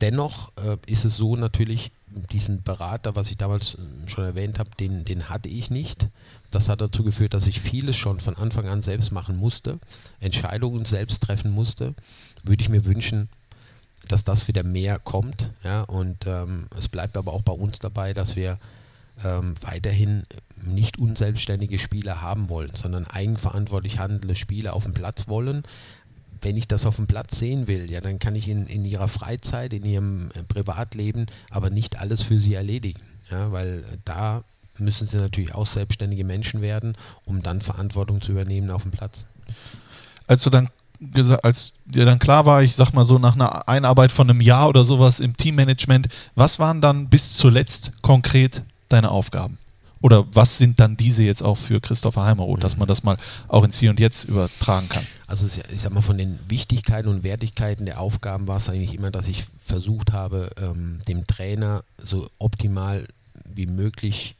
[0.00, 1.90] Dennoch äh, ist es so natürlich,
[2.30, 6.08] diesen Berater, was ich damals äh, schon erwähnt habe, den, den hatte ich nicht.
[6.50, 9.78] Das hat dazu geführt, dass ich vieles schon von Anfang an selbst machen musste,
[10.20, 11.94] Entscheidungen selbst treffen musste.
[12.44, 13.28] Würde ich mir wünschen,
[14.08, 15.50] dass das wieder mehr kommt.
[15.64, 15.82] Ja?
[15.82, 18.58] Und ähm, es bleibt aber auch bei uns dabei, dass wir
[19.24, 20.24] ähm, weiterhin
[20.62, 25.62] nicht unselbstständige Spieler haben wollen, sondern eigenverantwortlich handelnde Spieler auf dem Platz wollen.
[26.40, 29.08] Wenn ich das auf dem Platz sehen will, ja, dann kann ich in, in ihrer
[29.08, 33.00] Freizeit, in ihrem äh, Privatleben aber nicht alles für sie erledigen.
[33.30, 34.44] Ja, weil äh, da
[34.78, 39.26] müssen sie natürlich auch selbstständige Menschen werden, um dann Verantwortung zu übernehmen auf dem Platz.
[40.26, 40.68] Als du dann
[41.42, 44.68] als dir dann klar war, ich sag mal so nach einer Einarbeit von einem Jahr
[44.68, 49.58] oder sowas im Teammanagement, was waren dann bis zuletzt konkret deine Aufgaben?
[50.06, 53.16] Oder was sind dann diese jetzt auch für Christopher Heimeroth, dass man das mal
[53.48, 55.04] auch ins Hier und Jetzt übertragen kann?
[55.26, 59.10] Also ich sag mal, von den Wichtigkeiten und Wertigkeiten der Aufgaben war es eigentlich immer,
[59.10, 63.08] dass ich versucht habe, ähm, dem Trainer so optimal
[63.52, 64.36] wie möglich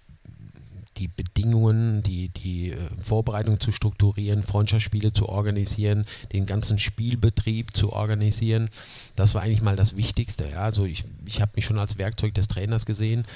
[0.99, 7.93] die Bedingungen, die, die äh, Vorbereitung zu strukturieren, Freundschaftsspiele zu organisieren, den ganzen Spielbetrieb zu
[7.93, 8.71] organisieren.
[9.17, 10.49] Das war eigentlich mal das Wichtigste.
[10.49, 10.61] Ja?
[10.61, 13.27] Also ich, ich habe mich schon als Werkzeug des Trainers gesehen,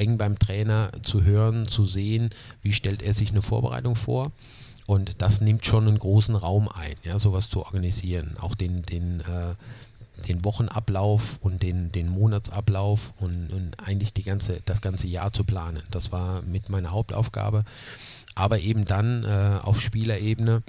[0.00, 2.30] eng beim Trainer zu hören, zu sehen,
[2.62, 4.32] wie stellt er sich eine Vorbereitung vor.
[4.86, 8.36] Und das nimmt schon einen großen Raum ein, ja, sowas zu organisieren.
[8.40, 9.54] Auch den, den, äh,
[10.26, 15.44] den Wochenablauf und den, den Monatsablauf und, und eigentlich die ganze, das ganze Jahr zu
[15.44, 15.82] planen.
[15.90, 17.64] Das war mit meiner Hauptaufgabe.
[18.34, 20.62] Aber eben dann äh, auf Spielerebene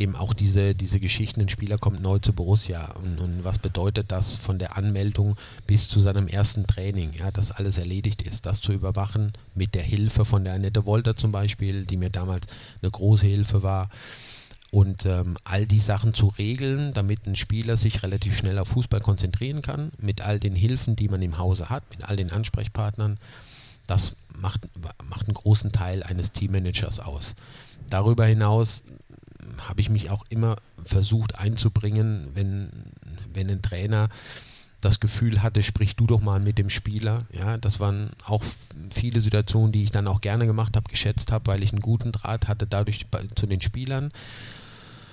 [0.00, 4.10] eben auch diese, diese Geschichten, ein Spieler kommt neu zu Borussia und, und was bedeutet
[4.10, 5.36] das von der Anmeldung
[5.66, 9.82] bis zu seinem ersten Training, ja, dass alles erledigt ist, das zu überwachen mit der
[9.82, 12.46] Hilfe von der Annette Wolter zum Beispiel, die mir damals
[12.82, 13.90] eine große Hilfe war
[14.70, 19.00] und ähm, all die Sachen zu regeln, damit ein Spieler sich relativ schnell auf Fußball
[19.00, 23.18] konzentrieren kann, mit all den Hilfen, die man im Hause hat, mit all den Ansprechpartnern,
[23.86, 24.68] das macht,
[25.08, 27.34] macht einen großen Teil eines Teammanagers aus.
[27.88, 28.84] Darüber hinaus
[29.68, 32.70] habe ich mich auch immer versucht einzubringen, wenn,
[33.32, 34.08] wenn ein Trainer
[34.80, 37.24] das Gefühl hatte, sprich du doch mal mit dem Spieler.
[37.32, 38.42] Ja, das waren auch
[38.90, 42.12] viele Situationen, die ich dann auch gerne gemacht habe, geschätzt habe, weil ich einen guten
[42.12, 44.10] Draht hatte dadurch zu den Spielern.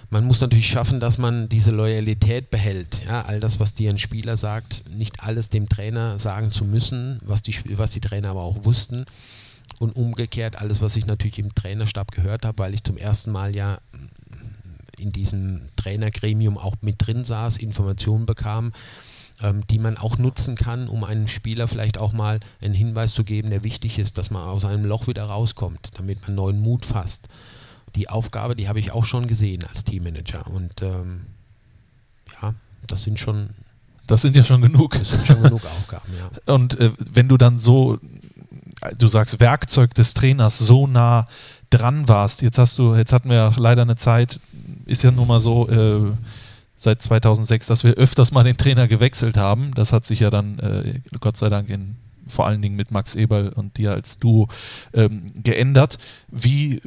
[0.09, 3.03] Man muss natürlich schaffen, dass man diese Loyalität behält.
[3.05, 7.19] Ja, all das, was dir ein Spieler sagt, nicht alles dem Trainer sagen zu müssen,
[7.23, 9.05] was die, was die Trainer aber auch wussten.
[9.79, 13.53] Und umgekehrt alles, was ich natürlich im Trainerstab gehört habe, weil ich zum ersten Mal
[13.53, 13.79] ja
[14.99, 18.73] in diesem Trainergremium auch mit drin saß, Informationen bekam,
[19.41, 23.23] ähm, die man auch nutzen kann, um einem Spieler vielleicht auch mal einen Hinweis zu
[23.23, 26.85] geben, der wichtig ist, dass man aus einem Loch wieder rauskommt, damit man neuen Mut
[26.85, 27.27] fasst.
[27.95, 30.47] Die Aufgabe, die habe ich auch schon gesehen als Teammanager.
[30.47, 31.21] Und ähm,
[32.41, 32.53] ja,
[32.87, 33.49] das sind schon,
[34.07, 34.97] Das sind ja schon genug.
[34.97, 36.29] das sind schon genug Aufgaben, ja.
[36.53, 37.99] Und äh, wenn du dann so,
[38.97, 41.27] du sagst Werkzeug des Trainers so nah
[41.69, 44.39] dran warst, jetzt hast du, jetzt hatten wir leider eine Zeit,
[44.85, 46.11] ist ja nun mal so, äh,
[46.77, 49.71] seit 2006, dass wir öfters mal den Trainer gewechselt haben.
[49.73, 51.95] Das hat sich ja dann äh, Gott sei Dank in
[52.29, 54.47] vor allen Dingen mit Max Eberl und dir als Duo
[54.93, 55.97] ähm, geändert.
[56.29, 56.81] Wie,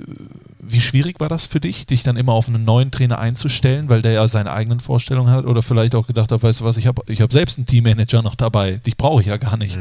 [0.58, 4.02] wie schwierig war das für dich, dich dann immer auf einen neuen Trainer einzustellen, weil
[4.02, 6.86] der ja seine eigenen Vorstellungen hat oder vielleicht auch gedacht hat, weißt du was, ich
[6.86, 9.78] habe ich hab selbst einen Teammanager noch dabei, dich brauche ich ja gar nicht.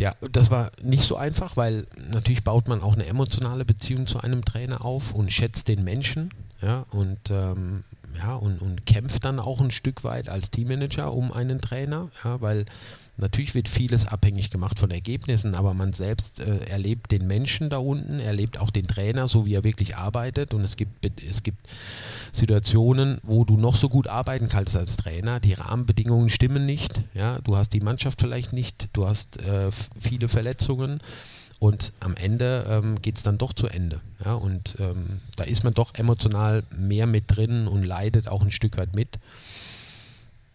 [0.00, 4.20] Ja, das war nicht so einfach, weil natürlich baut man auch eine emotionale Beziehung zu
[4.20, 6.30] einem Trainer auf und schätzt den Menschen.
[6.62, 7.84] Ja, und ähm,
[8.16, 12.40] ja, und, und kämpft dann auch ein Stück weit als Teammanager um einen Trainer, ja,
[12.40, 12.64] weil
[13.20, 17.78] natürlich wird vieles abhängig gemacht von Ergebnissen, aber man selbst äh, erlebt den Menschen da
[17.78, 21.66] unten, erlebt auch den Trainer, so wie er wirklich arbeitet und es gibt, es gibt
[22.32, 27.38] Situationen, wo du noch so gut arbeiten kannst als Trainer, die Rahmenbedingungen stimmen nicht, ja,
[27.40, 29.70] du hast die Mannschaft vielleicht nicht, du hast äh,
[30.00, 31.00] viele Verletzungen
[31.60, 34.00] und am Ende ähm, geht es dann doch zu Ende.
[34.24, 34.32] Ja?
[34.32, 38.78] Und ähm, da ist man doch emotional mehr mit drin und leidet auch ein Stück
[38.78, 39.18] weit mit.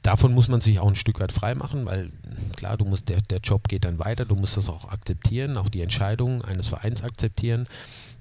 [0.05, 2.11] Davon muss man sich auch ein Stück weit frei machen, weil
[2.55, 5.67] klar, du musst, der, der Job geht dann weiter, du musst das auch akzeptieren, auch
[5.67, 7.65] die Entscheidung eines Vereins akzeptieren.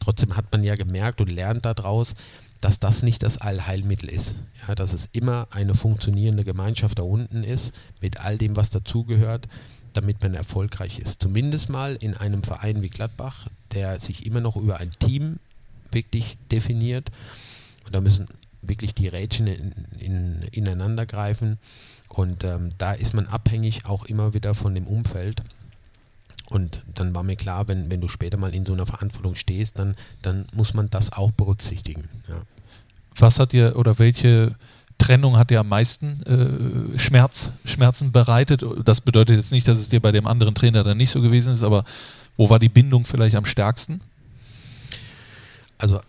[0.00, 2.16] Trotzdem hat man ja gemerkt und lernt daraus,
[2.62, 4.44] dass das nicht das Allheilmittel ist.
[4.66, 9.46] Ja, dass es immer eine funktionierende Gemeinschaft da unten ist, mit all dem, was dazugehört
[9.92, 11.22] damit man erfolgreich ist.
[11.22, 15.38] Zumindest mal in einem Verein wie Gladbach, der sich immer noch über ein Team
[15.92, 17.12] wirklich definiert.
[17.86, 18.26] Und da müssen
[18.68, 21.58] wirklich die Rädchen in, in, ineinander greifen.
[22.08, 25.42] Und ähm, da ist man abhängig auch immer wieder von dem Umfeld.
[26.50, 29.78] Und dann war mir klar, wenn, wenn du später mal in so einer Verantwortung stehst,
[29.78, 32.08] dann, dann muss man das auch berücksichtigen.
[32.28, 32.42] Ja.
[33.16, 34.54] Was hat dir oder welche
[34.98, 36.22] Trennung hat dir am meisten
[36.94, 38.64] äh, Schmerz, Schmerzen bereitet.
[38.84, 41.52] Das bedeutet jetzt nicht, dass es dir bei dem anderen Trainer dann nicht so gewesen
[41.52, 41.84] ist, aber
[42.36, 44.00] wo war die Bindung vielleicht am stärksten?
[45.78, 46.00] Also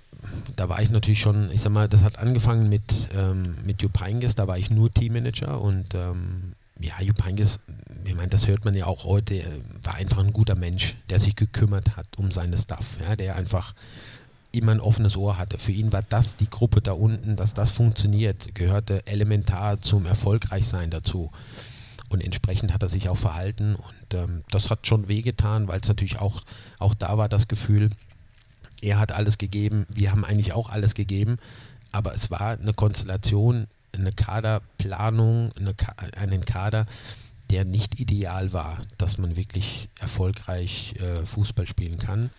[0.55, 3.99] da war ich natürlich schon, ich sag mal, das hat angefangen mit, ähm, mit Jupp
[3.99, 7.59] Heynckes, da war ich nur Teammanager und ähm, ja, Jupp Heynckes,
[8.03, 9.41] ich meine, das hört man ja auch heute,
[9.83, 13.73] war einfach ein guter Mensch, der sich gekümmert hat um seine Staff, ja, der einfach
[14.51, 15.57] immer ein offenes Ohr hatte.
[15.57, 20.89] Für ihn war das die Gruppe da unten, dass das funktioniert, gehörte elementar zum Erfolgreichsein
[20.89, 21.31] dazu.
[22.09, 25.87] Und entsprechend hat er sich auch verhalten und ähm, das hat schon wehgetan, weil es
[25.87, 26.43] natürlich auch,
[26.79, 27.89] auch da war das Gefühl,
[28.81, 31.37] er hat alles gegeben, wir haben eigentlich auch alles gegeben,
[31.91, 36.85] aber es war eine Konstellation, eine Kaderplanung, eine Ka einen Kader,
[37.51, 42.31] der nicht ideal war, dass man wirklich erfolgreich äh, Fußball spielen kann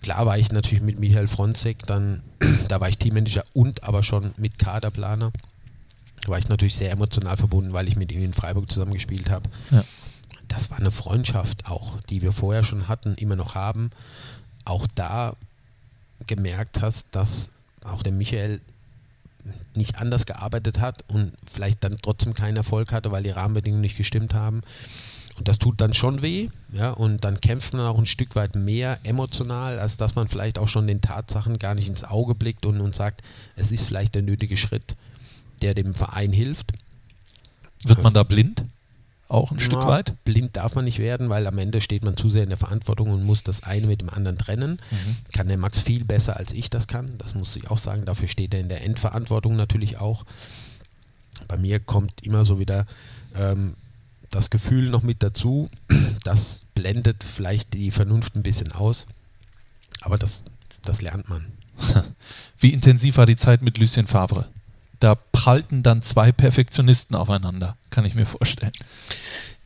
[0.00, 2.22] klar war ich natürlich mit Michael Fronzek, dann,
[2.68, 5.32] da war ich Teammanager und aber schon mit Kaderplaner.
[6.22, 9.48] Da war ich natürlich sehr emotional verbunden, weil ich mit ihm in Freiburg zusammengespielt habe.
[9.70, 9.84] Ja.
[10.48, 13.90] Das war eine Freundschaft auch, die wir vorher schon hatten, immer noch haben.
[14.64, 15.34] Auch da
[16.26, 17.50] gemerkt hast, dass
[17.84, 18.60] auch der Michael
[19.74, 23.96] nicht anders gearbeitet hat und vielleicht dann trotzdem keinen Erfolg hatte, weil die Rahmenbedingungen nicht
[23.96, 24.62] gestimmt haben.
[25.38, 28.56] Und das tut dann schon weh, ja, und dann kämpft man auch ein Stück weit
[28.56, 32.66] mehr emotional, als dass man vielleicht auch schon den Tatsachen gar nicht ins Auge blickt
[32.66, 33.22] und, und sagt,
[33.54, 34.96] es ist vielleicht der nötige Schritt,
[35.62, 36.72] der dem Verein hilft.
[37.84, 38.64] Wird man da blind?
[39.28, 40.24] Auch ein ja, Stück weit?
[40.24, 43.10] Blind darf man nicht werden, weil am Ende steht man zu sehr in der Verantwortung
[43.10, 44.80] und muss das eine mit dem anderen trennen.
[44.90, 45.16] Mhm.
[45.34, 47.18] Kann der Max viel besser, als ich das kann.
[47.18, 48.06] Das muss ich auch sagen.
[48.06, 50.24] Dafür steht er in der Endverantwortung natürlich auch.
[51.46, 52.86] Bei mir kommt immer so wieder,
[53.34, 53.74] ähm,
[54.30, 55.70] das Gefühl noch mit dazu.
[56.24, 59.06] Das blendet vielleicht die Vernunft ein bisschen aus,
[60.02, 60.42] aber das,
[60.82, 61.46] das lernt man.
[62.58, 64.48] Wie intensiv war die Zeit mit Lucien Favre?
[65.00, 68.72] Da prallten dann zwei Perfektionisten aufeinander, kann ich mir vorstellen.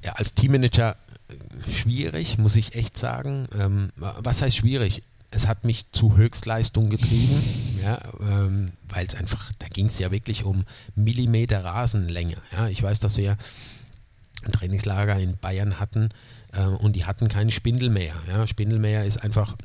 [0.03, 0.97] Ja, als Teammanager
[1.29, 3.49] äh, schwierig, muss ich echt sagen.
[3.59, 5.03] Ähm, was heißt schwierig?
[5.31, 7.43] Es hat mich zu Höchstleistung getrieben,
[7.83, 10.65] ja, ähm, weil es einfach, da ging es ja wirklich um
[10.95, 12.37] Millimeter Rasenlänge.
[12.53, 12.69] Ja.
[12.69, 13.39] Ich weiß, dass wir
[14.45, 16.11] ein Trainingslager in Bayern hatten
[16.53, 18.15] äh, und die hatten keinen Spindelmäher.
[18.29, 18.47] Ja.
[18.47, 19.57] Spindelmäher ist einfach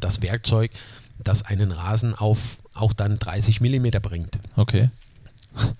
[0.00, 0.70] das Werkzeug,
[1.18, 2.38] das einen Rasen auf
[2.74, 4.38] auch dann 30 mm bringt.
[4.56, 4.90] Okay.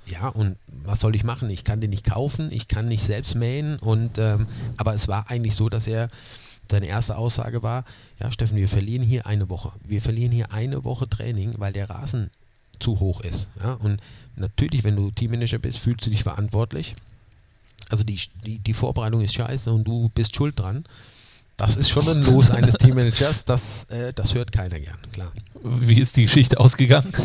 [0.07, 1.49] Ja, und was soll ich machen?
[1.49, 4.47] Ich kann den nicht kaufen, ich kann nicht selbst mähen und ähm,
[4.77, 6.11] aber es war eigentlich so, dass er
[6.69, 7.85] seine erste Aussage war,
[8.19, 9.73] ja Steffen, wir verlieren hier eine Woche.
[9.85, 12.31] Wir verlieren hier eine Woche Training, weil der Rasen
[12.81, 13.49] zu hoch ist.
[13.63, 13.75] Ja?
[13.75, 14.01] Und
[14.37, 16.97] natürlich, wenn du Teammanager bist, fühlst du dich verantwortlich
[17.91, 20.85] also die, die, die Vorbereitung ist scheiße und du bist schuld dran.
[21.61, 25.31] Das ist schon ein Los eines Teammanagers, das, äh, das hört keiner gern, klar.
[25.63, 27.13] Wie ist die Geschichte ausgegangen?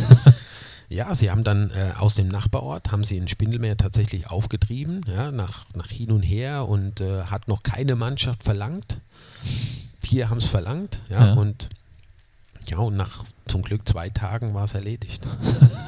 [0.88, 5.32] Ja, sie haben dann äh, aus dem Nachbarort, haben sie in Spindelmeer tatsächlich aufgetrieben, ja,
[5.32, 9.02] nach, nach hin und her und äh, hat noch keine Mannschaft verlangt.
[10.00, 11.70] Vier haben es verlangt, ja, ja, und
[12.70, 15.26] ja, und nach zum Glück zwei Tagen war es erledigt.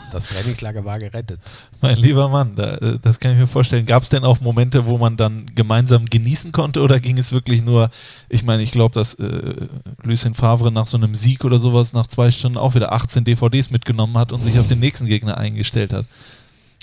[0.10, 1.42] Das Trainingslager war gerettet.
[1.82, 3.86] Mein lieber Mann, da, äh, das kann ich mir vorstellen.
[3.86, 7.62] Gab es denn auch Momente, wo man dann gemeinsam genießen konnte oder ging es wirklich
[7.62, 7.90] nur,
[8.30, 9.68] ich meine, ich glaube, dass äh,
[10.04, 13.70] Lucien Favre nach so einem Sieg oder sowas nach zwei Stunden auch wieder 18 DVDs
[13.70, 16.06] mitgenommen hat und sich auf den nächsten Gegner eingestellt hat?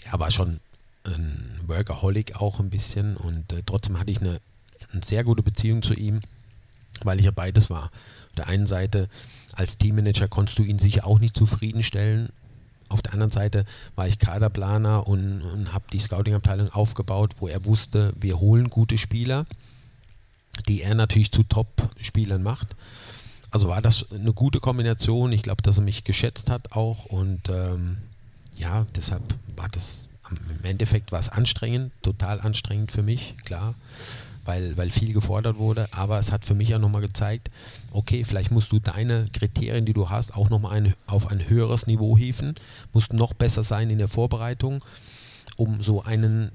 [0.05, 0.61] Ja, war schon
[1.05, 4.39] ein Workaholic auch ein bisschen und äh, trotzdem hatte ich eine,
[4.93, 6.21] eine sehr gute Beziehung zu ihm,
[7.03, 7.91] weil ich ja beides war.
[8.35, 9.09] Auf der einen Seite
[9.52, 12.31] als Teammanager konntest du ihn sicher auch nicht zufriedenstellen,
[12.89, 17.65] auf der anderen Seite war ich Kaderplaner und, und habe die Scouting-Abteilung aufgebaut, wo er
[17.65, 19.47] wusste, wir holen gute Spieler,
[20.69, 22.74] die er natürlich zu Top-Spielern macht.
[23.51, 25.32] Also war das eine gute Kombination.
[25.32, 27.98] Ich glaube, dass er mich geschätzt hat auch und ähm,
[28.56, 29.23] ja, deshalb
[29.56, 33.74] war das im Endeffekt war es anstrengend, total anstrengend für mich, klar
[34.45, 35.89] weil, weil viel gefordert wurde.
[35.93, 37.51] Aber es hat für mich auch nochmal gezeigt,
[37.93, 41.87] okay, vielleicht musst du deine Kriterien, die du hast, auch nochmal ein, auf ein höheres
[41.87, 42.55] Niveau hieven,
[42.93, 44.85] musst noch besser sein in der Vorbereitung,
[45.57, 46.51] um so einen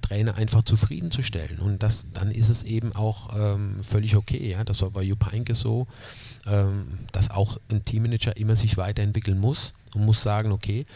[0.00, 1.58] Trainer einfach zufriedenzustellen.
[1.58, 4.52] Und das, dann ist es eben auch ähm, völlig okay.
[4.52, 4.64] Ja?
[4.64, 5.86] Das war bei Jupp Heynckes so,
[6.46, 10.86] ähm, dass auch ein Teammanager immer sich weiterentwickeln muss und muss sagen, okay,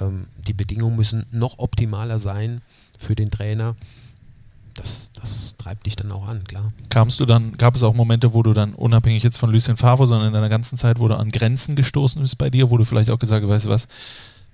[0.00, 2.62] ähm, die Bedingungen müssen noch optimaler sein
[2.98, 3.76] für den Trainer
[4.74, 6.68] das, das treibt dich dann auch an, klar.
[6.88, 10.06] Kamst du dann, gab es auch Momente, wo du dann unabhängig jetzt von Lucien Favre,
[10.06, 12.84] sondern in deiner ganzen Zeit, wo du an Grenzen gestoßen bist bei dir, wo du
[12.84, 13.88] vielleicht auch gesagt hast, weißt du was,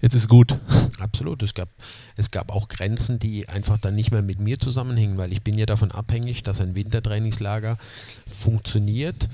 [0.01, 0.59] jetzt ist gut.
[1.01, 1.43] Absolut.
[1.43, 1.69] Es gab,
[2.17, 5.59] es gab auch Grenzen, die einfach dann nicht mehr mit mir zusammenhängen, weil ich bin
[5.59, 7.79] ja davon abhängig, dass ein Wintertrainingslager
[8.27, 9.29] funktioniert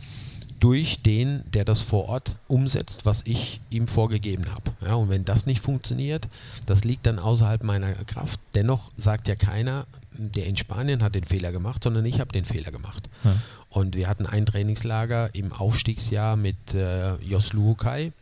[0.61, 4.73] durch den, der das vor Ort umsetzt, was ich ihm vorgegeben habe.
[4.85, 6.29] Ja, und wenn das nicht funktioniert,
[6.65, 8.41] das liegt dann außerhalb meiner Kraft.
[8.55, 9.87] Dennoch sagt ja keiner,
[10.19, 13.09] der in Spanien hat den Fehler gemacht, sondern ich habe den Fehler gemacht.
[13.25, 13.37] Ja.
[13.69, 18.13] Und wir hatten ein Trainingslager im Aufstiegsjahr mit äh, Jos Luokai.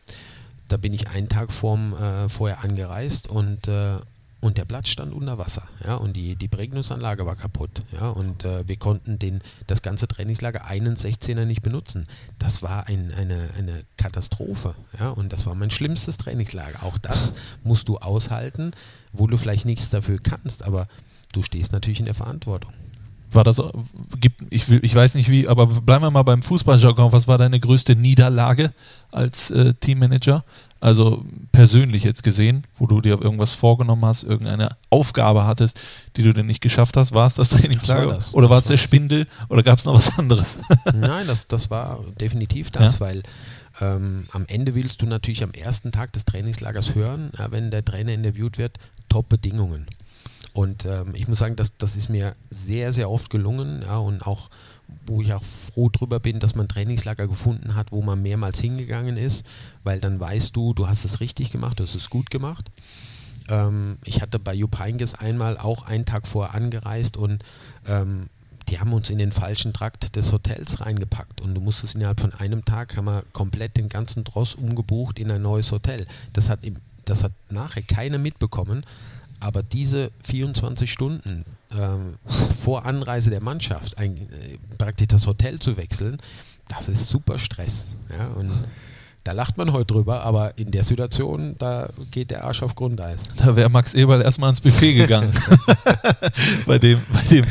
[0.67, 3.95] Da bin ich einen Tag vorm, äh, vorher angereist und äh,
[4.45, 8.45] und der Platz stand unter Wasser, ja, und die, die Prägnusanlage war kaputt, ja, und
[8.45, 12.07] äh, wir konnten den, das ganze Trainingslager einen 16er nicht benutzen.
[12.37, 16.83] Das war ein, eine, eine Katastrophe, ja, und das war mein schlimmstes Trainingslager.
[16.83, 18.71] Auch das musst du aushalten,
[19.13, 20.87] wo du vielleicht nichts dafür kannst, aber
[21.33, 22.71] du stehst natürlich in der Verantwortung.
[23.31, 23.61] War das,
[24.49, 27.11] ich, ich weiß nicht wie, aber bleiben wir mal beim Fußballjargon.
[27.11, 28.73] Was war deine größte Niederlage
[29.11, 30.43] als äh, Teammanager?
[30.79, 35.79] Also persönlich jetzt gesehen, wo du dir irgendwas vorgenommen hast, irgendeine Aufgabe hattest,
[36.15, 37.11] die du denn nicht geschafft hast.
[37.11, 38.01] War es das Trainingslager?
[38.01, 38.33] Das war das.
[38.35, 39.25] Oder war es der Spindel?
[39.49, 40.59] Oder gab es noch was anderes?
[40.93, 42.99] Nein, das, das war definitiv das, ja?
[42.99, 43.23] weil
[43.81, 47.83] ähm, am Ende willst du natürlich am ersten Tag des Trainingslagers hören, ja, wenn der
[47.83, 48.77] Trainer interviewt wird,
[49.09, 49.87] Top-Bedingungen.
[50.55, 54.25] Und ähm, ich muss sagen, das, das ist mir sehr, sehr oft gelungen ja, und
[54.25, 54.49] auch,
[55.05, 59.17] wo ich auch froh drüber bin, dass man Trainingslager gefunden hat, wo man mehrmals hingegangen
[59.17, 59.45] ist,
[59.83, 62.71] weil dann weißt du, du hast es richtig gemacht, du hast es gut gemacht.
[63.49, 67.43] Ähm, ich hatte bei Jupp Heynckes einmal auch einen Tag vorher angereist und
[67.85, 68.27] ähm,
[68.69, 72.33] die haben uns in den falschen Trakt des Hotels reingepackt und du musstest innerhalb von
[72.33, 76.07] einem Tag, haben wir komplett den ganzen Dross umgebucht in ein neues Hotel.
[76.31, 76.61] Das hat,
[77.03, 78.85] das hat nachher keiner mitbekommen,
[79.39, 82.15] aber diese 24 Stunden ähm,
[82.61, 86.17] vor Anreise der Mannschaft ein, äh, praktisch das Hotel zu wechseln,
[86.67, 87.95] das ist super Stress.
[88.09, 88.27] Ja?
[88.35, 88.51] Und
[89.25, 93.23] da lacht man heute drüber, aber in der Situation, da geht der Arsch auf Grundeis.
[93.35, 95.33] Da wäre Max Eberl erstmal ins Buffet gegangen.
[96.67, 97.45] bei, dem, bei dem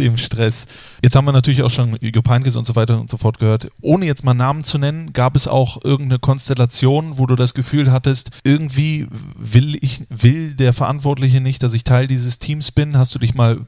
[0.00, 0.66] dem Stress.
[1.02, 3.70] Jetzt haben wir natürlich auch schon Jupp Heynckes und so weiter und so fort gehört.
[3.80, 7.92] Ohne jetzt mal Namen zu nennen, gab es auch irgendeine Konstellation, wo du das Gefühl
[7.92, 9.06] hattest, irgendwie
[9.36, 12.96] will ich, will der Verantwortliche nicht, dass ich Teil dieses Teams bin?
[12.96, 13.60] Hast du dich mal,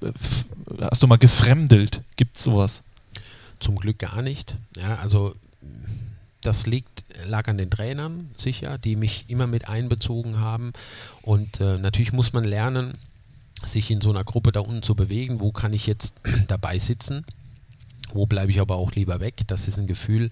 [0.80, 2.02] hast du mal gefremdelt?
[2.16, 2.82] Gibt es sowas?
[3.60, 4.56] Zum Glück gar nicht.
[4.76, 5.34] Ja, also
[6.42, 10.72] das liegt, lag an den Trainern sicher, die mich immer mit einbezogen haben.
[11.22, 12.94] Und äh, natürlich muss man lernen,
[13.64, 15.40] sich in so einer Gruppe da unten zu bewegen.
[15.40, 16.14] Wo kann ich jetzt
[16.48, 17.24] dabei sitzen?
[18.12, 19.42] Wo bleibe ich aber auch lieber weg?
[19.46, 20.30] Das ist ein Gefühl,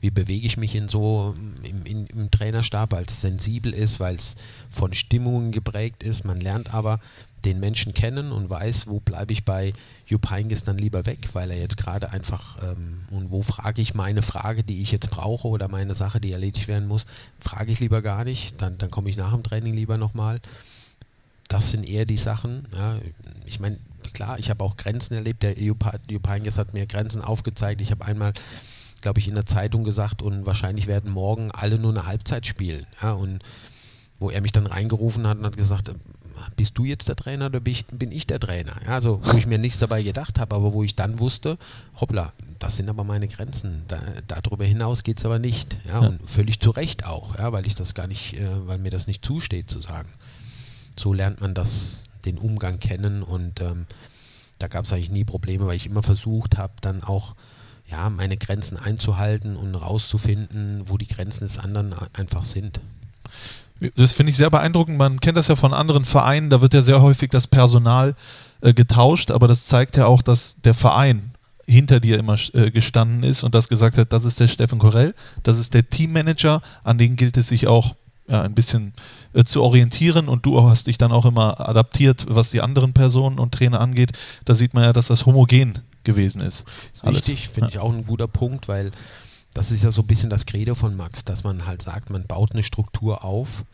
[0.00, 4.14] wie bewege ich mich in so im, in, im Trainerstab, weil es sensibel ist, weil
[4.14, 4.36] es
[4.70, 6.24] von Stimmungen geprägt ist.
[6.24, 7.00] Man lernt aber
[7.44, 9.72] den Menschen kennen und weiß, wo bleibe ich bei
[10.06, 13.94] Jupp Heynckes dann lieber weg, weil er jetzt gerade einfach, ähm, und wo frage ich
[13.94, 17.06] meine Frage, die ich jetzt brauche oder meine Sache, die erledigt werden muss,
[17.38, 20.40] frage ich lieber gar nicht, dann, dann komme ich nach dem Training lieber nochmal
[21.50, 22.68] das sind eher die Sachen.
[22.74, 22.98] Ja.
[23.44, 23.76] Ich meine,
[24.14, 25.42] klar, ich habe auch Grenzen erlebt.
[25.42, 25.84] Der Jupp
[26.26, 27.80] Heynckes hat mir Grenzen aufgezeigt.
[27.80, 28.32] Ich habe einmal,
[29.00, 32.86] glaube ich, in der Zeitung gesagt, und wahrscheinlich werden morgen alle nur eine Halbzeit spielen.
[33.02, 33.12] Ja.
[33.12, 33.42] Und
[34.20, 35.90] wo er mich dann reingerufen hat und hat gesagt,
[36.54, 38.76] bist du jetzt der Trainer oder bin ich, bin ich der Trainer?
[38.86, 41.58] Ja, also wo ich mir nichts dabei gedacht habe, aber wo ich dann wusste,
[42.00, 43.82] hoppla, das sind aber meine Grenzen.
[43.88, 45.76] Da, darüber hinaus geht es aber nicht.
[45.86, 48.78] Ja, ja, Und völlig zu Recht auch, ja, weil ich das gar nicht, äh, weil
[48.78, 50.10] mir das nicht zusteht zu sagen
[51.00, 53.86] so lernt man das, den Umgang kennen und ähm,
[54.58, 57.34] da gab es eigentlich nie Probleme, weil ich immer versucht habe, dann auch
[57.90, 62.80] ja, meine Grenzen einzuhalten und rauszufinden, wo die Grenzen des anderen einfach sind.
[63.96, 64.98] Das finde ich sehr beeindruckend.
[64.98, 68.14] Man kennt das ja von anderen Vereinen, da wird ja sehr häufig das Personal
[68.60, 71.30] äh, getauscht, aber das zeigt ja auch, dass der Verein
[71.66, 75.14] hinter dir immer äh, gestanden ist und das gesagt hat, das ist der Steffen Korell,
[75.42, 77.94] das ist der Teammanager, an den gilt es sich auch
[78.30, 78.94] ja, ein bisschen
[79.32, 83.38] äh, zu orientieren und du hast dich dann auch immer adaptiert, was die anderen Personen
[83.38, 84.12] und Trainer angeht.
[84.44, 86.64] Da sieht man ja, dass das homogen gewesen ist.
[86.92, 87.76] ist richtig, finde ja.
[87.76, 88.92] ich auch ein guter Punkt, weil
[89.52, 92.24] das ist ja so ein bisschen das Credo von Max, dass man halt sagt, man
[92.24, 93.64] baut eine Struktur auf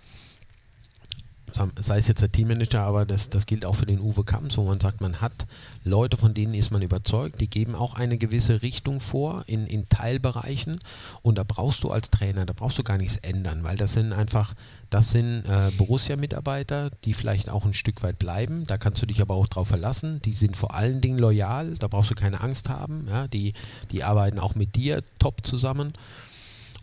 [1.53, 4.65] sei es jetzt der Teammanager, aber das, das gilt auch für den Uwe Kamps, wo
[4.65, 5.47] man sagt, man hat
[5.85, 9.89] Leute, von denen ist man überzeugt, die geben auch eine gewisse Richtung vor in, in
[9.89, 10.81] Teilbereichen.
[11.23, 14.13] Und da brauchst du als Trainer, da brauchst du gar nichts ändern, weil das sind
[14.13, 14.55] einfach,
[14.91, 19.21] das sind äh, Borussia-Mitarbeiter, die vielleicht auch ein Stück weit bleiben, da kannst du dich
[19.21, 22.69] aber auch drauf verlassen, die sind vor allen Dingen loyal, da brauchst du keine Angst
[22.69, 23.55] haben, ja, die,
[23.91, 25.93] die arbeiten auch mit dir top zusammen.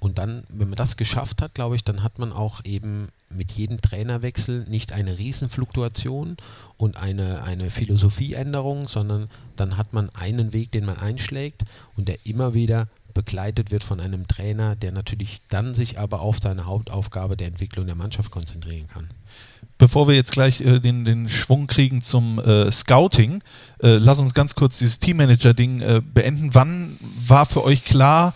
[0.04, 3.54] Und dann, wenn man das geschafft hat, glaube ich, dann hat man auch eben mit
[3.54, 6.36] jedem Trainerwechsel nicht eine Riesenfluktuation
[6.76, 11.64] und eine, eine Philosophieänderung, sondern dann hat man einen Weg, den man einschlägt
[11.96, 16.40] und der immer wieder begleitet wird von einem Trainer, der natürlich dann sich aber auf
[16.44, 19.08] seine Hauptaufgabe der Entwicklung der Mannschaft konzentrieren kann.
[19.78, 23.42] Bevor wir jetzt gleich äh, den, den Schwung kriegen zum äh, Scouting,
[23.82, 26.54] äh, lass uns ganz kurz dieses Teammanager-Ding äh, beenden.
[26.54, 28.34] Wann war für euch klar,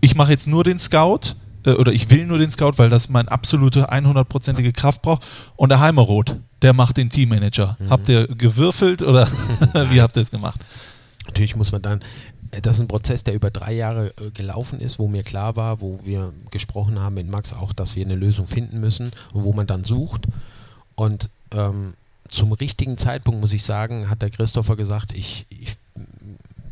[0.00, 1.34] ich mache jetzt nur den Scout?
[1.66, 5.26] äh, oder ich will nur den Scout, weil das meine absolute 100%ige Kraft braucht.
[5.56, 7.76] Und der Heimeroth, der macht den Teammanager.
[7.78, 7.90] Mhm.
[7.90, 9.28] Habt ihr gewürfelt oder
[9.90, 10.60] wie habt ihr es gemacht?
[11.26, 12.00] Natürlich muss man dann,
[12.50, 15.56] äh, das ist ein Prozess, der über drei Jahre äh, gelaufen ist, wo mir klar
[15.56, 19.44] war, wo wir gesprochen haben mit Max auch, dass wir eine Lösung finden müssen und
[19.44, 20.26] wo man dann sucht.
[20.94, 21.94] Und ähm,
[22.28, 25.76] zum richtigen Zeitpunkt, muss ich sagen, hat der Christopher gesagt, ich, ich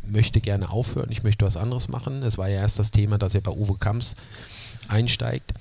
[0.09, 2.23] möchte gerne aufhören, ich möchte was anderes machen.
[2.23, 4.15] Es war ja erst das Thema, dass er bei Uwe Kamps
[4.87, 5.53] einsteigt.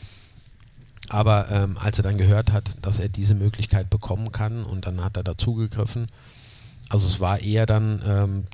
[1.08, 5.02] Aber ähm, als er dann gehört hat, dass er diese Möglichkeit bekommen kann und dann
[5.02, 6.08] hat er dazugegriffen.
[6.88, 8.44] Also es war eher dann, ähm,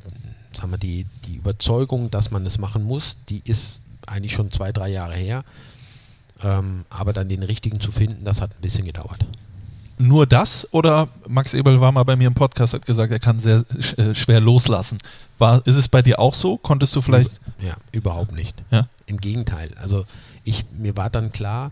[0.53, 4.73] sagen wir, die, die Überzeugung, dass man es machen muss, die ist eigentlich schon zwei,
[4.73, 5.45] drei Jahre her.
[6.43, 9.25] Ähm, aber dann den richtigen zu finden, das hat ein bisschen gedauert.
[9.99, 13.39] Nur das oder Max Ebel war mal bei mir im Podcast, hat gesagt, er kann
[13.39, 13.65] sehr
[13.97, 14.99] äh, schwer loslassen.
[15.39, 16.57] War, ist es bei dir auch so?
[16.57, 17.41] Konntest du vielleicht.
[17.61, 18.57] Ja, überhaupt nicht.
[18.71, 18.89] Ja?
[19.07, 19.71] Im Gegenteil.
[19.81, 20.05] Also
[20.43, 21.71] ich, mir war dann klar,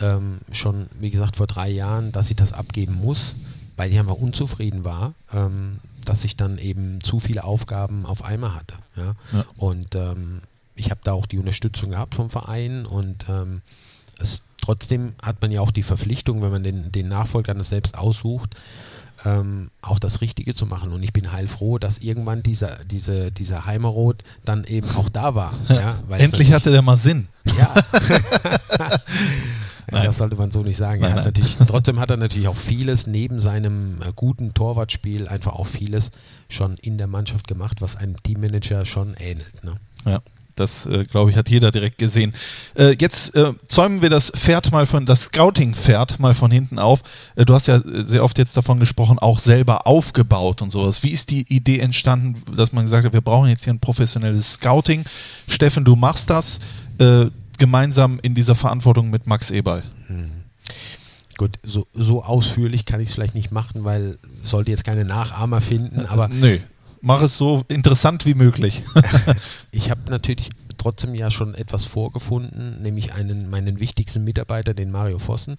[0.00, 3.36] ähm, schon wie gesagt vor drei Jahren, dass ich das abgeben muss,
[3.76, 8.54] weil ich einfach unzufrieden war, ähm, dass ich dann eben zu viele Aufgaben auf einmal
[8.54, 8.74] hatte.
[8.96, 9.14] Ja?
[9.32, 9.44] ja.
[9.56, 10.42] Und ähm,
[10.74, 13.62] ich habe da auch die Unterstützung gehabt vom Verein und ähm,
[14.18, 17.96] es, trotzdem hat man ja auch die Verpflichtung, wenn man den, den Nachfolger dann selbst
[17.96, 18.56] aussucht,
[19.24, 20.92] ähm, auch das Richtige zu machen.
[20.92, 25.54] Und ich bin heilfroh, dass irgendwann dieser, diese, dieser Heimerot dann eben auch da war.
[25.68, 27.28] Ja, Endlich hatte der mal Sinn.
[27.56, 27.72] Ja.
[30.02, 31.00] das sollte man so nicht sagen.
[31.00, 35.68] Nein, hat trotzdem hat er natürlich auch vieles neben seinem äh, guten Torwartspiel einfach auch
[35.68, 36.10] vieles
[36.48, 39.62] schon in der Mannschaft gemacht, was einem Teammanager schon ähnelt.
[39.64, 39.74] Ne?
[40.04, 40.20] Ja.
[40.56, 42.34] Das, äh, glaube ich, hat jeder direkt gesehen.
[42.74, 47.02] Äh, jetzt äh, zäumen wir das Pferd mal von, das Scouting-Pferd mal von hinten auf.
[47.36, 51.02] Äh, du hast ja sehr oft jetzt davon gesprochen, auch selber aufgebaut und sowas.
[51.02, 54.54] Wie ist die Idee entstanden, dass man gesagt hat, wir brauchen jetzt hier ein professionelles
[54.54, 55.04] Scouting?
[55.46, 56.58] Steffen, du machst das
[56.98, 57.26] äh,
[57.58, 59.82] gemeinsam in dieser Verantwortung mit Max Eberl.
[60.06, 60.30] Hm.
[61.36, 65.60] Gut, so, so ausführlich kann ich es vielleicht nicht machen, weil sollte jetzt keine Nachahmer
[65.60, 66.58] finden, aber Nö
[67.06, 68.82] mach es so interessant wie möglich.
[69.70, 75.20] ich habe natürlich trotzdem ja schon etwas vorgefunden, nämlich einen meinen wichtigsten Mitarbeiter, den Mario
[75.20, 75.56] Vossen,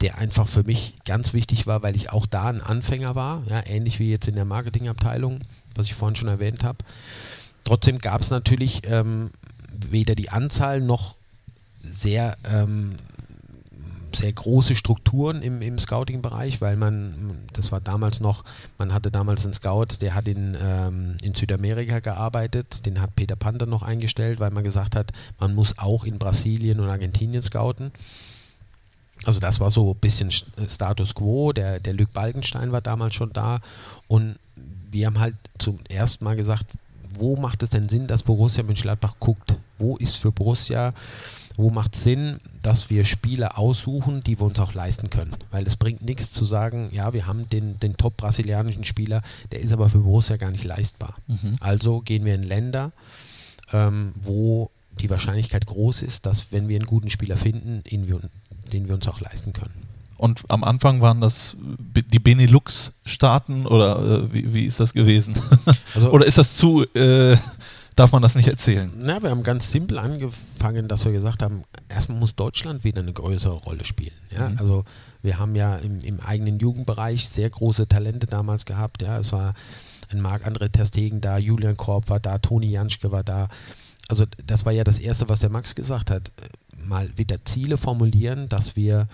[0.00, 3.64] der einfach für mich ganz wichtig war, weil ich auch da ein Anfänger war, ja,
[3.64, 5.38] ähnlich wie jetzt in der Marketingabteilung,
[5.76, 6.78] was ich vorhin schon erwähnt habe.
[7.62, 9.30] Trotzdem gab es natürlich ähm,
[9.72, 11.14] weder die Anzahl noch
[11.84, 12.96] sehr ähm,
[14.16, 18.44] sehr große Strukturen im, im Scouting-Bereich, weil man, das war damals noch,
[18.78, 23.36] man hatte damals einen Scout, der hat in, ähm, in Südamerika gearbeitet, den hat Peter
[23.36, 27.92] Panther noch eingestellt, weil man gesagt hat, man muss auch in Brasilien und Argentinien scouten.
[29.24, 33.32] Also das war so ein bisschen Status quo, der, der Luc Balkenstein war damals schon
[33.32, 33.60] da
[34.08, 34.36] und
[34.90, 36.66] wir haben halt zum ersten Mal gesagt,
[37.18, 39.58] wo macht es denn Sinn, dass Borussia Mönchengladbach guckt?
[39.78, 40.92] Wo ist für Borussia
[41.56, 45.34] wo macht es Sinn, dass wir Spieler aussuchen, die wir uns auch leisten können.
[45.50, 49.22] Weil es bringt nichts zu sagen, ja, wir haben den, den top-brasilianischen Spieler,
[49.52, 51.14] der ist aber für Borussia gar nicht leistbar.
[51.26, 51.56] Mhm.
[51.60, 52.92] Also gehen wir in Länder,
[53.72, 54.70] ähm, wo
[55.00, 58.20] die Wahrscheinlichkeit groß ist, dass wenn wir einen guten Spieler finden, wir,
[58.72, 59.86] den wir uns auch leisten können.
[60.18, 65.34] Und am Anfang waren das die Benelux-Staaten oder äh, wie, wie, ist das gewesen?
[65.94, 67.36] Also oder ist das zu äh,
[67.96, 68.92] darf man das nicht erzählen?
[68.96, 73.12] Na, wir haben ganz simpel angefangen, dass wir gesagt haben, erstmal muss Deutschland wieder eine
[73.12, 74.14] größere Rolle spielen.
[74.30, 74.50] Ja?
[74.50, 74.58] Mhm.
[74.58, 74.84] Also
[75.22, 79.02] wir haben ja im, im, eigenen Jugendbereich sehr große Talente damals gehabt.
[79.02, 79.18] Ja?
[79.18, 79.54] Es war
[80.10, 83.48] ein Marc-André Terstegen da, Julian Korb war da, Toni Janschke war da.
[84.08, 86.30] Also das war ja das Erste, was der Max gesagt hat.
[86.78, 89.08] mal wieder Ziele formulieren, dass wir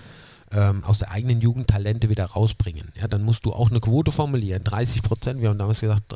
[0.51, 2.93] ähm, aus der eigenen Jugend Talente wieder rausbringen.
[3.01, 4.65] Ja, dann musst du auch eine Quote formulieren.
[4.65, 6.15] 30 Prozent, wir haben damals gesagt,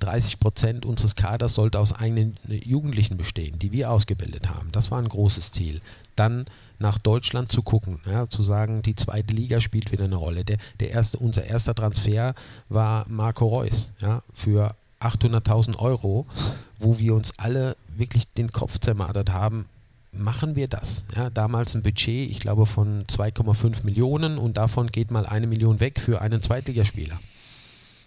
[0.00, 4.70] 30 Prozent unseres Kaders sollte aus eigenen äh, Jugendlichen bestehen, die wir ausgebildet haben.
[4.72, 5.80] Das war ein großes Ziel.
[6.16, 6.46] Dann
[6.78, 10.44] nach Deutschland zu gucken, ja, zu sagen, die zweite Liga spielt wieder eine Rolle.
[10.44, 12.34] Der, der erste, unser erster Transfer
[12.68, 16.26] war Marco Reus ja, für 800.000 Euro,
[16.78, 19.66] wo wir uns alle wirklich den Kopf zermartert haben.
[20.12, 21.04] Machen wir das?
[21.14, 25.80] Ja, damals ein Budget, ich glaube, von 2,5 Millionen und davon geht mal eine Million
[25.80, 27.18] weg für einen Zweitligaspieler.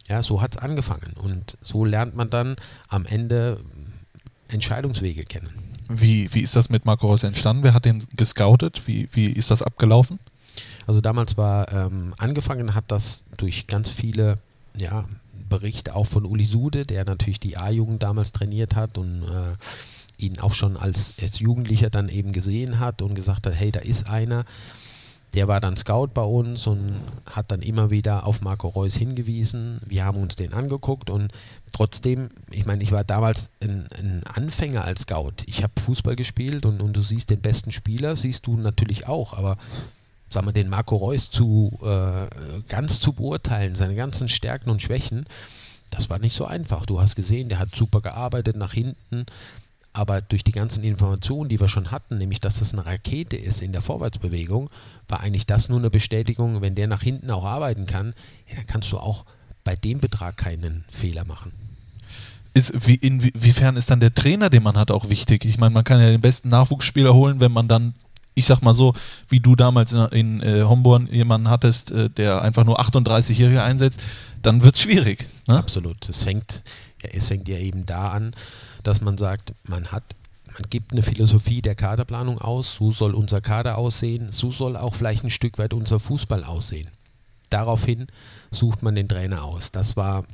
[0.10, 2.56] Ja, so hat es angefangen und so lernt man dann
[2.88, 3.60] am Ende
[4.48, 5.50] Entscheidungswege kennen.
[5.88, 7.64] Wie, wie ist das mit Marco Reus entstanden?
[7.64, 8.88] Wer hat den gescoutet?
[8.88, 10.20] Wie, wie ist das abgelaufen?
[10.88, 14.36] Also damals war ähm, angefangen hat das durch ganz viele
[14.76, 15.06] ja,
[15.50, 20.40] Berichte auch von Uli Sude, der natürlich die A-Jugend damals trainiert hat und äh, ihn
[20.40, 24.08] auch schon als, als Jugendlicher dann eben gesehen hat und gesagt hat, hey, da ist
[24.08, 24.46] einer.
[25.36, 29.80] Der war dann Scout bei uns und hat dann immer wieder auf Marco Reus hingewiesen.
[29.86, 31.32] Wir haben uns den angeguckt und
[31.72, 35.44] trotzdem, ich meine, ich war damals ein, ein Anfänger als Scout.
[35.46, 39.34] Ich habe Fußball gespielt und, und du siehst den besten Spieler, siehst du natürlich auch,
[39.34, 39.58] aber
[40.30, 42.28] sagen wir, den Marco Reus zu äh,
[42.68, 45.26] ganz zu beurteilen, seine ganzen Stärken und Schwächen,
[45.92, 46.86] das war nicht so einfach.
[46.86, 49.26] Du hast gesehen, der hat super gearbeitet nach hinten,
[50.00, 53.62] aber durch die ganzen Informationen, die wir schon hatten, nämlich dass das eine Rakete ist
[53.62, 54.70] in der Vorwärtsbewegung,
[55.10, 58.14] war eigentlich das nur eine Bestätigung, wenn der nach hinten auch arbeiten kann,
[58.48, 59.26] ja, dann kannst du auch
[59.66, 61.52] bei dem Betrag keinen Fehler machen.
[62.54, 65.44] Ist, wie, inwiefern ist dann der Trainer, den man hat, auch wichtig?
[65.44, 67.94] Ich meine, man kann ja den besten Nachwuchsspieler holen, wenn man dann
[68.36, 68.94] ich sag mal so,
[69.28, 74.02] wie du damals in, in äh, Homborn jemanden hattest, äh, der einfach nur 38-Jährige einsetzt,
[74.42, 75.28] dann wird es schwierig.
[75.46, 75.58] Ne?
[75.58, 76.08] Absolut.
[76.08, 76.64] Es fängt,
[77.04, 78.34] ja, es fängt ja eben da an,
[78.90, 80.04] dass man sagt, man hat
[80.54, 84.96] man gibt eine Philosophie der Kaderplanung aus, so soll unser Kader aussehen, so soll auch
[84.96, 86.88] vielleicht ein Stück weit unser Fußball aussehen.
[87.52, 88.08] Daraufhin
[88.52, 89.72] sucht man den Trainer aus.
[89.72, 90.26] Das war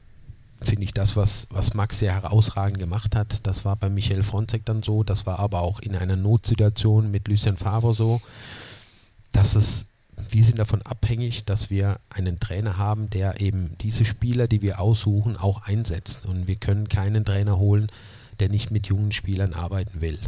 [0.64, 3.46] finde ich das, was, was Max sehr herausragend gemacht hat.
[3.46, 7.28] Das war bei Michael Fronzek dann so, das war aber auch in einer Notsituation mit
[7.28, 8.22] Lucien Favre so,
[9.34, 9.86] dass es,
[10.30, 14.80] wir sind davon abhängig, dass wir einen Trainer haben, der eben diese Spieler, die wir
[14.80, 16.26] aussuchen, auch einsetzt.
[16.26, 17.96] Und wir können keinen Trainer holen, der
[18.50, 20.20] nicht mit jungen Spielern arbeiten will.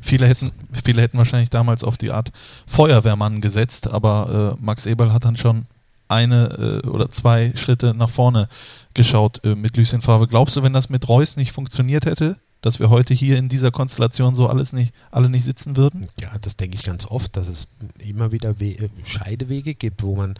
[0.00, 0.52] Viele hätten,
[0.84, 2.32] viele hätten wahrscheinlich damals auf die Art
[2.66, 5.66] Feuerwehrmann gesetzt, aber äh, Max Eberl hat dann schon
[6.08, 8.48] eine äh, oder zwei Schritte nach vorne
[8.92, 10.26] geschaut äh, mit Lucien Favre.
[10.26, 13.70] Glaubst du, wenn das mit Reus nicht funktioniert hätte, dass wir heute hier in dieser
[13.70, 16.04] Konstellation so alles nicht, alle nicht sitzen würden?
[16.20, 17.66] Ja, das denke ich ganz oft, dass es
[17.98, 20.34] immer wieder We äh, Scheidewege gibt, wo man,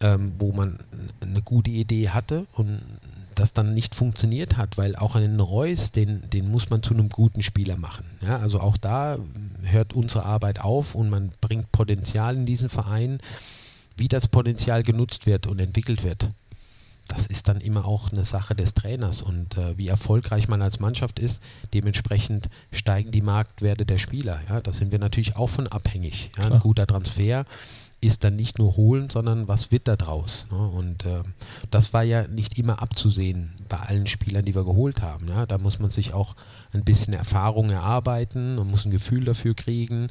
[0.00, 0.78] ähm, wo man
[1.20, 2.80] eine gute Idee hatte und
[3.38, 7.08] das dann nicht funktioniert hat, weil auch einen Reus, den, den muss man zu einem
[7.08, 8.04] guten Spieler machen.
[8.20, 9.18] Ja, also auch da
[9.62, 13.20] hört unsere Arbeit auf und man bringt Potenzial in diesen Verein
[13.98, 16.30] wie das Potenzial genutzt wird und entwickelt wird,
[17.08, 20.78] das ist dann immer auch eine Sache des Trainers und äh, wie erfolgreich man als
[20.78, 21.42] Mannschaft ist,
[21.72, 24.38] dementsprechend steigen die Marktwerte der Spieler.
[24.48, 26.30] Ja, da sind wir natürlich auch von abhängig.
[26.36, 27.46] Ja, ein guter Transfer
[28.00, 30.46] ist dann nicht nur holen, sondern was wird da draus?
[30.50, 30.68] Ne?
[30.68, 31.22] Und äh,
[31.70, 35.26] das war ja nicht immer abzusehen bei allen Spielern, die wir geholt haben.
[35.28, 35.46] Ja?
[35.46, 36.36] Da muss man sich auch
[36.72, 40.08] ein bisschen Erfahrung erarbeiten, man muss ein Gefühl dafür kriegen.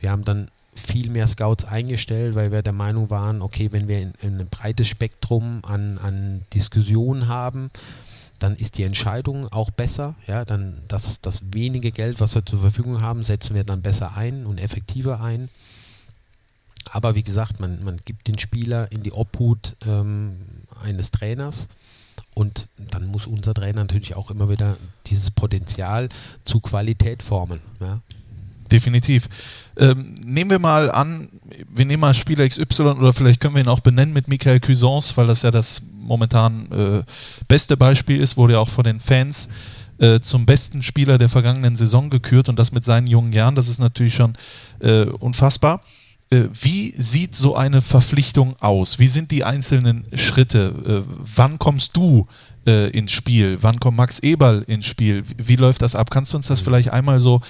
[0.00, 3.98] Wir haben dann viel mehr Scouts eingestellt, weil wir der Meinung waren, okay, wenn wir
[3.98, 7.70] ein, ein breites Spektrum an, an Diskussionen haben,
[8.38, 10.14] dann ist die Entscheidung auch besser.
[10.26, 14.16] Ja, dann das, das wenige Geld, was wir zur Verfügung haben, setzen wir dann besser
[14.16, 15.48] ein und effektiver ein.
[16.92, 20.36] Aber wie gesagt, man, man gibt den Spieler in die Obhut ähm,
[20.82, 21.68] eines Trainers
[22.34, 24.76] und dann muss unser Trainer natürlich auch immer wieder
[25.06, 26.08] dieses Potenzial
[26.44, 27.60] zu Qualität formen.
[27.80, 28.00] Ja.
[28.70, 29.28] Definitiv.
[29.76, 31.28] Ähm, nehmen wir mal an,
[31.68, 35.16] wir nehmen mal Spieler XY oder vielleicht können wir ihn auch benennen mit Michael Cuisance,
[35.16, 37.02] weil das ja das momentan äh,
[37.48, 39.48] beste Beispiel ist, wurde ja auch von den Fans
[39.98, 43.54] äh, zum besten Spieler der vergangenen Saison gekürt und das mit seinen jungen Jahren.
[43.54, 44.34] Das ist natürlich schon
[44.80, 45.80] äh, unfassbar.
[46.30, 48.98] Äh, wie sieht so eine Verpflichtung aus?
[48.98, 51.04] Wie sind die einzelnen Schritte?
[51.06, 52.26] Äh, wann kommst du
[52.66, 53.58] äh, ins Spiel?
[53.60, 55.24] Wann kommt Max Eberl ins Spiel?
[55.28, 56.10] Wie, wie läuft das ab?
[56.10, 57.40] Kannst du uns das vielleicht einmal so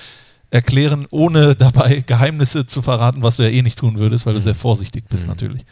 [0.50, 4.40] erklären, ohne dabei Geheimnisse zu verraten, was du ja eh nicht tun würdest, weil du
[4.40, 5.30] sehr vorsichtig bist mhm.
[5.30, 5.64] natürlich.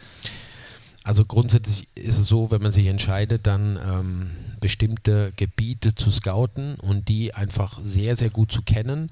[1.03, 6.75] Also grundsätzlich ist es so, wenn man sich entscheidet, dann ähm, bestimmte Gebiete zu scouten
[6.79, 9.11] und die einfach sehr, sehr gut zu kennen,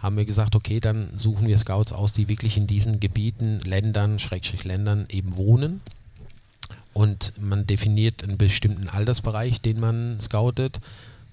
[0.00, 4.18] haben wir gesagt, okay, dann suchen wir Scouts aus, die wirklich in diesen Gebieten, Ländern,
[4.18, 5.80] Schrägstrich Ländern eben wohnen.
[6.92, 10.80] Und man definiert einen bestimmten Altersbereich, den man scoutet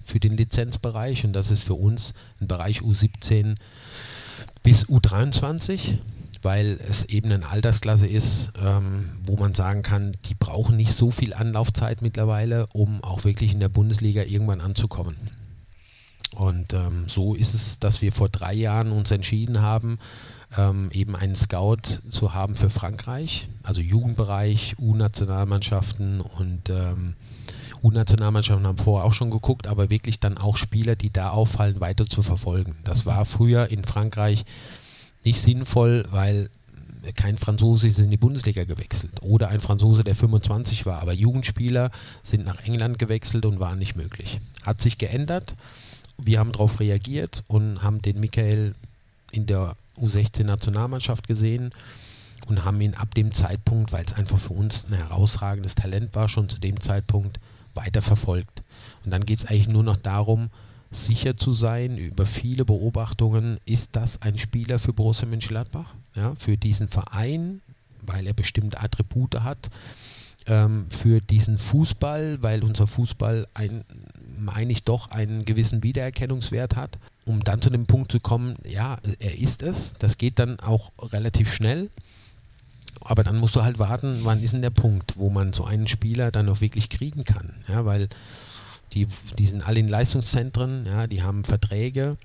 [0.04, 3.56] für den Lizenzbereich und das ist für uns ein Bereich U17
[4.62, 5.94] bis U23,
[6.42, 11.10] weil es eben eine Altersklasse ist, ähm, wo man sagen kann, die brauchen nicht so
[11.10, 15.16] viel Anlaufzeit mittlerweile, um auch wirklich in der Bundesliga irgendwann anzukommen.
[16.34, 19.98] Und ähm, so ist es, dass wir vor drei Jahren uns entschieden haben,
[20.56, 27.14] ähm, eben einen Scout zu haben für Frankreich, also Jugendbereich, U-Nationalmannschaften und ähm,
[27.82, 32.06] U-Nationalmannschaften haben vorher auch schon geguckt, aber wirklich dann auch Spieler, die da auffallen, weiter
[32.06, 32.76] zu verfolgen.
[32.84, 34.44] Das war früher in Frankreich
[35.24, 36.50] nicht sinnvoll, weil
[37.14, 41.90] kein Franzose ist in die Bundesliga gewechselt oder ein Franzose, der 25 war, aber Jugendspieler
[42.22, 44.40] sind nach England gewechselt und waren nicht möglich.
[44.64, 45.54] Hat sich geändert.
[46.18, 48.74] Wir haben darauf reagiert und haben den Michael
[49.32, 51.72] in der U16-Nationalmannschaft gesehen
[52.48, 56.28] und haben ihn ab dem Zeitpunkt, weil es einfach für uns ein herausragendes Talent war,
[56.28, 57.38] schon zu dem Zeitpunkt
[57.74, 58.62] weiter verfolgt.
[59.04, 60.50] Und dann geht es eigentlich nur noch darum,
[60.90, 66.56] sicher zu sein über viele Beobachtungen, ist das ein Spieler für Borussia Mönchengladbach, ja, für
[66.56, 67.60] diesen Verein,
[68.02, 69.70] weil er bestimmte Attribute hat,
[70.46, 73.84] ähm, für diesen Fußball, weil unser Fußball ein,
[74.38, 78.96] meine ich doch, einen gewissen Wiedererkennungswert hat, um dann zu dem Punkt zu kommen, ja,
[79.18, 81.90] er ist es, das geht dann auch relativ schnell.
[83.00, 85.86] Aber dann musst du halt warten, wann ist denn der Punkt, wo man so einen
[85.86, 87.54] Spieler dann auch wirklich kriegen kann.
[87.68, 88.08] Ja, weil
[88.92, 89.06] die,
[89.38, 92.16] die sind alle in Leistungszentren, ja, die haben Verträge.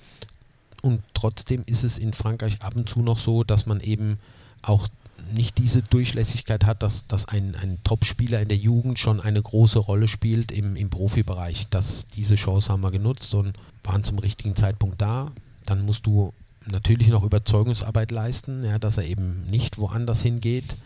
[0.81, 4.19] Und trotzdem ist es in Frankreich ab und zu noch so, dass man eben
[4.61, 4.87] auch
[5.33, 9.79] nicht diese Durchlässigkeit hat, dass, dass ein, ein Top-Spieler in der Jugend schon eine große
[9.79, 11.67] Rolle spielt im, im Profibereich.
[11.69, 13.53] Das, diese Chance haben wir genutzt und
[13.83, 15.31] waren zum richtigen Zeitpunkt da.
[15.65, 16.33] Dann musst du
[16.71, 20.77] natürlich noch Überzeugungsarbeit leisten, ja, dass er eben nicht woanders hingeht,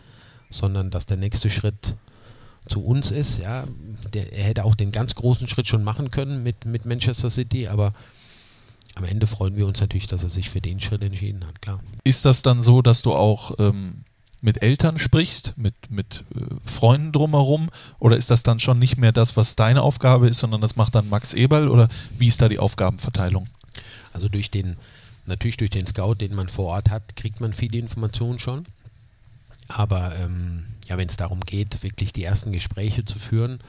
[0.50, 1.96] sondern dass der nächste Schritt
[2.66, 3.38] zu uns ist.
[3.38, 3.64] Ja.
[4.12, 7.68] Der, er hätte auch den ganz großen Schritt schon machen können mit, mit Manchester City,
[7.68, 7.92] aber
[8.94, 11.80] am Ende freuen wir uns natürlich, dass er sich für den Schritt entschieden hat, klar.
[12.04, 14.04] Ist das dann so, dass du auch ähm,
[14.40, 17.70] mit Eltern sprichst, mit, mit äh, Freunden drumherum?
[17.98, 20.94] Oder ist das dann schon nicht mehr das, was deine Aufgabe ist, sondern das macht
[20.94, 21.68] dann Max Eberl?
[21.68, 21.88] Oder
[22.18, 23.48] wie ist da die Aufgabenverteilung?
[24.12, 24.76] Also durch den
[25.26, 28.64] natürlich durch den Scout, den man vor Ort hat, kriegt man viele Informationen schon.
[29.68, 33.60] Aber ähm, ja, wenn es darum geht, wirklich die ersten Gespräche zu führen,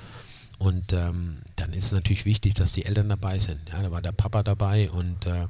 [0.59, 3.61] und ähm, dann ist es natürlich wichtig, dass die Eltern dabei sind.
[3.69, 5.47] Ja, da war der Papa dabei und äh,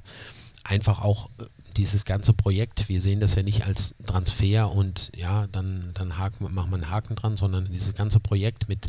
[0.63, 1.45] einfach auch äh,
[1.77, 6.53] dieses ganze Projekt, wir sehen das ja nicht als Transfer und ja, dann, dann haken,
[6.53, 8.87] machen wir einen Haken dran, sondern dieses ganze Projekt mit,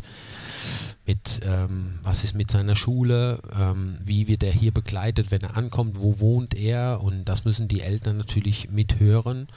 [1.05, 5.57] mit ähm, was ist mit seiner Schule, ähm, wie wird er hier begleitet, wenn er
[5.57, 9.47] ankommt, wo wohnt er und das müssen die Eltern natürlich mithören.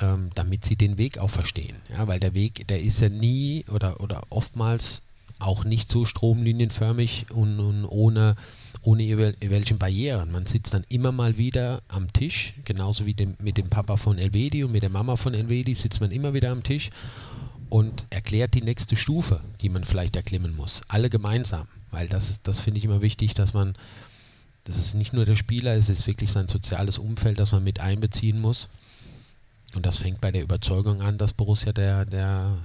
[0.00, 1.76] Ähm, damit sie den Weg auch verstehen.
[1.88, 5.02] Ja, weil der Weg, der ist ja nie oder, oder oftmals
[5.44, 8.36] auch nicht so stromlinienförmig und, und ohne
[8.84, 10.30] ohne welchen Barrieren.
[10.30, 14.18] Man sitzt dann immer mal wieder am Tisch, genauso wie dem, mit dem Papa von
[14.18, 16.90] Elvedi und mit der Mama von Elvedi sitzt man immer wieder am Tisch
[17.70, 20.82] und erklärt die nächste Stufe, die man vielleicht erklimmen muss.
[20.88, 23.74] Alle gemeinsam, weil das, das finde ich immer wichtig, dass man,
[24.64, 27.80] das ist nicht nur der Spieler, es ist wirklich sein soziales Umfeld, das man mit
[27.80, 28.68] einbeziehen muss.
[29.74, 32.58] Und das fängt bei der Überzeugung an, dass Borussia der, der,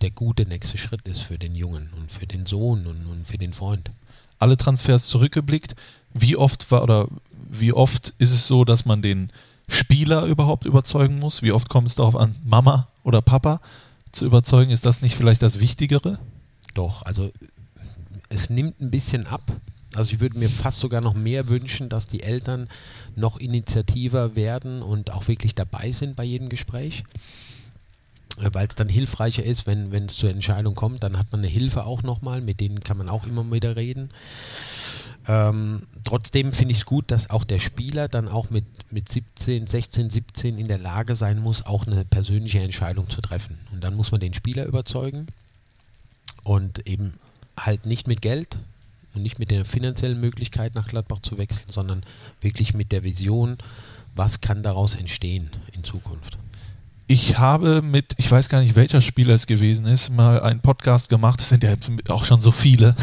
[0.00, 3.38] der gute nächste Schritt ist für den Jungen und für den Sohn und, und für
[3.38, 3.90] den Freund
[4.38, 5.74] alle Transfers zurückgeblickt,
[6.14, 7.08] wie oft war oder
[7.50, 9.30] wie oft ist es so, dass man den
[9.68, 11.42] Spieler überhaupt überzeugen muss?
[11.42, 13.60] Wie oft kommt es darauf an, Mama oder Papa
[14.12, 14.70] zu überzeugen?
[14.70, 16.18] Ist das nicht vielleicht das Wichtigere?
[16.74, 17.30] Doch, also
[18.28, 19.42] es nimmt ein bisschen ab.
[19.94, 22.68] Also ich würde mir fast sogar noch mehr wünschen, dass die Eltern
[23.16, 27.04] noch initiativer werden und auch wirklich dabei sind bei jedem Gespräch.
[28.40, 31.48] Äh, weil es dann hilfreicher ist, wenn es zur Entscheidung kommt, dann hat man eine
[31.48, 34.10] Hilfe auch nochmal, mit denen kann man auch immer wieder reden.
[35.26, 39.66] Ähm, trotzdem finde ich es gut, dass auch der Spieler dann auch mit, mit 17,
[39.66, 43.58] 16, 17 in der Lage sein muss, auch eine persönliche Entscheidung zu treffen.
[43.72, 45.26] Und dann muss man den Spieler überzeugen
[46.44, 47.14] und eben
[47.58, 48.58] halt nicht mit Geld
[49.14, 52.04] und nicht mit der finanziellen Möglichkeit nach Gladbach zu wechseln, sondern
[52.40, 53.58] wirklich mit der Vision,
[54.14, 56.38] was kann daraus entstehen in Zukunft
[57.10, 61.08] ich habe mit, ich weiß gar nicht, welcher Spieler es gewesen ist, mal einen Podcast
[61.08, 61.74] gemacht, das sind ja
[62.08, 62.94] auch schon so viele,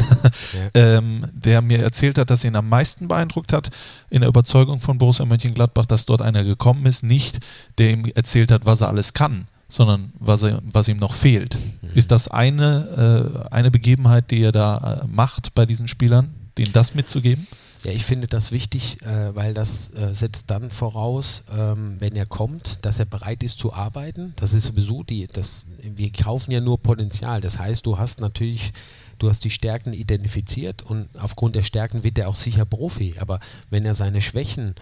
[0.52, 0.70] ja.
[0.98, 3.70] ähm, der mir erzählt hat, dass ihn am meisten beeindruckt hat
[4.08, 7.40] in der Überzeugung von Borussia Mönchengladbach, dass dort einer gekommen ist, nicht
[7.78, 11.56] der ihm erzählt hat, was er alles kann, sondern was, er, was ihm noch fehlt.
[11.82, 11.88] Mhm.
[11.96, 16.72] Ist das eine, äh, eine Begebenheit, die er da äh, macht bei diesen Spielern, denen
[16.72, 17.48] das mitzugeben?
[17.86, 22.26] Ja, ich finde das wichtig, äh, weil das äh, setzt dann voraus, ähm, wenn er
[22.26, 24.32] kommt, dass er bereit ist zu arbeiten.
[24.34, 27.40] Das ist sowieso die, das, wir kaufen ja nur Potenzial.
[27.40, 28.72] Das heißt, du hast natürlich,
[29.20, 33.14] du hast die Stärken identifiziert und aufgrund der Stärken wird er auch sicher Profi.
[33.20, 33.38] Aber
[33.70, 34.74] wenn er seine Schwächen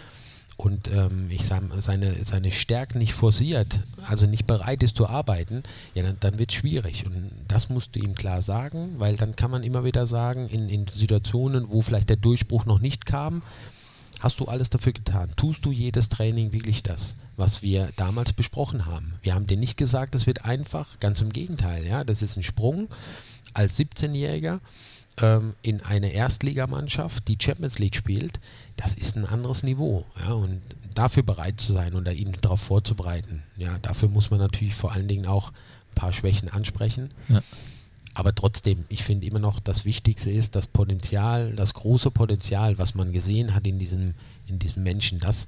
[0.57, 5.65] und ähm, ich sag, seine, seine Stärken nicht forciert, also nicht bereit ist zu arbeiten,
[5.95, 7.05] ja, dann, dann wird es schwierig.
[7.07, 10.69] Und das musst du ihm klar sagen, weil dann kann man immer wieder sagen, in,
[10.69, 13.43] in Situationen, wo vielleicht der Durchbruch noch nicht kam,
[14.21, 15.31] hast du alles dafür getan?
[15.37, 19.15] Tust du jedes Training wirklich das, was wir damals besprochen haben?
[19.23, 22.45] Wir haben dir nicht gesagt, es wird einfach, ganz im Gegenteil, ja, das ist ein
[22.45, 22.89] Sprung
[23.55, 24.61] als 17-Jähriger
[25.21, 28.41] ähm, in eine Erstligamannschaft, die Champions League spielt,
[28.77, 30.05] das ist ein anderes Niveau.
[30.21, 30.61] Ja, und
[30.95, 35.09] dafür bereit zu sein und ihn darauf vorzubereiten, ja, dafür muss man natürlich vor allen
[35.09, 37.11] Dingen auch ein paar Schwächen ansprechen.
[37.29, 37.43] Ja.
[38.15, 42.95] Aber trotzdem, ich finde immer noch, das Wichtigste ist das Potenzial, das große Potenzial, was
[42.95, 44.15] man gesehen hat in diesem,
[44.47, 45.47] in diesem Menschen, das,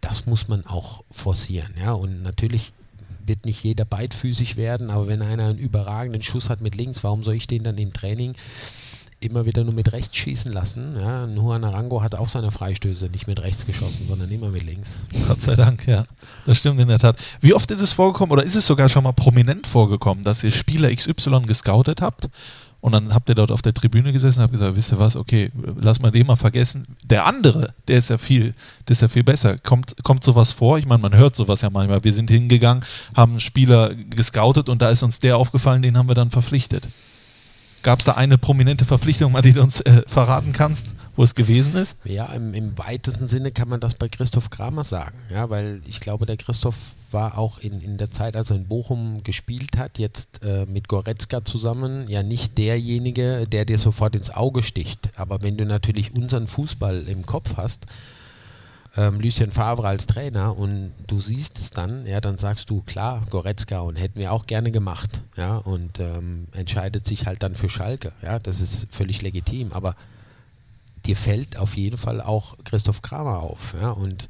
[0.00, 1.74] das muss man auch forcieren.
[1.78, 1.92] Ja?
[1.92, 2.72] Und natürlich
[3.26, 7.24] wird nicht jeder beidfüßig werden, aber wenn einer einen überragenden Schuss hat mit links, warum
[7.24, 8.34] soll ich den dann im Training
[9.20, 10.96] immer wieder nur mit rechts schießen lassen?
[10.96, 15.00] Ja, Juan Arango hat auch seine Freistöße nicht mit rechts geschossen, sondern immer mit links.
[15.26, 16.04] Gott sei Dank, ja.
[16.44, 17.16] Das stimmt in der Tat.
[17.40, 20.50] Wie oft ist es vorgekommen oder ist es sogar schon mal prominent vorgekommen, dass ihr
[20.50, 22.28] Spieler XY gescoutet habt
[22.80, 25.16] und dann habt ihr dort auf der Tribüne gesessen und habt gesagt, wisst ihr was,
[25.16, 26.86] okay, lass mal den mal vergessen.
[27.02, 28.52] Der andere, der ist ja viel,
[28.86, 29.58] der ist ja viel besser.
[29.58, 30.78] Kommt, kommt sowas vor?
[30.78, 32.04] Ich meine, man hört sowas ja manchmal.
[32.04, 32.84] Wir sind hingegangen,
[33.14, 36.88] haben einen Spieler gescoutet und da ist uns der aufgefallen, den haben wir dann verpflichtet.
[37.86, 41.76] Gab es da eine prominente Verpflichtung, die du uns äh, verraten kannst, wo es gewesen
[41.76, 41.96] ist?
[42.02, 45.16] Ja, im, im, weitesten Sinne kann man das bei Christoph Kramer sagen.
[45.32, 46.74] Ja, weil ich glaube, der Christoph
[47.12, 50.88] war auch in, in der Zeit, als er in Bochum gespielt hat, jetzt äh, mit
[50.88, 55.10] Goretzka zusammen, ja nicht derjenige, der dir sofort ins Auge sticht.
[55.14, 57.86] Aber wenn du natürlich unseren Fußball im Kopf hast,
[58.96, 63.22] ähm, Lucien Favre als Trainer und du siehst es dann, ja, dann sagst du, klar,
[63.30, 67.68] Goretzka und hätten wir auch gerne gemacht, ja, und ähm, entscheidet sich halt dann für
[67.68, 69.96] Schalke, ja, das ist völlig legitim, aber
[71.04, 74.28] dir fällt auf jeden Fall auch Christoph Kramer auf, ja, und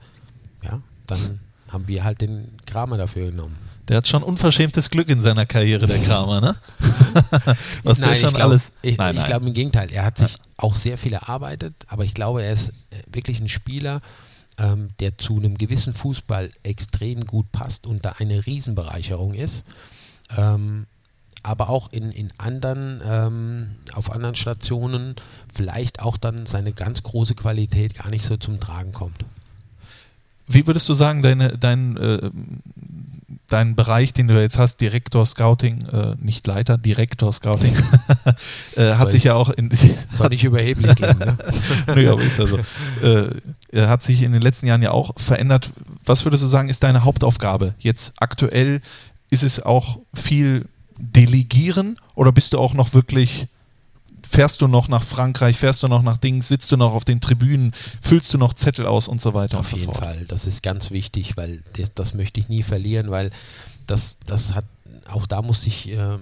[0.62, 1.40] ja, dann
[1.70, 3.56] haben wir halt den Kramer dafür genommen.
[3.88, 6.56] Der hat schon unverschämtes Glück in seiner Karriere, der Kramer, ne?
[7.84, 8.72] Was nein, der schon ich glaub, alles.
[8.82, 9.92] Ich, ich glaube im Gegenteil.
[9.92, 10.44] Er hat sich ja.
[10.56, 14.00] auch sehr viel erarbeitet, aber ich glaube, er ist äh, wirklich ein Spieler,
[14.58, 19.64] ähm, der zu einem gewissen Fußball extrem gut passt und da eine Riesenbereicherung ist.
[20.36, 20.86] Ähm,
[21.42, 25.14] aber auch in, in anderen, ähm, auf anderen Stationen
[25.54, 29.24] vielleicht auch dann seine ganz große Qualität gar nicht so zum Tragen kommt.
[30.48, 32.30] Wie würdest du sagen, deine, dein, äh,
[33.48, 37.74] dein Bereich, den du jetzt hast, Direktor Scouting, äh, nicht Leiter, Direktor Scouting,
[38.76, 39.70] äh, hat Weil sich ja auch in.
[40.12, 41.36] Soll nicht überheblich klingen, ne?
[41.94, 42.58] nee, aber ist ja so.
[43.02, 45.70] Äh, hat sich in den letzten Jahren ja auch verändert.
[46.04, 47.74] Was würdest du sagen, ist deine Hauptaufgabe?
[47.78, 48.80] Jetzt aktuell
[49.30, 50.66] ist es auch viel
[50.98, 53.48] Delegieren oder bist du auch noch wirklich
[54.28, 57.20] fährst du noch nach Frankreich, fährst du noch nach Dings, sitzt du noch auf den
[57.20, 59.98] Tribünen, füllst du noch Zettel aus und so weiter auf und so fort.
[59.98, 63.30] Auf jeden Fall, das ist ganz wichtig, weil das, das, möchte ich nie verlieren, weil
[63.86, 64.64] das, das hat,
[65.10, 66.20] auch da musste ich ähm,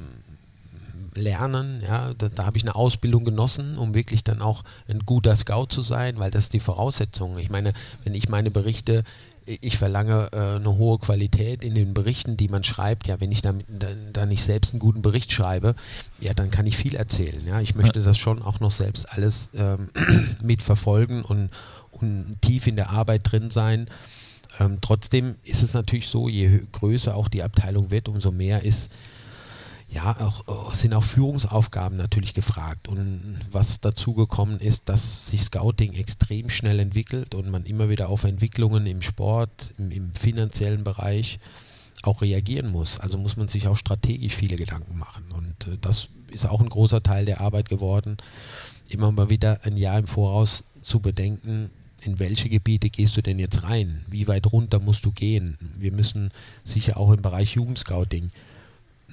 [1.14, 5.34] lernen, ja, da, da habe ich eine Ausbildung genossen, um wirklich dann auch ein guter
[5.36, 7.38] Scout zu sein, weil das ist die Voraussetzung.
[7.38, 7.72] Ich meine,
[8.04, 9.04] wenn ich meine Berichte
[9.46, 13.06] ich verlange äh, eine hohe Qualität in den Berichten, die man schreibt.
[13.06, 13.54] Ja, wenn ich da,
[14.12, 15.74] da, nicht selbst einen guten Bericht schreibe,
[16.20, 17.46] ja, dann kann ich viel erzählen.
[17.46, 19.90] Ja, ich möchte das schon auch noch selbst alles ähm,
[20.42, 21.50] mitverfolgen und,
[21.90, 23.88] und tief in der Arbeit drin sein.
[24.60, 28.92] Ähm, trotzdem ist es natürlich so, je größer auch die Abteilung wird, umso mehr ist
[29.88, 32.88] ja, auch, oh, sind auch Führungsaufgaben natürlich gefragt.
[32.88, 38.08] Und was dazu gekommen ist, dass sich Scouting extrem schnell entwickelt und man immer wieder
[38.08, 41.38] auf Entwicklungen im Sport, im, im finanziellen Bereich
[42.02, 42.98] auch reagieren muss.
[42.98, 45.24] Also muss man sich auch strategisch viele Gedanken machen.
[45.32, 48.16] Und äh, das ist auch ein großer Teil der Arbeit geworden,
[48.88, 51.70] immer mal wieder ein Jahr im Voraus zu bedenken,
[52.02, 54.04] in welche Gebiete gehst du denn jetzt rein?
[54.08, 55.56] Wie weit runter musst du gehen?
[55.78, 56.30] Wir müssen
[56.62, 58.30] sicher auch im Bereich Jugendscouting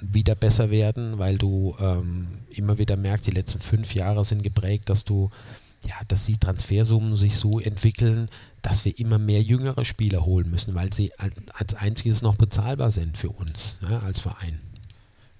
[0.02, 4.88] wieder besser werden, weil du ähm, immer wieder merkst, die letzten fünf Jahre sind geprägt,
[4.88, 5.30] dass du,
[5.86, 8.28] ja, dass die Transfersummen sich so entwickeln,
[8.62, 11.12] dass wir immer mehr jüngere Spieler holen müssen, weil sie
[11.52, 14.60] als einziges noch bezahlbar sind für uns ja, als Verein.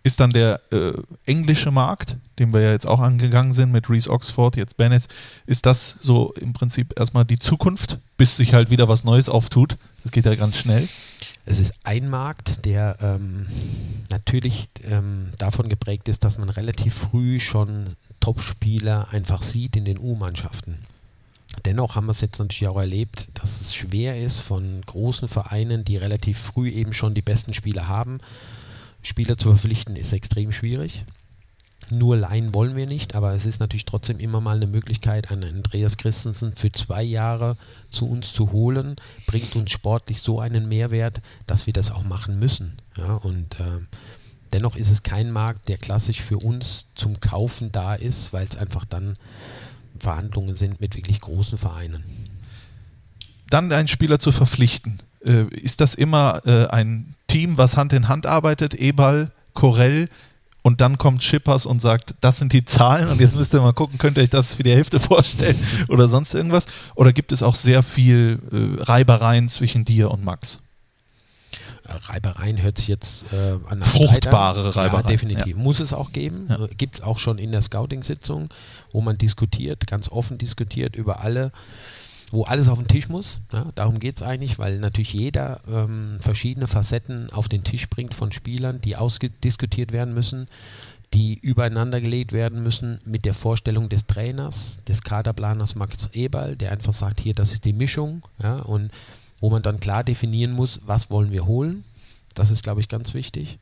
[0.05, 0.93] Ist dann der äh,
[1.26, 5.06] englische Markt, den wir ja jetzt auch angegangen sind mit Reese Oxford, jetzt Bennett,
[5.47, 9.76] ist das so im Prinzip erstmal die Zukunft, bis sich halt wieder was Neues auftut?
[10.02, 10.89] Das geht ja ganz schnell.
[11.44, 13.47] Es ist ein Markt, der ähm,
[14.10, 19.98] natürlich ähm, davon geprägt ist, dass man relativ früh schon Topspieler einfach sieht in den
[19.98, 20.78] U-Mannschaften.
[21.64, 25.85] Dennoch haben wir es jetzt natürlich auch erlebt, dass es schwer ist von großen Vereinen,
[25.85, 28.19] die relativ früh eben schon die besten Spieler haben.
[29.02, 31.05] Spieler zu verpflichten ist extrem schwierig.
[31.93, 35.56] Nur leihen wollen wir nicht, aber es ist natürlich trotzdem immer mal eine Möglichkeit, einen
[35.56, 37.56] Andreas Christensen für zwei Jahre
[37.90, 38.97] zu uns zu holen,
[39.27, 42.78] bringt uns sportlich so einen Mehrwert, dass wir das auch machen müssen.
[42.97, 43.81] Ja, und äh,
[44.52, 48.56] dennoch ist es kein Markt, der klassisch für uns zum Kaufen da ist, weil es
[48.56, 49.14] einfach dann
[49.98, 52.02] Verhandlungen sind mit wirklich großen Vereinen.
[53.51, 54.98] Dann einen Spieler zu verpflichten.
[55.24, 58.74] Äh, ist das immer äh, ein Team, was Hand in Hand arbeitet?
[58.74, 60.09] Ebal, Corell,
[60.62, 63.72] und dann kommt Schippers und sagt, das sind die Zahlen und jetzt müsst ihr mal
[63.72, 65.59] gucken, könnt ihr euch das für die Hälfte vorstellen
[65.89, 66.66] oder sonst irgendwas?
[66.94, 70.60] Oder gibt es auch sehr viel äh, Reibereien zwischen dir und Max?
[71.84, 75.05] Reibereien hört sich jetzt äh, an Fruchtbare Reibereien.
[75.05, 75.56] Ja, definitiv.
[75.56, 75.62] Ja.
[75.62, 76.47] Muss es auch geben.
[76.48, 76.66] Ja.
[76.76, 78.48] Gibt es auch schon in der Scouting-Sitzung,
[78.93, 81.52] wo man diskutiert, ganz offen diskutiert über alle
[82.32, 83.40] wo alles auf den Tisch muss.
[83.52, 88.14] Ja, darum geht es eigentlich, weil natürlich jeder ähm, verschiedene Facetten auf den Tisch bringt
[88.14, 90.48] von Spielern, die ausdiskutiert werden müssen,
[91.12, 96.72] die übereinander gelegt werden müssen mit der Vorstellung des Trainers, des Kaderplaners Max Eberl, der
[96.72, 98.90] einfach sagt, hier, das ist die Mischung, ja, und
[99.38, 101.84] wo man dann klar definieren muss, was wollen wir holen.
[102.34, 103.59] Das ist, glaube ich, ganz wichtig.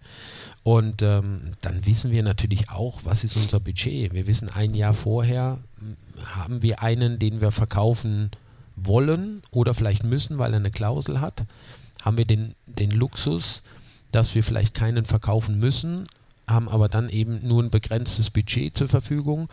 [0.63, 4.13] Und ähm, dann wissen wir natürlich auch, was ist unser Budget.
[4.13, 5.59] Wir wissen ein Jahr vorher,
[6.25, 8.31] haben wir einen, den wir verkaufen
[8.87, 11.45] wollen oder vielleicht müssen, weil er eine Klausel hat,
[12.03, 13.63] haben wir den, den Luxus,
[14.11, 16.07] dass wir vielleicht keinen verkaufen müssen,
[16.49, 19.49] haben aber dann eben nur ein begrenztes Budget zur Verfügung.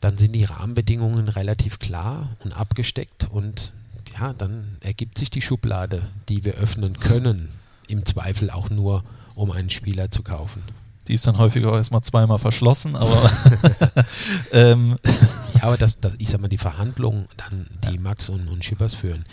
[0.00, 3.72] Dann sind die Rahmenbedingungen relativ klar und abgesteckt und
[4.18, 7.48] ja, dann ergibt sich die Schublade, die wir öffnen können,
[7.88, 9.02] im Zweifel auch nur,
[9.34, 10.62] um einen Spieler zu kaufen.
[11.08, 13.30] Die ist dann häufig auch erstmal zweimal verschlossen, aber
[14.52, 14.98] ähm,
[15.64, 18.00] aber das, das, ich sag mal, die Verhandlungen, dann, die ja.
[18.00, 19.24] Max und, und Schippers führen,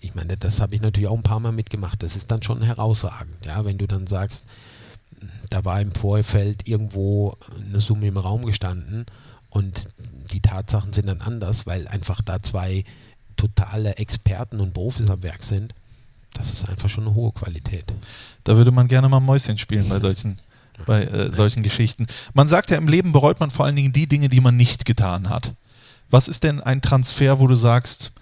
[0.00, 2.02] ich meine, das habe ich natürlich auch ein paar Mal mitgemacht.
[2.02, 4.44] Das ist dann schon herausragend, ja, wenn du dann sagst,
[5.48, 9.06] da war im Vorfeld irgendwo eine Summe im Raum gestanden
[9.48, 9.88] und
[10.32, 12.84] die Tatsachen sind dann anders, weil einfach da zwei
[13.36, 15.74] totale Experten und Profis am Werk sind.
[16.34, 17.92] Das ist einfach schon eine hohe Qualität.
[18.44, 20.38] Da würde man gerne mal Mäuschen spielen bei solchen
[20.84, 22.06] bei äh, solchen Geschichten.
[22.34, 24.84] Man sagt ja, im Leben bereut man vor allen Dingen die Dinge, die man nicht
[24.84, 25.54] getan hat.
[26.10, 28.12] Was ist denn ein Transfer, wo du sagst,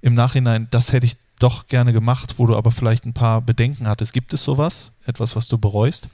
[0.00, 3.86] im Nachhinein, das hätte ich doch gerne gemacht, wo du aber vielleicht ein paar Bedenken
[3.86, 4.12] hattest?
[4.12, 4.92] Gibt es sowas?
[5.06, 6.08] Etwas, was du bereust?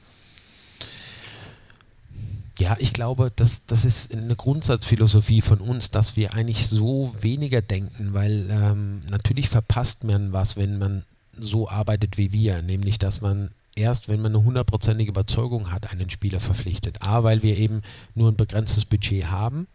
[2.58, 7.62] Ja, ich glaube, das, das ist eine Grundsatzphilosophie von uns, dass wir eigentlich so weniger
[7.62, 11.04] denken, weil ähm, natürlich verpasst man was, wenn man
[11.36, 16.10] so arbeitet wie wir, nämlich dass man erst, wenn man eine hundertprozentige Überzeugung hat, einen
[16.10, 17.06] Spieler verpflichtet.
[17.06, 17.82] A, weil wir eben
[18.14, 19.66] nur ein begrenztes Budget haben,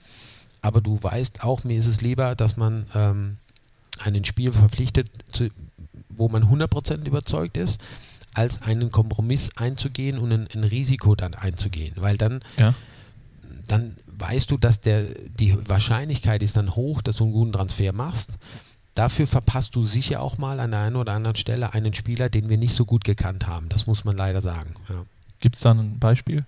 [0.62, 3.38] aber du weißt auch, mir ist es lieber, dass man ähm,
[4.00, 5.50] einen Spieler verpflichtet, zu,
[6.10, 7.80] wo man 100% überzeugt ist,
[8.34, 12.76] als einen Kompromiss einzugehen und ein, ein Risiko dann einzugehen, weil dann, ja.
[13.68, 15.04] dann weißt du, dass der,
[15.40, 18.34] die Wahrscheinlichkeit ist dann hoch, dass du einen guten Transfer machst
[19.00, 22.50] Dafür verpasst du sicher auch mal an der einen oder anderen Stelle einen Spieler, den
[22.50, 23.70] wir nicht so gut gekannt haben.
[23.70, 24.76] Das muss man leider sagen.
[24.90, 25.06] Ja.
[25.40, 26.44] Gibt es da ein Beispiel?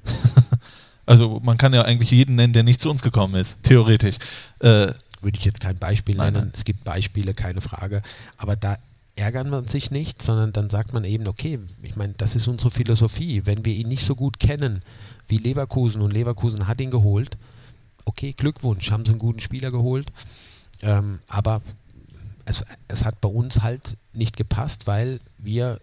[1.06, 4.18] also man kann ja eigentlich jeden nennen, der nicht zu uns gekommen ist, theoretisch.
[4.60, 4.92] Äh,
[5.22, 6.46] Würde ich jetzt kein Beispiel nein, nennen.
[6.48, 6.54] Nein.
[6.54, 8.02] Es gibt Beispiele, keine Frage.
[8.36, 8.78] Aber da
[9.16, 12.70] ärgert man sich nicht, sondern dann sagt man eben, okay, ich meine, das ist unsere
[12.70, 13.46] Philosophie.
[13.46, 14.82] Wenn wir ihn nicht so gut kennen
[15.30, 17.38] wie Leverkusen und Leverkusen hat ihn geholt,
[18.04, 20.12] okay, Glückwunsch, haben sie einen guten Spieler geholt.
[20.82, 21.62] Ähm, aber
[22.46, 25.80] es, es hat bei uns halt nicht gepasst, weil wir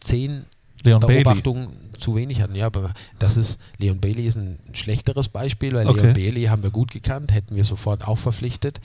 [0.00, 0.44] zehn
[0.82, 1.68] Leon Beobachtungen
[1.98, 2.54] zu wenig hatten.
[2.54, 6.00] Ja, aber das ist, Leon Bailey ist ein schlechteres Beispiel, weil okay.
[6.00, 8.80] Leon Bailey haben wir gut gekannt, hätten wir sofort auch verpflichtet.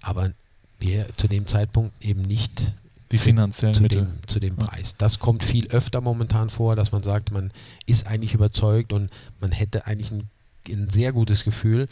[0.00, 0.30] Aber
[0.78, 2.74] wir zu dem Zeitpunkt eben nicht
[3.10, 4.02] die finanziellen zu Mittel.
[4.02, 4.96] Dem, zu dem Preis.
[4.96, 7.52] Das kommt viel öfter momentan vor, dass man sagt, man
[7.86, 9.10] ist eigentlich überzeugt und
[9.40, 10.28] man hätte eigentlich ein,
[10.68, 11.88] ein sehr gutes Gefühl.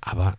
[0.00, 0.36] Aber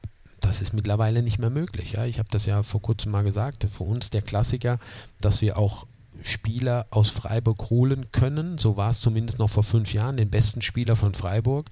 [0.48, 1.94] das ist mittlerweile nicht mehr möglich.
[1.94, 2.06] Ja?
[2.06, 3.68] Ich habe das ja vor kurzem mal gesagt.
[3.72, 4.80] Für uns der Klassiker,
[5.20, 5.86] dass wir auch
[6.24, 8.58] Spieler aus Freiburg holen können.
[8.58, 11.70] So war es zumindest noch vor fünf Jahren, den besten Spieler von Freiburg.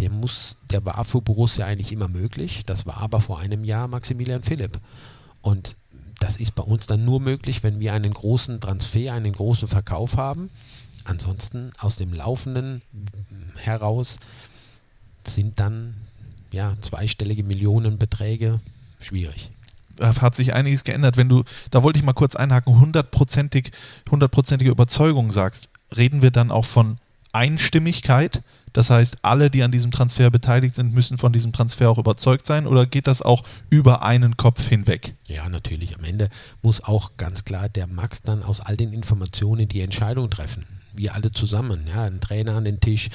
[0.00, 2.64] Der muss, der war für Borussia eigentlich immer möglich.
[2.66, 4.80] Das war aber vor einem Jahr Maximilian Philipp.
[5.40, 5.76] Und
[6.20, 10.16] das ist bei uns dann nur möglich, wenn wir einen großen Transfer, einen großen Verkauf
[10.16, 10.50] haben.
[11.04, 12.82] Ansonsten aus dem Laufenden
[13.56, 14.18] heraus
[15.26, 15.94] sind dann
[16.54, 18.60] ja, zweistellige Millionenbeträge
[19.00, 19.50] schwierig.
[19.96, 21.16] Da hat sich einiges geändert.
[21.16, 23.70] Wenn du, da wollte ich mal kurz einhaken, hundertprozentig,
[24.10, 26.98] hundertprozentige Überzeugung sagst, reden wir dann auch von
[27.32, 28.42] Einstimmigkeit?
[28.72, 32.46] Das heißt, alle, die an diesem Transfer beteiligt sind, müssen von diesem Transfer auch überzeugt
[32.46, 35.14] sein oder geht das auch über einen Kopf hinweg?
[35.28, 35.96] Ja, natürlich.
[35.96, 36.28] Am Ende
[36.62, 40.66] muss auch ganz klar der Max dann aus all den Informationen die Entscheidung treffen.
[40.96, 43.10] Wir alle zusammen, ja, ein Trainer an den Tisch,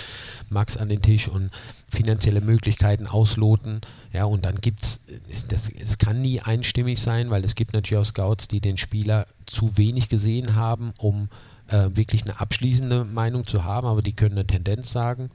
[0.49, 1.51] Max an den Tisch und
[1.91, 3.81] finanzielle Möglichkeiten ausloten,
[4.13, 4.99] ja, und dann gibt es,
[5.47, 9.27] das, das kann nie einstimmig sein, weil es gibt natürlich auch Scouts, die den Spieler
[9.45, 11.29] zu wenig gesehen haben, um
[11.67, 15.29] äh, wirklich eine abschließende Meinung zu haben, aber die können eine Tendenz sagen.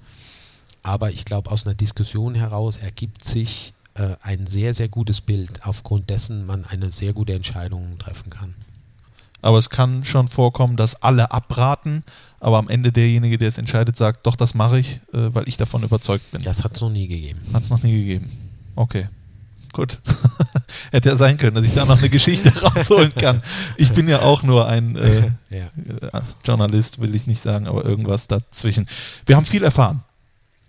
[0.82, 5.64] Aber ich glaube, aus einer Diskussion heraus ergibt sich äh, ein sehr, sehr gutes Bild,
[5.64, 8.54] aufgrund dessen man eine sehr gute Entscheidung treffen kann.
[9.44, 12.02] Aber es kann schon vorkommen, dass alle abraten,
[12.40, 15.58] aber am Ende derjenige, der es entscheidet, sagt, doch, das mache ich, äh, weil ich
[15.58, 16.42] davon überzeugt bin.
[16.42, 17.40] Das hat es noch nie gegeben.
[17.52, 18.32] Hat es noch nie gegeben.
[18.74, 19.06] Okay.
[19.74, 20.00] Gut.
[20.92, 23.42] Hätte ja sein können, dass ich da noch eine Geschichte rausholen kann.
[23.76, 25.66] Ich bin ja auch nur ein äh, ja.
[25.66, 28.86] Äh, Journalist, will ich nicht sagen, aber irgendwas dazwischen.
[29.26, 30.02] Wir haben viel erfahren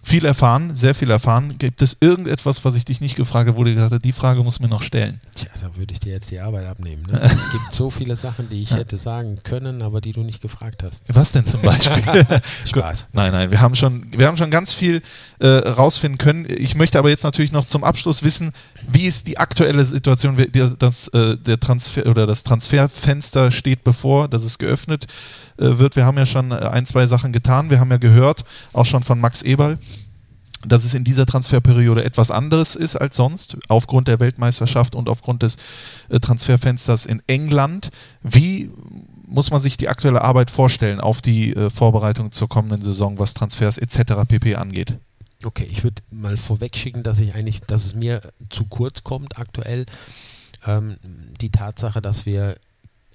[0.06, 1.58] viel erfahren, sehr viel erfahren.
[1.58, 4.44] Gibt es irgendetwas, was ich dich nicht gefragt habe, wo du gesagt hast, die Frage
[4.44, 5.20] muss mir noch stellen?
[5.34, 7.02] Tja, da würde ich dir jetzt die Arbeit abnehmen.
[7.12, 7.20] Ne?
[7.24, 10.84] es gibt so viele Sachen, die ich hätte sagen können, aber die du nicht gefragt
[10.84, 11.04] hast.
[11.08, 12.04] Was denn zum Beispiel?
[12.66, 13.08] Spaß.
[13.14, 15.02] nein, nein, wir haben schon, wir haben schon ganz viel
[15.40, 16.46] äh, rausfinden können.
[16.50, 18.54] Ich möchte aber jetzt natürlich noch zum Abschluss wissen,
[18.92, 20.38] wie ist die aktuelle Situation?
[20.80, 25.06] Das, äh, der Transfer oder das Transferfenster steht bevor, das ist geöffnet
[25.58, 25.96] äh, wird.
[25.96, 27.70] Wir haben ja schon äh, ein, zwei Sachen getan.
[27.70, 29.80] Wir haben ja gehört, auch schon von Max Eberl,
[30.66, 35.44] dass es in dieser Transferperiode etwas anderes ist als sonst, aufgrund der Weltmeisterschaft und aufgrund
[35.44, 35.58] des
[36.22, 37.92] Transferfensters in England.
[38.24, 38.72] Wie
[39.28, 43.78] muss man sich die aktuelle Arbeit vorstellen auf die Vorbereitung zur kommenden Saison, was Transfers
[43.78, 44.26] etc.
[44.28, 44.98] pp angeht?
[45.46, 49.86] Okay, ich würde mal vorwegschicken, dass ich eigentlich, dass es mir zu kurz kommt aktuell.
[50.66, 50.98] Ähm,
[51.40, 52.58] die Tatsache, dass wir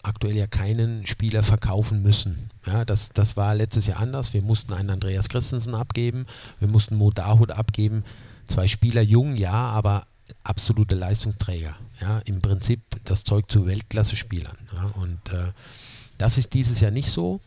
[0.03, 2.51] aktuell ja keinen Spieler verkaufen müssen.
[2.67, 4.33] Ja, das, das war letztes Jahr anders.
[4.33, 6.27] Wir mussten einen Andreas Christensen abgeben,
[6.59, 8.05] wir mussten Mo Dahut abgeben.
[8.47, 10.07] Zwei Spieler jung, ja, aber
[10.43, 11.77] absolute Leistungsträger.
[12.01, 14.57] Ja, Im Prinzip das Zeug zu Weltklasse-Spielern.
[14.73, 15.53] Ja, und äh,
[16.19, 17.41] das ist dieses Jahr nicht so.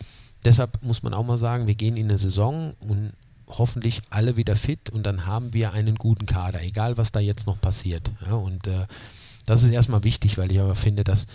[0.45, 3.13] Deshalb muss man auch mal sagen, wir gehen in eine Saison und
[3.57, 7.47] hoffentlich alle wieder fit und dann haben wir einen guten Kader, egal was da jetzt
[7.47, 8.11] noch passiert.
[8.25, 8.85] Ja, und äh,
[9.45, 11.27] das ist erstmal wichtig, weil ich aber finde, dass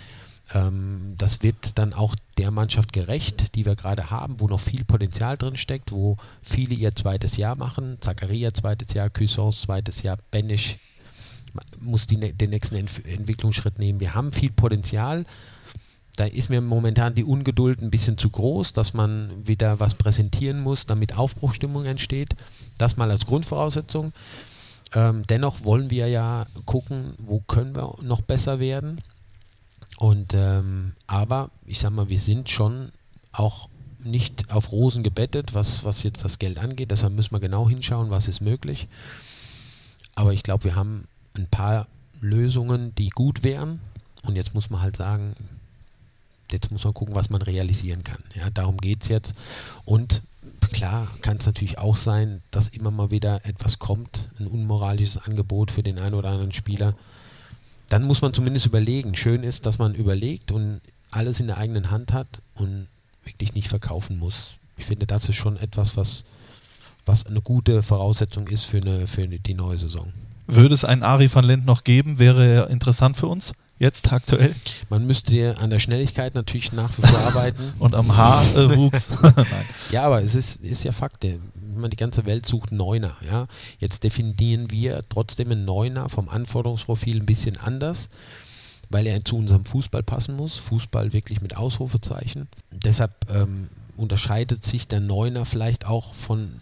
[0.55, 4.85] ähm, das wird dann auch der Mannschaft gerecht, die wir gerade haben, wo noch viel
[4.85, 7.99] Potenzial drin steckt, wo viele ihr zweites Jahr machen.
[8.01, 10.79] Zakaria zweites Jahr, Cuisance zweites Jahr, Benisch
[11.81, 14.01] muss die, den nächsten Ent Entwicklungsschritt nehmen.
[14.01, 15.25] Wir haben viel Potenzial.
[16.19, 20.61] Da ist mir momentan die Ungeduld ein bisschen zu groß, dass man wieder was präsentieren
[20.61, 22.35] muss, damit Aufbruchstimmung entsteht.
[22.77, 24.13] Das mal als Grundvoraussetzung.
[24.95, 29.01] Ähm, dennoch wollen wir ja gucken, wo können wir noch besser werden.
[29.99, 32.91] Und ähm, aber ich sag mal, wir sind schon
[33.31, 33.69] auch
[34.03, 36.91] nicht auf Rosen gebettet, was, was jetzt das Geld angeht.
[36.91, 38.89] Deshalb müssen wir genau hinschauen, was ist möglich.
[40.17, 41.87] Aber ich glaube, wir haben ein paar
[42.21, 43.79] Lösungen, die gut wären.
[44.25, 45.37] Und jetzt muss man halt sagen,
[46.53, 48.23] jetzt muss man gucken, was man realisieren kann.
[48.35, 49.35] Ja, darum geht es jetzt.
[49.85, 50.23] Und
[50.73, 55.71] klar kann es natürlich auch sein, dass immer mal wieder etwas kommt, ein unmoralisches Angebot
[55.71, 56.95] für den einen oder anderen Spieler,
[57.89, 59.15] dann muss man zumindest überlegen.
[59.15, 60.81] Schön ist, dass man überlegt und
[61.11, 62.87] alles in der eigenen Hand hat und
[63.25, 64.55] wirklich nicht verkaufen muss.
[64.77, 66.25] Ich finde, das ist schon etwas, was,
[67.07, 70.13] was eine gute Voraussetzung ist für, eine, für die neue Saison.
[70.47, 72.19] Würde es einen Ari van Lent noch geben?
[72.19, 73.55] Wäre er interessant für uns?
[73.79, 74.55] Jetzt aktuell?
[74.89, 77.75] Man müsste an der Schnelligkeit natürlich nach wie vor arbeiten.
[77.79, 79.11] Und am Haarwuchs.
[79.91, 81.25] ja, aber es ist, ist ja Fakt
[81.79, 83.17] man die ganze Welt sucht Neuner.
[83.25, 83.47] Ja?
[83.79, 88.09] Jetzt definieren wir trotzdem einen Neuner vom Anforderungsprofil ein bisschen anders,
[88.91, 90.57] weil er zu unserem Fußball passen muss.
[90.57, 92.49] Fußball wirklich mit Ausrufezeichen.
[92.71, 96.61] Deshalb ähm, unterscheidet sich der Neuner vielleicht auch von,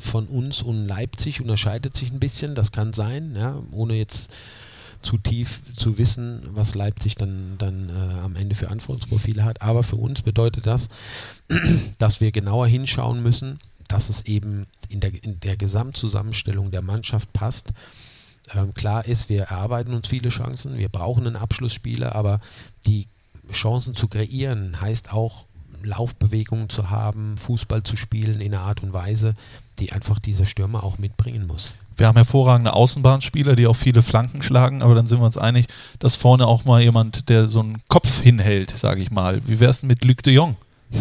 [0.00, 3.62] von uns und Leipzig, unterscheidet sich ein bisschen, das kann sein, ja?
[3.70, 4.30] ohne jetzt
[5.02, 9.62] zu tief zu wissen, was Leipzig dann, dann äh, am Ende für Anforderungsprofile hat.
[9.62, 10.88] Aber für uns bedeutet das,
[11.98, 13.58] dass wir genauer hinschauen müssen,
[13.88, 17.72] dass es eben in der, in der Gesamtzusammenstellung der Mannschaft passt.
[18.54, 22.40] Ähm, klar ist, wir erarbeiten uns viele Chancen, wir brauchen einen Abschlussspieler, aber
[22.86, 23.06] die
[23.52, 25.46] Chancen zu kreieren heißt auch,
[25.84, 29.34] Laufbewegungen zu haben, Fußball zu spielen in einer Art und Weise,
[29.78, 31.74] die einfach dieser Stürmer auch mitbringen muss.
[32.02, 35.66] Wir haben hervorragende Außenbahnspieler, die auch viele Flanken schlagen, aber dann sind wir uns einig,
[36.00, 39.40] dass vorne auch mal jemand, der so einen Kopf hinhält, sage ich mal.
[39.46, 40.56] Wie wäre es mit Luc de Jong?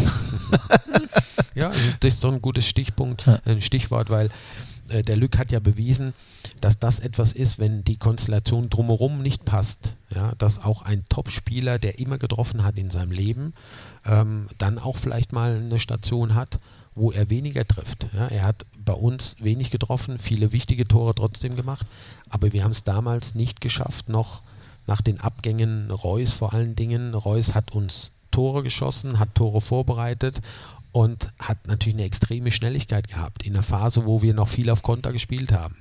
[1.55, 4.29] Ja, also das ist so ein gutes Stichpunkt, ein Stichwort, weil
[4.89, 6.13] äh, der Lück hat ja bewiesen,
[6.61, 9.95] dass das etwas ist, wenn die Konstellation drumherum nicht passt.
[10.15, 13.53] Ja, dass auch ein Top-Spieler, der immer getroffen hat in seinem Leben,
[14.05, 16.59] ähm, dann auch vielleicht mal eine Station hat,
[16.95, 18.07] wo er weniger trifft.
[18.13, 21.87] Ja, er hat bei uns wenig getroffen, viele wichtige Tore trotzdem gemacht,
[22.29, 24.41] aber wir haben es damals nicht geschafft, noch
[24.87, 27.13] nach den Abgängen Reus vor allen Dingen.
[27.13, 30.41] Reus hat uns Tore geschossen, hat Tore vorbereitet
[30.91, 34.81] und hat natürlich eine extreme Schnelligkeit gehabt in einer Phase, wo wir noch viel auf
[34.81, 35.75] Konter gespielt haben.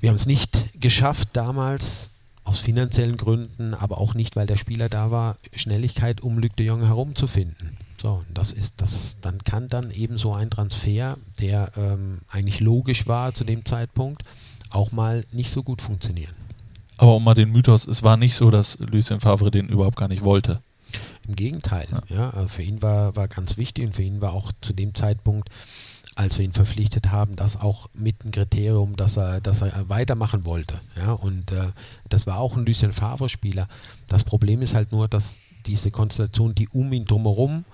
[0.00, 2.10] Wir haben es nicht geschafft, damals
[2.44, 6.66] aus finanziellen Gründen, aber auch nicht, weil der Spieler da war, Schnelligkeit um Luc de
[6.66, 7.76] Jong herumzufinden.
[8.04, 13.06] So, das ist das, dann kann dann eben so ein Transfer, der ähm, eigentlich logisch
[13.06, 14.24] war zu dem Zeitpunkt,
[14.68, 16.34] auch mal nicht so gut funktionieren.
[16.98, 20.08] Aber um mal den Mythos, es war nicht so, dass Lucien Favre den überhaupt gar
[20.08, 20.60] nicht wollte.
[21.26, 22.02] Im Gegenteil, ja.
[22.14, 24.94] ja also für ihn war, war ganz wichtig und für ihn war auch zu dem
[24.94, 25.48] Zeitpunkt,
[26.14, 30.44] als wir ihn verpflichtet haben, das auch mit ein Kriterium, dass er, dass er weitermachen
[30.44, 30.78] wollte.
[30.98, 31.68] Ja, und äh,
[32.10, 33.66] das war auch ein Lucien Favre-Spieler.
[34.08, 37.64] Das Problem ist halt nur, dass diese Konstellation, die um ihn drumherum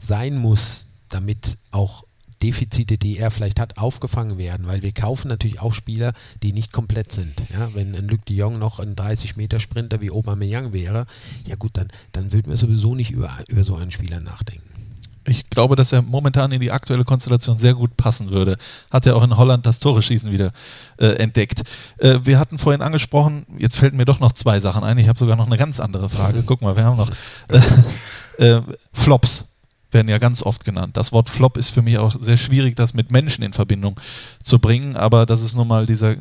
[0.00, 2.04] sein muss, damit auch
[2.42, 6.72] Defizite, die er vielleicht hat, aufgefangen werden, weil wir kaufen natürlich auch Spieler, die nicht
[6.72, 7.42] komplett sind.
[7.52, 11.06] Ja, wenn ein Luc de Jong noch ein 30-Meter-Sprinter wie Aubameyang wäre,
[11.46, 14.64] ja gut, dann, dann würden wir sowieso nicht über, über so einen Spieler nachdenken.
[15.26, 18.56] Ich glaube, dass er momentan in die aktuelle Konstellation sehr gut passen würde.
[18.90, 20.50] Hat er auch in Holland das Tore-Schießen wieder
[20.96, 21.62] äh, entdeckt.
[21.98, 24.96] Äh, wir hatten vorhin angesprochen, jetzt fällt mir doch noch zwei Sachen ein.
[24.96, 26.42] Ich habe sogar noch eine ganz andere Frage.
[26.42, 27.10] Guck mal, wir haben noch
[27.48, 27.60] äh,
[28.56, 28.62] äh
[28.94, 29.49] Flops
[29.92, 30.96] werden ja ganz oft genannt.
[30.96, 33.98] Das Wort Flop ist für mich auch sehr schwierig, das mit Menschen in Verbindung
[34.42, 36.16] zu bringen, aber das ist nun mal dieser äh,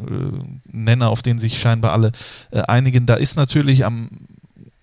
[0.72, 2.12] Nenner, auf den sich scheinbar alle
[2.52, 3.06] äh, einigen.
[3.06, 4.10] Da ist natürlich am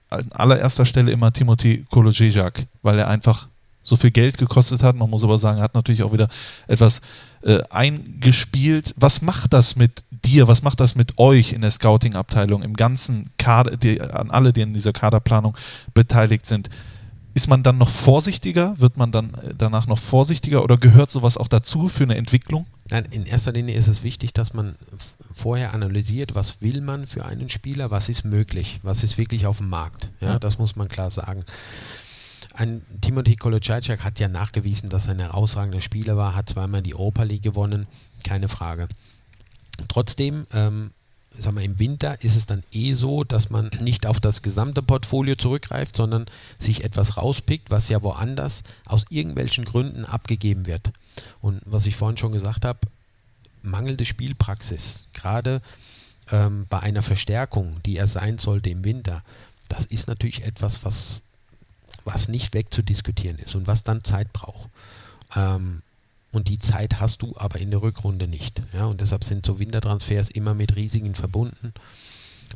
[0.08, 3.48] an allererster Stelle immer Timothy Kolojejak, weil er einfach
[3.82, 4.96] so viel Geld gekostet hat.
[4.96, 6.28] Man muss aber sagen, er hat natürlich auch wieder
[6.66, 7.00] etwas
[7.42, 8.94] äh, eingespielt.
[8.96, 10.48] Was macht das mit dir?
[10.48, 14.62] Was macht das mit euch in der Scouting-Abteilung, im ganzen Kader, die, an alle, die
[14.62, 15.56] in dieser Kaderplanung
[15.94, 16.68] beteiligt sind?
[17.36, 18.80] Ist man dann noch vorsichtiger?
[18.80, 22.64] Wird man dann äh, danach noch vorsichtiger oder gehört sowas auch dazu für eine Entwicklung?
[22.88, 24.74] Nein, in erster Linie ist es wichtig, dass man
[25.34, 29.58] vorher analysiert, was will man für einen Spieler, was ist möglich, was ist wirklich auf
[29.58, 30.10] dem Markt.
[30.22, 30.38] Ja, ja.
[30.38, 31.44] das muss man klar sagen.
[32.54, 36.94] Ein Timothy Kolocajczak hat ja nachgewiesen, dass er ein herausragender Spieler war, hat zweimal die
[36.94, 37.86] Europa League gewonnen,
[38.24, 38.88] keine Frage.
[39.88, 40.92] Trotzdem ähm,
[41.38, 44.82] sag mal, im Winter ist es dann eh so, dass man nicht auf das gesamte
[44.82, 46.26] Portfolio zurückgreift, sondern
[46.58, 50.92] sich etwas rauspickt, was ja woanders aus irgendwelchen Gründen abgegeben wird.
[51.40, 52.80] Und was ich vorhin schon gesagt habe,
[53.62, 55.60] mangelnde Spielpraxis, gerade
[56.30, 59.22] ähm, bei einer Verstärkung, die er sein sollte im Winter,
[59.68, 61.22] das ist natürlich etwas, was,
[62.04, 64.70] was nicht wegzudiskutieren ist und was dann Zeit braucht.
[65.34, 65.82] Ähm,
[66.36, 68.60] und die Zeit hast du aber in der Rückrunde nicht.
[68.74, 71.72] Ja, und deshalb sind so Wintertransfers immer mit Risiken verbunden.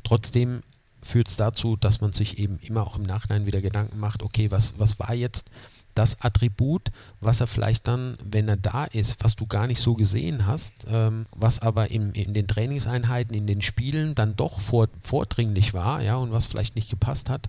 [0.05, 0.61] Trotzdem
[1.03, 4.51] führt es dazu, dass man sich eben immer auch im Nachhinein wieder Gedanken macht, okay,
[4.51, 5.51] was, was war jetzt
[5.95, 6.93] das Attribut,
[7.23, 10.75] was er vielleicht dann, wenn er da ist, was du gar nicht so gesehen hast,
[10.87, 16.03] ähm, was aber im, in den Trainingseinheiten, in den Spielen dann doch vor, vordringlich war,
[16.03, 17.49] ja, und was vielleicht nicht gepasst hat.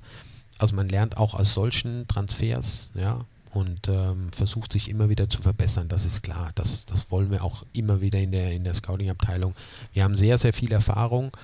[0.59, 5.41] Also man lernt auch aus solchen Transfers, ja, und ähm, versucht sich immer wieder zu
[5.41, 5.87] verbessern.
[5.87, 6.51] Das ist klar.
[6.55, 9.53] Das, das wollen wir auch immer wieder in der, in der Scouting-Abteilung.
[9.93, 11.35] Wir haben sehr, sehr viel Erfahrung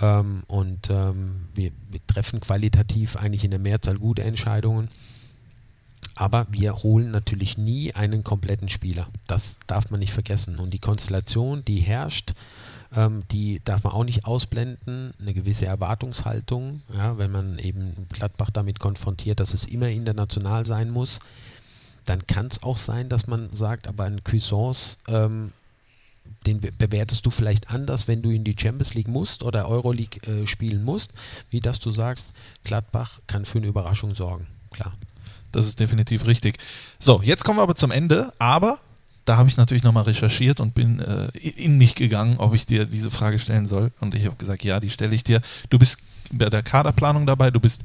[0.00, 4.88] ähm, und ähm, wir, wir, treffen qualitativ eigentlich in der Mehrzahl gute Entscheidungen.
[6.14, 9.08] Aber wir holen natürlich nie einen kompletten Spieler.
[9.26, 10.58] Das darf man nicht vergessen.
[10.58, 12.34] Und die Konstellation, die herrscht,
[12.94, 15.12] ähm, die darf man auch nicht ausblenden.
[15.20, 20.90] Eine gewisse Erwartungshaltung, ja, wenn man eben Gladbach damit konfrontiert, dass es immer international sein
[20.90, 21.20] muss,
[22.04, 25.52] dann kann es auch sein, dass man sagt, aber ein Cuisance, ähm,
[26.46, 30.46] den bewertest du vielleicht anders, wenn du in die Champions League musst oder Euroleague äh,
[30.46, 31.12] spielen musst,
[31.50, 32.32] wie dass du sagst,
[32.64, 34.46] Gladbach kann für eine Überraschung sorgen.
[34.70, 34.92] Klar.
[35.52, 36.58] Das ist definitiv richtig.
[36.98, 38.78] So, jetzt kommen wir aber zum Ende, aber
[39.24, 42.86] da habe ich natürlich nochmal recherchiert und bin äh, in mich gegangen, ob ich dir
[42.86, 43.90] diese Frage stellen soll.
[44.00, 45.40] Und ich habe gesagt, ja, die stelle ich dir.
[45.68, 45.98] Du bist
[46.32, 47.82] bei der Kaderplanung dabei, du bist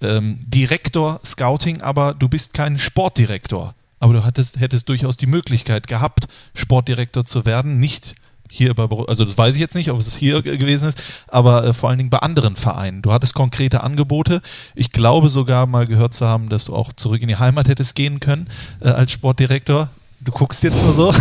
[0.00, 3.74] ähm, Direktor Scouting, aber du bist kein Sportdirektor.
[4.00, 7.78] Aber du hattest, hättest durchaus die Möglichkeit gehabt, Sportdirektor zu werden.
[7.78, 8.14] Nicht
[8.50, 10.98] hier bei, also das weiß ich jetzt nicht, ob es hier gewesen ist,
[11.28, 13.02] aber äh, vor allen Dingen bei anderen Vereinen.
[13.02, 14.40] Du hattest konkrete Angebote.
[14.74, 17.94] Ich glaube sogar mal gehört zu haben, dass du auch zurück in die Heimat hättest
[17.94, 18.48] gehen können
[18.80, 19.90] äh, als Sportdirektor.
[20.28, 21.14] Du guckst jetzt nur so.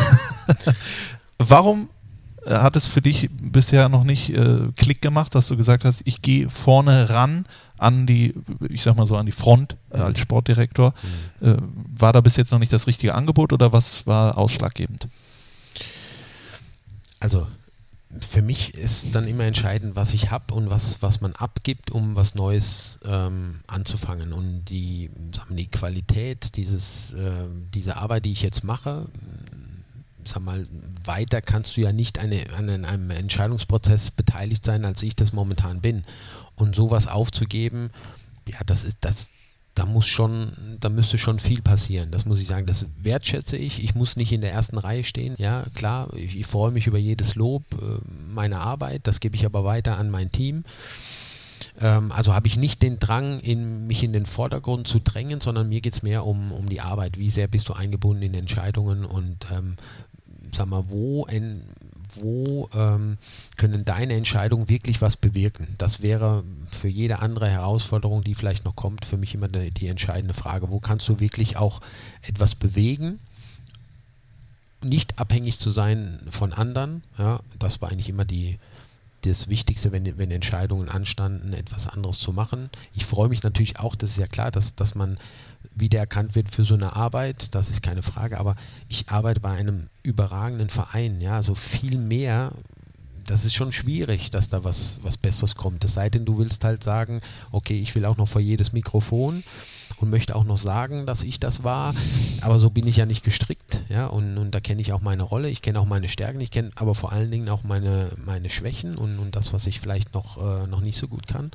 [1.38, 1.88] Warum
[2.46, 6.02] äh, hat es für dich bisher noch nicht äh, Klick gemacht, dass du gesagt hast,
[6.04, 7.46] ich gehe vorne ran
[7.78, 8.34] an die,
[8.68, 10.94] ich sag mal so, an die Front äh, als Sportdirektor.
[11.40, 11.48] Mhm.
[11.48, 11.58] Äh,
[11.98, 15.08] war da bis jetzt noch nicht das richtige Angebot oder was war ausschlaggebend?
[17.22, 17.48] Also
[18.26, 22.16] für mich ist dann immer entscheidend, was ich habe und was, was man abgibt, um
[22.16, 24.34] was Neues ähm, anzufangen.
[24.34, 29.08] Und die, wir, die Qualität dieses, äh, dieser Arbeit, die ich jetzt mache,
[30.24, 30.68] sag mal,
[31.04, 36.04] weiter kannst du ja nicht an einem Entscheidungsprozess beteiligt sein, als ich das momentan bin.
[36.56, 37.92] Und sowas aufzugeben,
[38.48, 39.30] ja, das ist das,
[39.78, 42.10] da muss schon, da müsste schon viel passieren.
[42.10, 42.66] Das muss ich sagen.
[42.66, 43.84] Das wertschätze ich.
[43.84, 45.36] Ich muss nicht in der ersten Reihe stehen.
[45.38, 48.00] Ja, klar, ich, ich freue mich über jedes Lob äh,
[48.34, 49.02] meiner Arbeit.
[49.04, 50.64] Das gebe ich aber weiter an mein Team.
[51.80, 55.70] Ähm, also habe ich nicht den Drang, in, mich in den Vordergrund zu drängen, sondern
[55.70, 57.20] mir geht es mehr um, um die Arbeit.
[57.20, 59.76] Wie sehr bist du eingebunden in Entscheidungen und ähm,
[60.52, 61.62] sag mal, wo, in,
[62.22, 63.18] wo ähm,
[63.56, 65.68] können deine Entscheidungen wirklich was bewirken?
[65.78, 69.88] Das wäre für jede andere Herausforderung, die vielleicht noch kommt, für mich immer die, die
[69.88, 70.70] entscheidende Frage.
[70.70, 71.82] Wo kannst du wirklich auch
[72.22, 73.20] etwas bewegen?
[74.84, 77.04] Nicht abhängig zu sein von anderen.
[77.18, 78.60] Ja, das war eigentlich immer die,
[79.22, 82.70] das Wichtigste, wenn, wenn Entscheidungen anstanden, etwas anderes zu machen.
[82.94, 85.18] Ich freue mich natürlich auch, das ist ja klar, dass, dass man
[85.76, 88.56] wiedererkannt wird für so eine Arbeit, das ist keine Frage, aber
[88.88, 92.52] ich arbeite bei einem überragenden Verein, ja, so viel mehr,
[93.28, 95.84] das ist schon schwierig, dass da was, was Besseres kommt.
[95.84, 97.22] Es sei denn, du willst halt sagen,
[97.52, 99.44] okay, ich will auch noch vor jedes Mikrofon
[99.98, 101.94] und möchte auch noch sagen, dass ich das war,
[102.42, 105.24] aber so bin ich ja nicht gestrickt, ja, und, und da kenne ich auch meine
[105.24, 108.50] Rolle, ich kenne auch meine Stärken, ich kenne aber vor allen Dingen auch meine, meine
[108.50, 111.52] Schwächen und, und das, was ich vielleicht noch, äh, noch nicht so gut kann.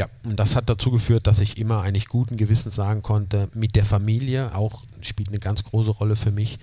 [0.00, 3.76] Ja, und das hat dazu geführt, dass ich immer eigentlich guten Gewissens sagen konnte, mit
[3.76, 6.58] der Familie, auch spielt eine ganz große Rolle für mich,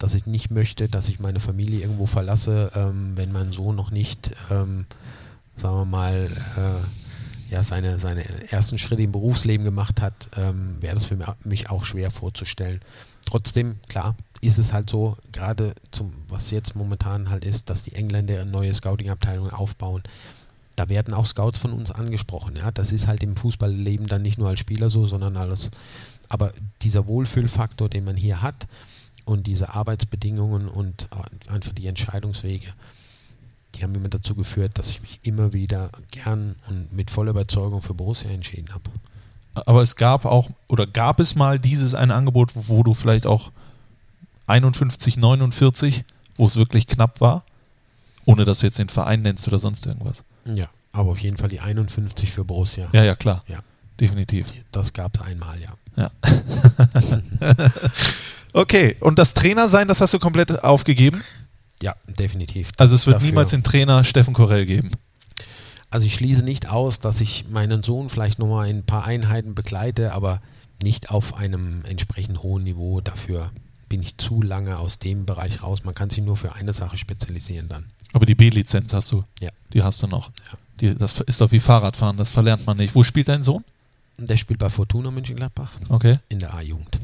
[0.00, 3.92] dass ich nicht möchte, dass ich meine Familie irgendwo verlasse, ähm, wenn mein Sohn noch
[3.92, 4.86] nicht, ähm,
[5.54, 10.96] sagen wir mal, äh, ja, seine, seine ersten Schritte im Berufsleben gemacht hat, ähm, wäre
[10.96, 12.80] das für mich auch schwer vorzustellen.
[13.24, 17.94] Trotzdem, klar, ist es halt so, gerade zum, was jetzt momentan halt ist, dass die
[17.94, 20.02] Engländer neue Scouting-Abteilungen aufbauen
[20.76, 22.56] da werden auch Scouts von uns angesprochen.
[22.56, 25.70] Ja, das ist halt im Fußballleben dann nicht nur als Spieler so, sondern alles.
[26.28, 28.66] Aber dieser Wohlfühlfaktor, den man hier hat
[29.24, 31.08] und diese Arbeitsbedingungen und
[31.48, 32.68] einfach die Entscheidungswege,
[33.74, 37.82] die haben immer dazu geführt, dass ich mich immer wieder gern und mit voller Überzeugung
[37.82, 38.90] für Borussia entschieden habe.
[39.54, 43.50] Aber es gab auch, oder gab es mal dieses ein Angebot, wo du vielleicht auch
[44.46, 46.04] 51, 49,
[46.36, 47.44] wo es wirklich knapp war?
[48.24, 50.24] Ohne dass du jetzt den Verein nennst oder sonst irgendwas.
[50.44, 52.88] Ja, aber auf jeden Fall die 51 für Borussia.
[52.92, 53.42] Ja, ja, klar.
[53.48, 53.60] Ja.
[54.00, 54.46] Definitiv.
[54.72, 55.74] Das gab es einmal, ja.
[55.96, 56.10] Ja.
[58.52, 61.22] okay, und das Trainer sein, das hast du komplett aufgegeben?
[61.82, 62.70] Ja, definitiv.
[62.78, 63.26] Also es wird Dafür.
[63.26, 64.90] niemals den Trainer Steffen Korell geben.
[65.90, 70.12] Also ich schließe nicht aus, dass ich meinen Sohn vielleicht nochmal ein paar Einheiten begleite,
[70.12, 70.40] aber
[70.82, 73.00] nicht auf einem entsprechend hohen Niveau.
[73.02, 73.50] Dafür
[73.88, 75.84] bin ich zu lange aus dem Bereich raus.
[75.84, 77.84] Man kann sich nur für eine Sache spezialisieren dann.
[78.12, 79.24] Aber die B-Lizenz hast du.
[79.40, 79.50] Ja.
[79.72, 80.28] Die hast du noch.
[80.28, 80.58] Ja.
[80.80, 82.94] Die, das ist doch wie Fahrradfahren, das verlernt man nicht.
[82.94, 83.64] Wo spielt dein Sohn?
[84.18, 85.72] Der spielt bei Fortuna Mönchengladbach.
[85.88, 86.14] Okay.
[86.28, 87.00] In der A-Jugend.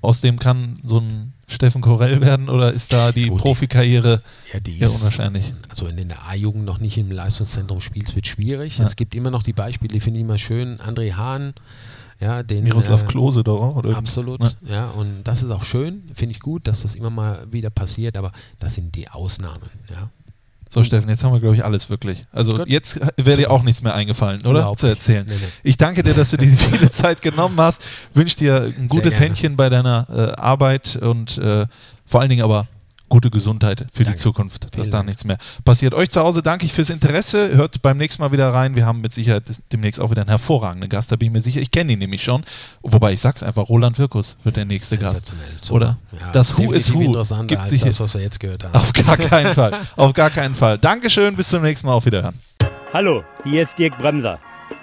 [0.00, 4.22] Aus dem kann so ein Steffen Korell werden oder ist da die Gut, Profikarriere
[4.52, 5.52] ja, die ist, unwahrscheinlich?
[5.68, 8.78] Also wenn du in der A-Jugend noch nicht im Leistungszentrum spielst, wird schwierig.
[8.78, 8.84] Ja.
[8.84, 10.78] Es gibt immer noch die Beispiele, die finde ich immer schön.
[10.78, 11.54] André Hahn,
[12.20, 13.96] ja, den, Miroslav äh, Klose doch, oder?
[13.96, 14.52] Absolut, ne?
[14.68, 18.16] ja, und das ist auch schön, finde ich gut, dass das immer mal wieder passiert,
[18.16, 20.10] aber das sind die Ausnahmen, ja.
[20.70, 22.26] So, Steffen, jetzt haben wir, glaube ich, alles wirklich.
[22.30, 22.68] Also Gut.
[22.68, 24.60] jetzt wäre dir auch nichts mehr eingefallen, oder?
[24.60, 25.24] Überhaupt Zu erzählen.
[25.26, 25.48] Nee, nee.
[25.62, 27.82] Ich danke dir, dass du dir viele Zeit genommen hast.
[28.14, 31.66] Wünsche dir ein gutes Händchen bei deiner äh, Arbeit und äh,
[32.04, 32.66] vor allen Dingen aber
[33.08, 34.16] gute Gesundheit für Danke.
[34.16, 35.94] die Zukunft, dass Vielen da nichts mehr passiert.
[35.94, 37.56] Euch zu Hause danke ich fürs Interesse.
[37.56, 38.76] Hört beim nächsten Mal wieder rein.
[38.76, 41.60] Wir haben mit Sicherheit demnächst auch wieder einen hervorragenden Gast, da bin ich mir sicher.
[41.60, 42.44] Ich kenne ihn nämlich schon.
[42.82, 45.32] Wobei ich sag's einfach, Roland Wirkus wird der nächste Gast.
[45.70, 45.98] Oder?
[46.12, 47.12] Ja, das Who is Who
[47.46, 48.74] gibt sich das, was wir jetzt gehört haben.
[48.74, 49.72] Auf gar keinen Fall.
[49.96, 50.78] Auf gar keinen Fall.
[50.78, 51.94] Dankeschön, bis zum nächsten Mal.
[51.94, 52.38] Auf Wiederhören.
[52.92, 54.38] Hallo, hier ist Dirk Bremser.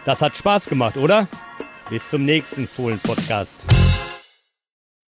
[0.06, 1.28] Das hat Spaß gemacht, oder?
[1.90, 3.66] Bis zum nächsten Fohlen-Podcast.